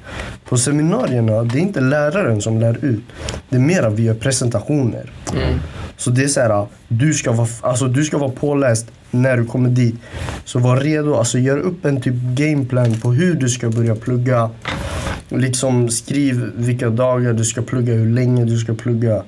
På 0.48 0.56
seminarierna, 0.56 1.42
det 1.42 1.58
är 1.58 1.62
inte 1.62 1.80
läraren 1.80 2.42
som 2.42 2.60
lär 2.60 2.84
ut. 2.84 3.04
Det 3.48 3.56
är 3.56 3.60
mer 3.60 3.82
att 3.82 3.92
vi 3.92 4.02
gör 4.02 4.14
presentationer. 4.14 5.10
Så 5.96 6.10
det 6.10 6.24
är 6.24 6.28
så 6.28 6.40
här, 6.40 6.66
du 6.88 7.14
ska, 7.14 7.32
vara, 7.32 7.48
alltså, 7.60 7.86
du 7.86 8.04
ska 8.04 8.18
vara 8.18 8.30
påläst 8.30 8.86
när 9.10 9.36
du 9.36 9.46
kommer 9.46 9.68
dit. 9.68 9.94
Så 10.44 10.58
var 10.58 10.76
redo, 10.76 11.14
alltså 11.14 11.38
gör 11.38 11.58
upp 11.58 11.84
en 11.84 12.00
typ 12.00 12.14
gameplan 12.14 12.94
på 13.00 13.12
hur 13.12 13.34
du 13.34 13.48
ska 13.48 13.70
börja 13.70 13.96
plugga. 13.96 14.50
Liksom 15.28 15.88
skriv 15.88 16.52
vilka 16.56 16.90
dagar 16.90 17.32
du 17.32 17.44
ska 17.44 17.62
plugga, 17.62 17.94
hur 17.94 18.10
länge 18.10 18.44
du 18.44 18.58
ska 18.58 18.74
plugga. 18.74 19.22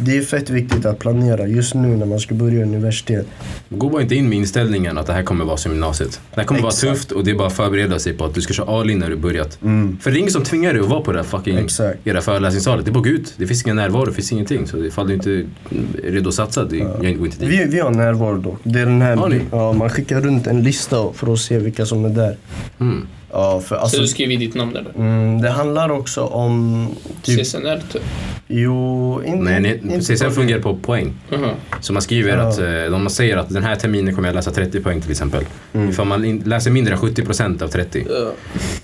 Det 0.00 0.16
är 0.16 0.22
fett 0.22 0.50
viktigt 0.50 0.86
att 0.86 0.98
planera 0.98 1.46
just 1.46 1.74
nu 1.74 1.96
när 1.96 2.06
man 2.06 2.20
ska 2.20 2.34
börja 2.34 2.62
universitet. 2.62 3.26
Gå 3.68 3.88
bara 3.88 4.02
inte 4.02 4.14
in 4.14 4.28
med 4.28 4.38
inställningen 4.38 4.98
att 4.98 5.06
det 5.06 5.12
här 5.12 5.22
kommer 5.22 5.44
vara 5.44 5.56
som 5.56 5.72
gymnasiet. 5.72 6.20
Det 6.34 6.40
här 6.40 6.46
kommer 6.46 6.60
Exakt. 6.60 6.84
vara 6.84 6.94
tufft 6.94 7.12
och 7.12 7.24
det 7.24 7.30
är 7.30 7.34
bara 7.34 7.46
att 7.46 7.52
förbereda 7.52 7.98
sig 7.98 8.12
på 8.12 8.24
att 8.24 8.34
du 8.34 8.40
ska 8.40 8.54
köra 8.54 8.80
all 8.80 8.90
in 8.90 8.98
när 8.98 9.10
du 9.10 9.16
börjat. 9.16 9.58
För 10.00 10.10
det 10.10 10.16
är 10.16 10.18
ingen 10.18 10.30
som 10.30 10.44
tvingar 10.44 10.72
dig 10.72 10.82
att 10.82 10.88
vara 10.88 11.00
på 11.00 11.12
det 11.12 11.18
här 11.18 11.24
fucking 11.24 11.58
Exakt. 11.58 11.98
här 12.06 12.20
föreläsningssalet. 12.20 12.84
Det 12.84 12.90
är 12.90 12.92
bara 12.92 13.04
gå 13.04 13.10
ut. 13.10 13.34
Det 13.36 13.46
finns 13.46 13.64
ingen 13.64 13.76
närvaro, 13.76 14.04
det 14.04 14.12
finns 14.12 14.32
ingenting. 14.32 14.66
Så 14.66 14.84
ifall 14.84 15.08
du 15.08 15.14
inte 15.14 15.30
är 15.30 16.10
redo 16.10 16.28
att 16.28 16.34
satsa, 16.34 16.64
det 16.64 16.76
jag 16.76 17.18
går 17.18 17.26
inte 17.26 17.38
dit. 17.38 17.48
Vi, 17.48 17.64
vi 17.64 17.80
har 17.80 17.90
närvaro 17.90 18.36
dock. 18.36 18.60
Det 18.62 18.80
är 18.80 18.86
den 18.86 19.02
här, 19.02 19.40
ja, 19.50 19.72
man 19.72 19.90
skickar 19.90 20.20
runt 20.20 20.46
en 20.46 20.62
lista 20.62 21.12
för 21.12 21.32
att 21.32 21.38
se 21.38 21.58
vilka 21.58 21.86
som 21.86 22.04
är 22.04 22.08
där. 22.08 22.36
Mm. 22.80 23.06
Ja, 23.32 23.60
för 23.60 23.76
så 23.76 23.80
alltså, 23.82 24.00
du 24.00 24.06
skriver 24.08 24.36
ditt 24.36 24.54
namn 24.54 24.76
eller? 24.76 24.90
mm, 24.96 25.42
det 25.42 25.50
handlar 25.50 25.88
också 25.90 26.22
om... 26.24 26.86
Typ, 27.22 27.40
CSNR 27.46 27.82
typ? 27.92 28.02
jo, 28.50 29.22
in, 29.26 29.44
Nej, 29.44 29.60
nej, 29.60 29.80
inte 29.84 30.14
CSN 30.16 30.30
fungerar 30.30 30.60
på 30.60 30.76
poäng. 30.76 31.14
Aha. 31.34 31.50
Så 31.80 31.92
man 31.92 32.02
skriver 32.02 32.36
Ja. 32.36 32.48
att, 32.48 32.58
eh, 32.58 32.94
om 32.94 33.02
man 33.02 33.10
säger 33.10 33.36
att 33.36 33.48
den 33.48 33.62
här 33.62 33.76
terminen 33.76 34.14
kommer 34.14 34.28
jag 34.28 34.34
läsa 34.34 34.50
30 34.50 34.80
poäng 34.80 35.00
till 35.00 35.10
exempel. 35.10 35.44
Ifall 35.90 36.06
man 36.06 36.24
in, 36.24 36.42
läser 36.46 36.70
mindre 36.70 36.94
än 36.94 37.00
70% 37.00 37.62
av 37.62 37.68
30, 37.68 38.06
Ja. 38.10 38.32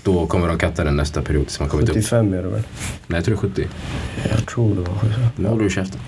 då 0.03 0.27
kommer 0.27 0.49
de 0.49 0.59
katta 0.59 0.85
den 0.85 0.97
nästa 0.97 1.23
period 1.23 1.47
tills 1.47 1.61
man 1.61 1.69
kommit 1.69 1.89
upp. 1.89 1.95
75 1.95 2.33
är 2.35 2.43
det 2.43 2.49
väl? 2.49 2.63
Nej, 3.07 3.19
jag 3.19 3.25
tror 3.25 3.37
70. 3.37 3.67
Jag 4.31 4.47
tror 4.47 4.75
det 4.75 4.81
var 4.81 4.95
75. 4.99 5.23
Nu 5.37 5.49
håller 5.49 5.65
du 5.65 5.71
käften. 5.71 6.01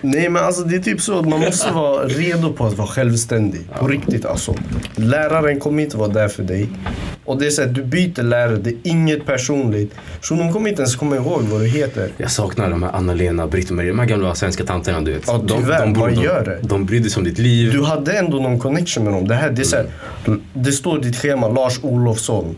Nej 0.00 0.28
men 0.28 0.44
alltså 0.44 0.62
det 0.62 0.76
är 0.76 0.80
typ 0.80 1.00
så 1.00 1.18
att 1.18 1.28
man 1.28 1.40
måste 1.40 1.72
vara 1.72 2.04
redo 2.06 2.52
på 2.52 2.66
att 2.66 2.74
vara 2.78 2.88
självständig. 2.88 3.60
På 3.78 3.88
riktigt 3.88 4.24
alltså. 4.24 4.54
Läraren 4.96 5.60
kommer 5.60 5.82
inte 5.82 5.96
vara 5.96 6.08
där 6.08 6.28
för 6.28 6.42
dig. 6.50 6.68
Och 7.24 7.38
det 7.38 7.46
är 7.46 7.50
så 7.50 7.62
här, 7.62 7.68
du 7.68 7.82
byter 7.84 8.22
lärare, 8.22 8.56
det 8.56 8.70
är 8.70 8.76
inget 8.82 9.26
personligt. 9.26 9.94
Så 10.20 10.34
de 10.34 10.52
kommer 10.52 10.68
inte 10.70 10.82
ens 10.82 10.96
komma 10.96 11.16
ihåg 11.16 11.42
vad 11.42 11.60
du 11.60 11.66
heter. 11.66 12.10
Jag 12.16 12.30
saknar 12.30 12.70
de 12.70 12.82
här 12.82 12.90
Anna-Lena, 12.92 13.46
Britt-Marie, 13.46 13.88
de 13.88 13.98
här 13.98 14.06
gamla 14.06 14.34
svenska 14.34 14.64
tanterna 14.64 15.00
du 15.00 15.12
vet. 15.12 15.22
Ja, 15.26 15.40
de, 15.44 15.62
tyvärr, 15.62 15.80
de, 15.80 15.94
vad 15.94 16.10
de, 16.10 16.22
gör 16.22 16.44
det? 16.44 16.68
De 16.68 16.86
brydde 16.86 17.10
sig 17.10 17.20
om 17.20 17.24
ditt 17.24 17.38
liv. 17.38 17.72
Du 17.72 17.82
hade 17.84 18.18
ändå 18.18 18.36
någon 18.36 18.58
connection 18.58 19.04
med 19.04 19.12
dem. 19.12 19.28
Det, 19.28 19.34
här, 19.34 19.50
det, 19.50 19.62
är 19.62 19.64
så 19.64 19.76
här, 19.76 19.86
det 20.52 20.72
står 20.72 20.98
i 20.98 21.02
ditt 21.02 21.16
schema 21.16 21.48
Lars 21.48 21.78
Olofsson. 21.82 22.56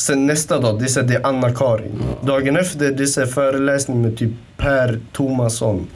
Sen 0.00 0.26
nästa 0.26 0.60
dag, 0.60 0.78
det 0.80 0.96
är, 0.96 1.02
det 1.02 1.20
Anna-Karin. 1.24 2.02
Dagen 2.22 2.56
efter, 2.56 2.90
det 2.92 3.02
är 3.18 3.26
föreläsning 3.26 4.02
med 4.02 4.18
typ 4.18 4.30
Per 4.56 5.00
Thomasson. 5.12 5.86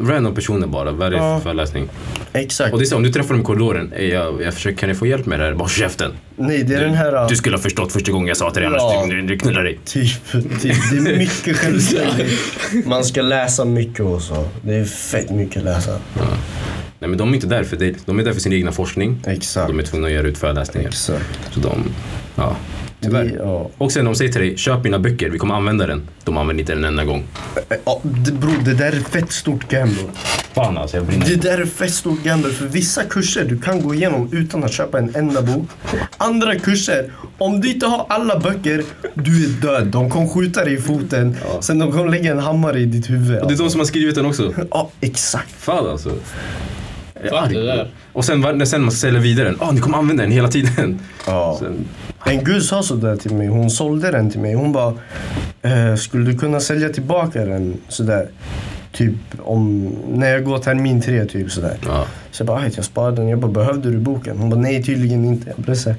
Random 0.00 0.34
personer 0.34 0.66
bara, 0.66 0.90
varje 0.92 1.16
Ja. 1.18 1.40
föreläsning. 1.40 1.88
Exakt. 2.32 2.72
Och 2.72 2.78
det 2.78 2.84
är 2.84 2.86
så, 2.86 2.96
om 2.96 3.02
du 3.02 3.12
träffar 3.12 3.34
dem 3.34 3.40
i 3.40 3.44
korridoren, 3.44 3.92
"Ey, 3.96 4.08
jag, 4.08 4.42
jag 4.42 4.54
försöker, 4.54 4.76
kan 4.76 4.88
jag 4.88 4.98
få 4.98 5.06
hjälp 5.06 5.26
med 5.26 5.40
det 5.40 5.44
här? 5.44 5.52
Bara 5.52 5.58
"Håll 5.58 5.68
käften. 5.68 6.10
Nej, 6.36 6.62
det 6.62 6.74
är 6.74 6.80
den 6.80 6.94
här... 6.94 7.28
Du 7.28 7.36
skulle 7.36 7.56
ha 7.56 7.62
förstått 7.62 7.92
första 7.92 8.12
gången 8.12 8.28
jag 8.28 8.36
sa 8.36 8.50
till 8.50 8.62
dig, 8.62 8.70
Ja. 8.74 8.94
annars 8.98 9.10
du, 9.10 9.22
du 9.22 9.38
knullar 9.38 9.62
dig. 9.64 9.78
Typ, 9.84 10.32
typ, 10.32 10.76
det 10.90 10.96
är 11.12 11.18
mycket 11.18 11.56
självständigt. 11.56 12.40
Man 12.86 13.04
ska 13.04 13.22
läsa 13.22 13.64
mycket 13.64 14.00
och 14.00 14.22
så. 14.22 14.44
Det 14.62 14.74
är 14.74 14.84
fett 14.84 15.30
mycket 15.30 15.56
att 15.56 15.64
läsa. 15.64 15.98
Nej 16.98 17.08
men 17.08 17.16
de 17.18 17.30
är 17.30 17.34
inte 17.34 17.46
där 17.46 17.64
för 17.64 17.76
dig. 17.76 17.94
De 18.06 18.18
är 18.18 18.24
där 18.24 18.32
för 18.32 18.40
sin 18.40 18.52
egna 18.52 18.72
forskning. 18.72 19.20
Exakt. 19.26 19.68
De 19.68 19.78
är 19.78 19.82
tvungna 19.82 20.06
att 20.06 20.12
göra 20.12 20.26
ut 20.26 20.38
föreläsningar. 20.38 20.88
Exakt. 20.88 21.24
Så 21.54 21.60
de, 21.60 21.82
ja. 22.34 22.56
Tyvärr. 23.02 23.36
Ja. 23.38 23.70
Och 23.78 23.92
sen 23.92 24.04
de 24.04 24.14
säger 24.14 24.32
till 24.32 24.40
dig, 24.40 24.56
köp 24.56 24.84
mina 24.84 24.98
böcker, 24.98 25.30
vi 25.30 25.38
kommer 25.38 25.54
använda 25.54 25.86
den. 25.86 26.02
De 26.24 26.36
använder 26.36 26.60
inte 26.62 26.72
den 26.74 26.84
en 26.84 26.88
enda 26.88 27.04
gång. 27.04 27.24
Ja, 27.84 28.00
det, 28.02 28.32
bro, 28.32 28.50
det 28.64 28.74
där 28.74 28.92
är 28.92 29.00
fett 29.00 29.32
stort 29.32 29.68
gamble. 29.68 30.02
Fan 30.54 30.78
alltså, 30.78 30.96
jag 30.96 31.06
brinner. 31.06 31.26
Det 31.26 31.36
där 31.36 31.58
är 31.58 31.66
fett 31.66 31.94
stort 31.94 32.22
gamble. 32.22 32.50
För 32.52 32.66
vissa 32.66 33.04
kurser 33.04 33.44
du 33.44 33.58
kan 33.58 33.82
gå 33.82 33.94
igenom 33.94 34.28
utan 34.32 34.64
att 34.64 34.72
köpa 34.72 34.98
en 34.98 35.14
enda 35.14 35.42
bok. 35.42 35.68
Andra 36.16 36.54
kurser, 36.58 37.12
om 37.38 37.60
du 37.60 37.72
inte 37.72 37.86
har 37.86 38.06
alla 38.08 38.38
böcker, 38.38 38.82
du 39.14 39.44
är 39.44 39.48
död. 39.48 39.86
De 39.86 40.10
kommer 40.10 40.28
skjuta 40.28 40.64
dig 40.64 40.74
i 40.74 40.80
foten. 40.80 41.36
Sen 41.60 41.78
de 41.78 41.92
kommer 41.92 42.08
lägga 42.08 42.30
en 42.30 42.38
hammare 42.38 42.80
i 42.80 42.84
ditt 42.86 43.10
huvud. 43.10 43.38
Och 43.40 43.48
det 43.48 43.54
är 43.54 43.58
de 43.58 43.70
som 43.70 43.80
har 43.80 43.86
skrivit 43.86 44.14
den 44.14 44.26
också. 44.26 44.54
Ja, 44.70 44.90
exakt. 45.00 45.52
Fan 45.58 45.86
alltså. 45.86 46.10
Det 47.54 47.66
där. 47.66 47.90
Och 48.12 48.24
sen 48.24 48.42
var- 48.42 48.52
när 48.52 48.64
sen 48.64 48.82
man 48.82 48.90
ska 48.90 48.98
sälja 49.00 49.20
vidare 49.20 49.48
den, 49.48 49.56
ah 49.60 49.70
ni 49.70 49.80
kommer 49.80 49.98
använda 49.98 50.22
den 50.22 50.32
hela 50.32 50.48
tiden. 50.48 50.98
Ja. 51.26 51.56
Sen, 51.60 51.84
En 52.26 52.44
gud 52.44 52.62
sa 52.62 52.82
sådär 52.82 53.16
till 53.16 53.34
mig. 53.34 53.46
Hon 53.46 53.70
sålde 53.70 54.10
den 54.10 54.30
till 54.30 54.40
mig. 54.40 54.54
Hon 54.54 54.72
bara, 54.72 54.94
eh, 55.62 55.94
skulle 55.96 56.30
du 56.30 56.38
kunna 56.38 56.60
sälja 56.60 56.88
tillbaka 56.88 57.44
den 57.44 57.76
sådär? 57.88 58.28
Typ 58.92 59.14
om, 59.42 59.92
när 60.08 60.30
jag 60.30 60.44
går 60.44 60.58
termin 60.58 61.02
tre 61.02 61.24
typ 61.24 61.50
sådär. 61.50 61.76
ja. 61.86 62.06
Så 62.32 62.40
jag 62.42 62.46
bara, 62.46 62.60
"Ajt, 62.60 62.76
jag 62.76 62.84
sparade 62.84 63.16
den. 63.16 63.28
Jag 63.28 63.38
bara, 63.38 63.52
behövde 63.52 63.90
du 63.90 63.98
boken? 63.98 64.38
Hon 64.38 64.50
bara, 64.50 64.60
nej 64.60 64.82
tydligen 64.82 65.24
inte. 65.24 65.54
Jag 65.66 65.76
såhär, 65.76 65.96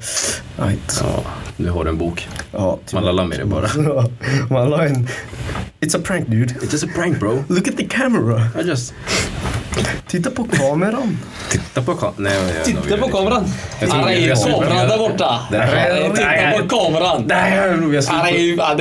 ajt. 0.58 1.00
ja, 1.02 1.22
nu 1.56 1.70
har 1.70 1.84
du 1.84 1.90
en 1.90 1.98
bok. 1.98 2.28
Ja, 2.52 2.78
typ. 2.86 2.92
Man 2.92 3.04
lallar 3.04 3.24
med 3.24 3.38
det 3.38 3.44
bara. 3.44 3.68
Man 4.50 4.70
la 4.70 4.84
en, 4.84 5.08
it's 5.80 5.96
a 5.96 6.00
prank 6.04 6.28
dude. 6.28 6.54
It's 6.54 6.72
just 6.72 6.84
a 6.84 6.88
prank 6.94 7.20
bro. 7.20 7.44
Look 7.48 7.68
at 7.68 7.76
the 7.76 7.84
camera. 7.84 8.42
I 8.60 8.62
just... 8.68 8.94
Titta 10.06 10.30
på 10.30 10.44
kameran. 10.44 11.18
Titta 11.50 11.82
på 11.82 11.94
kameran. 11.94 12.14
Nej, 12.16 12.34
jag- 12.34 12.56
jag- 12.56 12.64
Titta 12.64 12.96
på 12.96 13.08
kameran. 13.08 13.44
Jag- 13.80 13.90
kameran 13.90 14.88
där 14.88 14.98
borta. 14.98 15.38
Det 15.50 16.14
Titta 16.14 16.62
på 16.62 16.68
kameran. 16.68 17.24
Det 17.28 17.34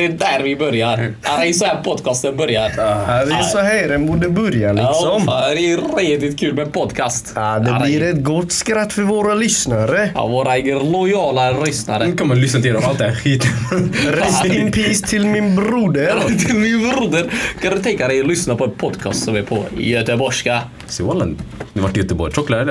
är 0.06 0.10
där 0.10 0.44
vi 0.44 0.56
börjar. 0.56 1.14
Han 1.22 1.44
är 1.44 1.54
så 1.54 1.66
här 1.66 1.82
podcasten 1.84 2.38
börjar. 2.38 2.72
Ja, 2.78 3.26
det 3.26 3.34
är 3.34 3.42
så 3.44 3.58
här 3.60 3.88
den 3.88 4.06
borde 4.08 4.30
börja 4.30 4.68
Ja, 4.68 4.74
liksom. 4.74 5.26
det 5.56 5.60
är 5.62 6.20
riktigt 6.20 6.40
kul 6.40 6.56
med 6.56 6.74
podcast. 6.74 7.34
Ja, 7.44 7.60
det 7.60 7.86
blir 7.86 8.04
ett 8.04 8.24
gott 8.24 8.52
skratt 8.52 8.94
för 8.94 9.02
våra 9.02 9.34
lyssnare. 9.34 10.12
Ja, 10.16 10.28
våra 10.28 10.56
lojala 10.84 11.52
lyssnare. 11.52 12.08
Nu 12.08 12.16
kommer 12.16 12.36
man 12.36 12.42
lyssna 12.42 12.62
till 12.62 12.74
dem, 12.74 12.84
allt 12.86 12.98
det 12.98 13.06
här 13.06 13.16
skiten. 13.16 13.94
Rest 14.08 14.46
in 14.46 14.72
peace 14.72 15.08
till 15.08 15.28
min 15.28 15.56
broder. 15.56 16.16
Till 16.46 16.56
min 16.56 16.90
broder. 16.90 17.26
Kan 17.62 17.74
du 17.74 17.80
tänka 17.80 18.08
dig 18.08 18.20
att 18.20 18.28
lyssna 18.28 18.56
på 18.56 18.64
en 18.64 18.72
podcast 18.72 19.24
som 19.24 19.36
är 19.36 19.42
på 19.42 19.66
göteborgska? 19.78 20.62
Så 20.88 21.06
walla, 21.06 21.26
nu 21.74 21.82
vart 21.82 21.94
det 21.94 22.00
Göteborg. 22.00 22.34
Tjock 22.34 22.50
eller? 22.50 22.66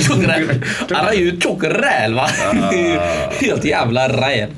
Tjock 0.00 0.24
räl. 0.24 0.60
Han 0.90 1.06
är 1.08 1.12
ju 1.12 1.40
tjock 1.40 1.64
räl 1.64 2.14
va? 2.14 2.28
Helt 3.40 3.64
jävla 3.64 4.08
räl. 4.08 4.48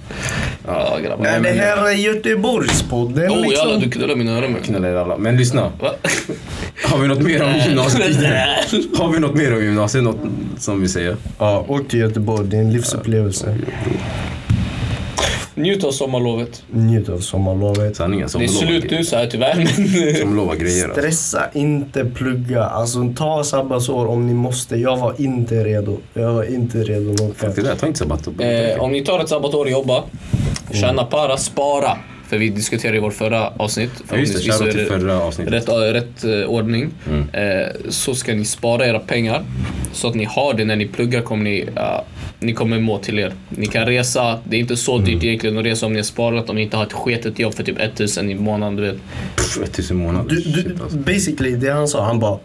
Ja 0.66 0.98
grabbar. 1.04 1.26
Ja, 1.26 1.38
det 1.40 1.48
här 1.48 1.88
är 1.88 1.92
Göteborgspodden 1.92 3.30
Oh 3.30 3.48
liksom. 3.48 3.80
du 3.80 3.90
knullar 3.90 4.16
mina 4.16 4.38
öron. 4.38 4.56
Knullar 4.64 4.94
alla. 4.94 5.16
Men 5.16 5.36
lyssna. 5.36 5.72
Va? 5.80 5.92
Har 6.84 6.98
vi 6.98 7.08
något 7.08 7.22
mer 7.22 7.42
om 7.42 7.52
gymnasietiden? 7.66 8.22
Räl. 8.22 8.48
Har 8.96 9.12
vi 9.12 9.18
något 9.18 9.34
mer 9.34 9.54
om 9.54 9.64
gymnasiet? 9.64 10.04
Något 10.04 10.18
som 10.58 10.80
vi 10.80 10.88
säger? 10.88 11.16
Ja, 11.38 11.64
åk 11.68 11.88
till 11.88 12.00
Göteborg. 12.00 12.46
Det 12.48 12.56
är 12.56 12.60
en 12.60 12.72
livsupplevelse. 12.72 13.56
Njut 15.54 15.84
av 15.84 15.90
sommarlovet. 15.92 16.62
Njut 16.70 17.08
av 17.08 17.18
sommarlovet. 17.18 17.96
Sanningen. 17.96 18.28
Som 18.28 18.40
Det 18.40 18.44
är 18.44 18.48
slut 18.48 18.90
nu 18.90 19.04
så 19.04 19.16
här 19.16 19.26
tyvärr 19.26 19.56
men... 19.56 20.14
Som 20.16 20.36
lovar 20.36 20.54
grejer. 20.56 20.84
Alltså. 20.84 21.00
Stressa 21.00 21.42
inte, 21.52 22.04
plugga. 22.04 22.64
Alltså 22.64 23.12
ta 23.16 23.44
sabbatsår 23.44 24.06
om 24.06 24.26
ni 24.26 24.34
måste. 24.34 24.76
Jag 24.76 24.96
var 24.96 25.14
inte 25.18 25.64
redo. 25.64 25.98
Jag 26.14 26.32
var 26.32 26.44
inte 26.44 26.78
redo. 26.78 27.34
Fuck 27.36 27.56
det 27.56 27.62
där, 27.62 27.74
ta 27.74 27.86
inte 27.86 27.98
sabbat. 27.98 28.26
Eh, 28.26 28.82
om 28.82 28.92
ni 28.92 29.04
tar 29.04 29.20
ett 29.20 29.28
sabbatsår 29.28 29.64
och 29.64 29.70
jobba, 29.70 30.02
tjäna 30.72 31.04
para, 31.04 31.36
spara. 31.36 31.96
För 32.28 32.38
vi 32.38 32.48
diskuterade 32.48 32.96
i 32.96 33.00
vårt 33.00 33.14
förra 33.14 33.48
avsnitt. 33.48 33.90
Ja, 34.10 34.16
just 34.16 34.46
det, 34.46 34.52
så 34.52 34.64
är 34.64 34.72
till 34.72 34.86
förra 34.86 35.20
avsnittet. 35.20 35.54
Rätt, 35.54 35.68
rätt 35.68 36.24
eh, 36.24 36.30
ordning. 36.50 36.90
Eh, 37.32 37.42
så 37.88 38.14
ska 38.14 38.34
ni 38.34 38.44
spara 38.44 38.86
era 38.86 38.98
pengar. 38.98 39.42
Så 39.92 40.08
att 40.08 40.14
ni 40.14 40.24
har 40.24 40.54
det 40.54 40.64
när 40.64 40.76
ni 40.76 40.86
pluggar 40.88 41.22
kommer 41.22 41.44
ni, 41.44 41.68
ja, 41.76 42.04
ni 42.40 42.52
kommer 42.52 42.78
må 42.80 42.98
till 42.98 43.18
er. 43.18 43.32
Ni 43.48 43.66
kan 43.66 43.86
resa, 43.86 44.38
det 44.44 44.56
är 44.56 44.60
inte 44.60 44.76
så 44.76 44.94
Mm. 44.96 45.04
dyrt 45.10 45.24
egentligen 45.24 45.58
att 45.58 45.64
resa 45.64 45.86
om 45.86 45.92
ni 45.92 45.98
har 45.98 46.04
sparat. 46.04 46.50
Om 46.50 46.56
ni 46.56 46.62
inte 46.62 46.76
har 46.76 46.84
ett 46.86 46.92
sketet 46.92 47.38
jobb 47.38 47.54
för 47.54 47.62
typ 47.62 47.78
1000 47.80 48.30
i 48.30 48.34
månaden. 48.34 48.76
Du 48.76 48.82
vet. 48.82 48.96
Pff, 49.36 49.58
1000 49.62 49.96
månader. 49.96 50.28
Du, 50.30 50.36
du, 50.36 50.62
Shit, 50.62 50.80
alltså. 50.82 50.98
basically, 50.98 51.56
det 51.56 51.70
han 51.72 51.88
sa, 51.88 52.04
han 52.04 52.18
bara... 52.18 52.38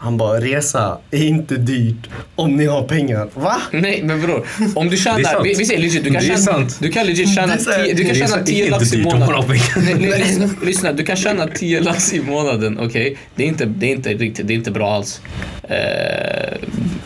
Han 0.00 0.16
bara, 0.16 0.40
resa 0.40 0.98
är 1.10 1.24
inte 1.24 1.56
dyrt 1.56 2.08
om 2.34 2.56
ni 2.56 2.66
har 2.66 2.82
pengar. 2.82 3.28
Va? 3.34 3.56
Nej 3.72 4.02
men 4.04 4.20
bror, 4.22 4.46
om 4.74 4.84
du 4.84 4.90
Det 4.90 4.96
är 4.96 4.96
tjänar, 4.96 5.42
vi, 5.42 5.54
vi 5.54 5.64
säger 5.66 5.80
legit, 5.80 6.04
du 6.04 6.10
kan 6.10 6.22
Det 6.22 6.28
är 6.32 6.36
tjäna, 6.36 6.66
du 6.80 6.90
kan 6.90 7.06
legit 7.06 7.34
tjäna 7.34 7.46
Det 7.46 7.52
är 7.52 7.58
så 7.64 7.70
här- 7.70 7.84
10 7.84 7.94
du 7.94 8.04
kan 8.04 8.12
det 8.12 8.20
är 8.20 8.26
tjäna 8.26 8.38
så- 8.38 8.44
10 8.46 8.58
inte 8.64 8.70
lax 8.70 8.92
i 8.94 9.02
månaden. 9.02 9.44
pengar. 9.46 9.96
Nej, 9.98 10.08
nej, 10.10 10.18
lyssna, 10.28 10.48
lyssna, 10.64 10.92
du 10.92 11.04
kan 11.04 11.16
tjäna 11.16 11.46
10 11.46 11.80
lax 11.80 12.12
i 12.14 12.20
månaden, 12.22 12.78
okej? 12.80 13.16
Det, 13.34 13.42
är 13.42 13.46
inte, 13.46 13.64
det 13.64 13.86
är 13.86 13.90
inte 13.90 14.10
riktigt, 14.14 14.46
det 14.46 14.52
är 14.52 14.56
inte 14.56 14.70
bra 14.70 14.94
alls. 14.94 15.20
Eh, 15.62 16.58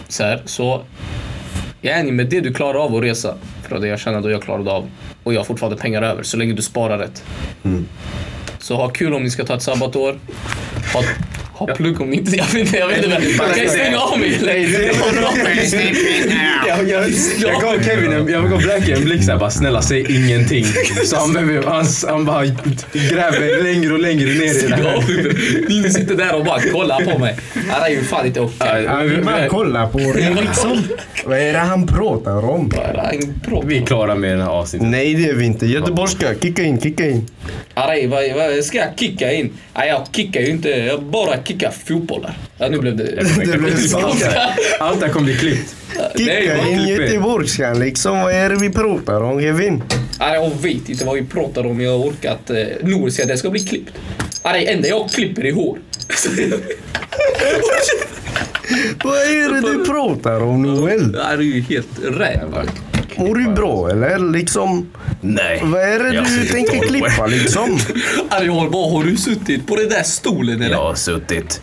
så 0.08 0.24
här, 0.24 0.42
så 0.44 0.82
yani 1.82 2.12
med 2.12 2.26
det 2.30 2.40
du 2.40 2.54
klarar 2.54 2.78
av 2.84 2.94
att 2.96 3.02
resa, 3.02 3.34
för 3.68 3.78
det 3.80 3.86
jag 3.88 4.00
känner 4.00 4.20
då 4.20 4.30
jag 4.30 4.42
klarade 4.42 4.70
av, 4.70 4.90
och 5.22 5.34
jag 5.34 5.40
har 5.40 5.44
fortfarande 5.44 5.78
pengar 5.78 6.02
över, 6.02 6.22
så 6.22 6.36
länge 6.36 6.52
du 6.52 6.62
sparar 6.62 6.98
rätt. 6.98 7.24
Så 8.58 8.76
ha 8.76 8.88
kul 8.88 9.14
om 9.14 9.22
ni 9.22 9.30
ska 9.30 9.44
ta 9.44 9.54
ett 9.56 9.62
sabbatår. 9.62 10.18
Ha, 10.94 11.02
ha 11.68 11.74
plugg 11.74 12.00
om 12.00 12.10
ni 12.10 12.16
inte... 12.16 12.36
Jag 12.36 12.44
vet 12.44 12.54
inte, 12.54 12.76
jag 12.78 12.88
vet 12.88 13.04
inte. 13.04 13.22
Jag 13.38 13.56
kan 13.56 13.68
stänga 13.68 13.98
av 13.98 14.18
mig? 14.18 14.38
Jag, 16.68 16.88
jag, 16.88 17.04
jag 17.38 17.62
gav 17.62 17.82
Kevin 17.84 18.12
en, 18.12 18.28
jag 18.28 18.50
gav 18.50 18.58
Blackie 18.62 18.96
en 18.96 19.04
blick 19.04 19.24
såhär 19.24 19.38
bara 19.38 19.50
snälla 19.50 19.82
säg 19.82 20.16
ingenting. 20.16 20.64
Så 21.04 21.16
han, 21.16 21.32
behöver, 21.32 21.62
han, 21.70 21.84
han 22.08 22.24
bara 22.24 22.44
gräver 22.92 23.62
längre 23.62 23.92
och 23.92 23.98
längre 24.00 24.26
ner 24.26 24.64
i 24.64 24.68
det 24.68 24.76
här. 24.76 25.82
Ni 25.82 25.90
sitter 25.90 26.14
där 26.14 26.34
och 26.34 26.44
bara 26.44 26.60
kollar 26.60 27.00
på 27.12 27.18
mig. 27.18 27.36
Det 27.54 27.72
här 27.72 27.86
är 27.86 27.90
ju 27.90 28.02
fan 28.02 28.26
inte 28.26 28.40
okej. 28.40 28.88
Man 29.24 29.42
vi- 29.42 29.48
kollar 29.48 29.86
på 29.86 29.98
det 29.98 30.30
liksom. 30.42 30.82
Vad 31.24 31.38
är 31.38 31.52
det 31.52 31.58
han 31.58 31.86
pratar 31.86 32.50
om? 32.50 32.70
Vi 33.64 33.78
är 33.78 33.86
klara 33.86 34.14
med 34.14 34.30
den 34.30 34.40
här 34.40 34.48
avsnittet. 34.48 34.88
Nej 34.88 35.14
det 35.14 35.28
är 35.28 35.34
vi 35.34 35.44
inte. 35.44 35.66
Göteborgska, 35.66 36.34
kicka 36.42 36.62
in, 36.62 36.80
kicka 36.80 37.08
in. 37.08 37.26
Arej, 37.74 38.06
vad, 38.06 38.22
vad 38.36 38.64
ska 38.64 38.78
jag 38.78 38.88
kicka 38.96 39.32
in? 39.32 39.52
Jag 39.74 40.06
kickar 40.12 40.40
ju 40.40 40.46
inte. 40.50 40.68
Jag 40.68 41.02
bara 41.02 41.42
kickar 41.44 41.51
fotbollar. 41.70 42.38
Ja, 42.58 42.68
nu 42.68 42.78
blev 42.78 42.96
det... 42.96 43.04
Det 43.04 43.58
blev. 43.58 43.64
Allt 44.80 45.00
det 45.00 45.06
här 45.06 45.12
kommer 45.12 45.24
bli 45.24 45.36
klippt. 45.36 45.74
Nej, 46.14 46.42
Kicka 46.42 46.68
in 46.68 46.88
göteborgskan 46.88 47.78
liksom. 47.78 48.20
Vad 48.20 48.32
är 48.32 48.50
det 48.50 48.56
vi 48.56 48.70
pratar 48.70 49.22
om 49.22 49.40
Kevin? 49.40 49.82
Nej, 50.20 50.34
jag 50.34 50.50
vet 50.62 50.88
inte 50.88 51.04
vad 51.04 51.14
vi 51.14 51.24
pratar 51.24 51.66
om. 51.66 51.80
Jag 51.80 51.98
har 51.98 51.98
orkat... 51.98 52.50
Eh, 52.50 52.56
att 53.22 53.28
det 53.28 53.36
ska 53.36 53.50
bli 53.50 53.60
klippt. 53.60 53.92
Arej, 54.42 54.66
enda 54.66 54.88
jag 54.88 55.10
klipper 55.10 55.46
är 55.46 55.52
hår. 55.52 55.78
Vad 59.04 59.16
är 59.16 59.54
det 59.54 59.60
du 59.60 59.84
pratar 59.84 60.42
om 60.42 60.62
Noel? 60.62 61.12
Det 61.12 61.18
är 61.18 61.38
ju 61.38 61.60
helt 61.60 61.88
rätt. 62.04 62.40
Mår 63.16 63.34
du 63.34 63.52
bra 63.52 63.90
eller 63.90 64.18
liksom? 64.18 64.88
Nej. 65.20 65.60
Vad 65.64 65.80
är 65.80 65.98
det 65.98 66.14
Jag 66.14 66.24
du 66.24 66.44
tänker 66.46 66.78
klippa 66.80 67.26
liksom? 67.26 67.78
Arej, 68.30 68.48
har, 68.48 68.68
vad 68.68 68.92
har 68.92 69.04
du 69.04 69.16
suttit 69.16 69.66
på 69.66 69.76
den 69.76 69.88
där 69.88 70.02
stolen 70.02 70.62
eller? 70.62 70.74
Jag 70.74 70.82
har 70.82 70.94
suttit 70.94 71.60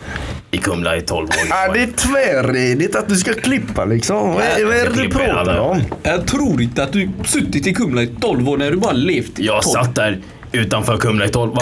i 0.52 0.58
Kumla 0.58 0.98
i 0.98 1.02
12 1.02 1.28
år. 1.28 1.34
Ja, 1.50 1.72
det 1.74 1.80
är 1.80 1.88
tvärredigt 1.88 2.96
att 2.96 3.10
du 3.10 3.16
ska 3.16 3.34
klippa 3.34 3.86
liksom. 3.86 4.34
Vad 4.34 4.44
är, 4.44 4.66
vad 4.66 4.76
är 4.76 4.90
det 4.90 5.04
du 5.04 5.10
pratar 5.10 5.58
om? 5.60 5.82
Jag 6.04 6.28
tror 6.28 6.62
inte 6.62 6.84
att 6.84 6.94
du 6.94 7.10
suttit 7.26 7.68
i 7.68 7.74
Kumla 7.74 8.02
i 8.02 8.08
12 8.08 8.50
år 8.50 8.58
när 8.58 8.72
du 8.72 8.78
bara 8.78 8.92
levt 8.92 9.40
i 9.40 9.46
Jag 9.46 9.64
12. 9.64 9.74
satt 9.74 9.96
där 9.96 10.20
utanför 10.52 10.98
Kumla 10.98 11.26
i 11.26 11.30
12 11.30 11.54
Va? 11.54 11.62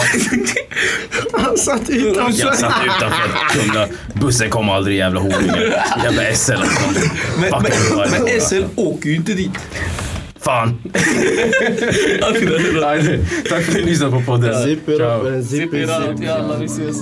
Han 1.32 1.58
satt 1.58 1.90
utanför. 1.90 2.46
Jag 2.46 2.58
satt 2.58 2.82
utanför 2.84 3.58
Kumla. 3.58 3.88
Bussen 4.14 4.50
kom 4.50 4.70
aldrig 4.70 4.96
jävla 4.96 5.20
horunge. 5.20 5.72
Jävla 6.04 6.34
SL. 6.34 6.52
Men, 7.40 7.50
men, 7.50 8.10
men. 8.10 8.40
SL 8.40 8.64
åker 8.76 9.08
ju 9.08 9.16
inte 9.16 9.32
dit. 9.32 9.52
Fan! 10.40 10.78
Tack 13.48 13.62
för 13.62 13.72
att 13.72 13.74
ni 13.74 13.82
lyssnade 13.82 14.12
på 14.12 14.22
podden. 14.26 14.64
Zip 14.64 14.88
it 14.88 14.96
Ciao. 14.96 15.20
up 15.20 15.26
and 15.26 15.44
zip 15.44 15.74
it 15.74 15.88
jalla 16.22 16.56
vi 16.58 16.64
ses. 16.64 16.96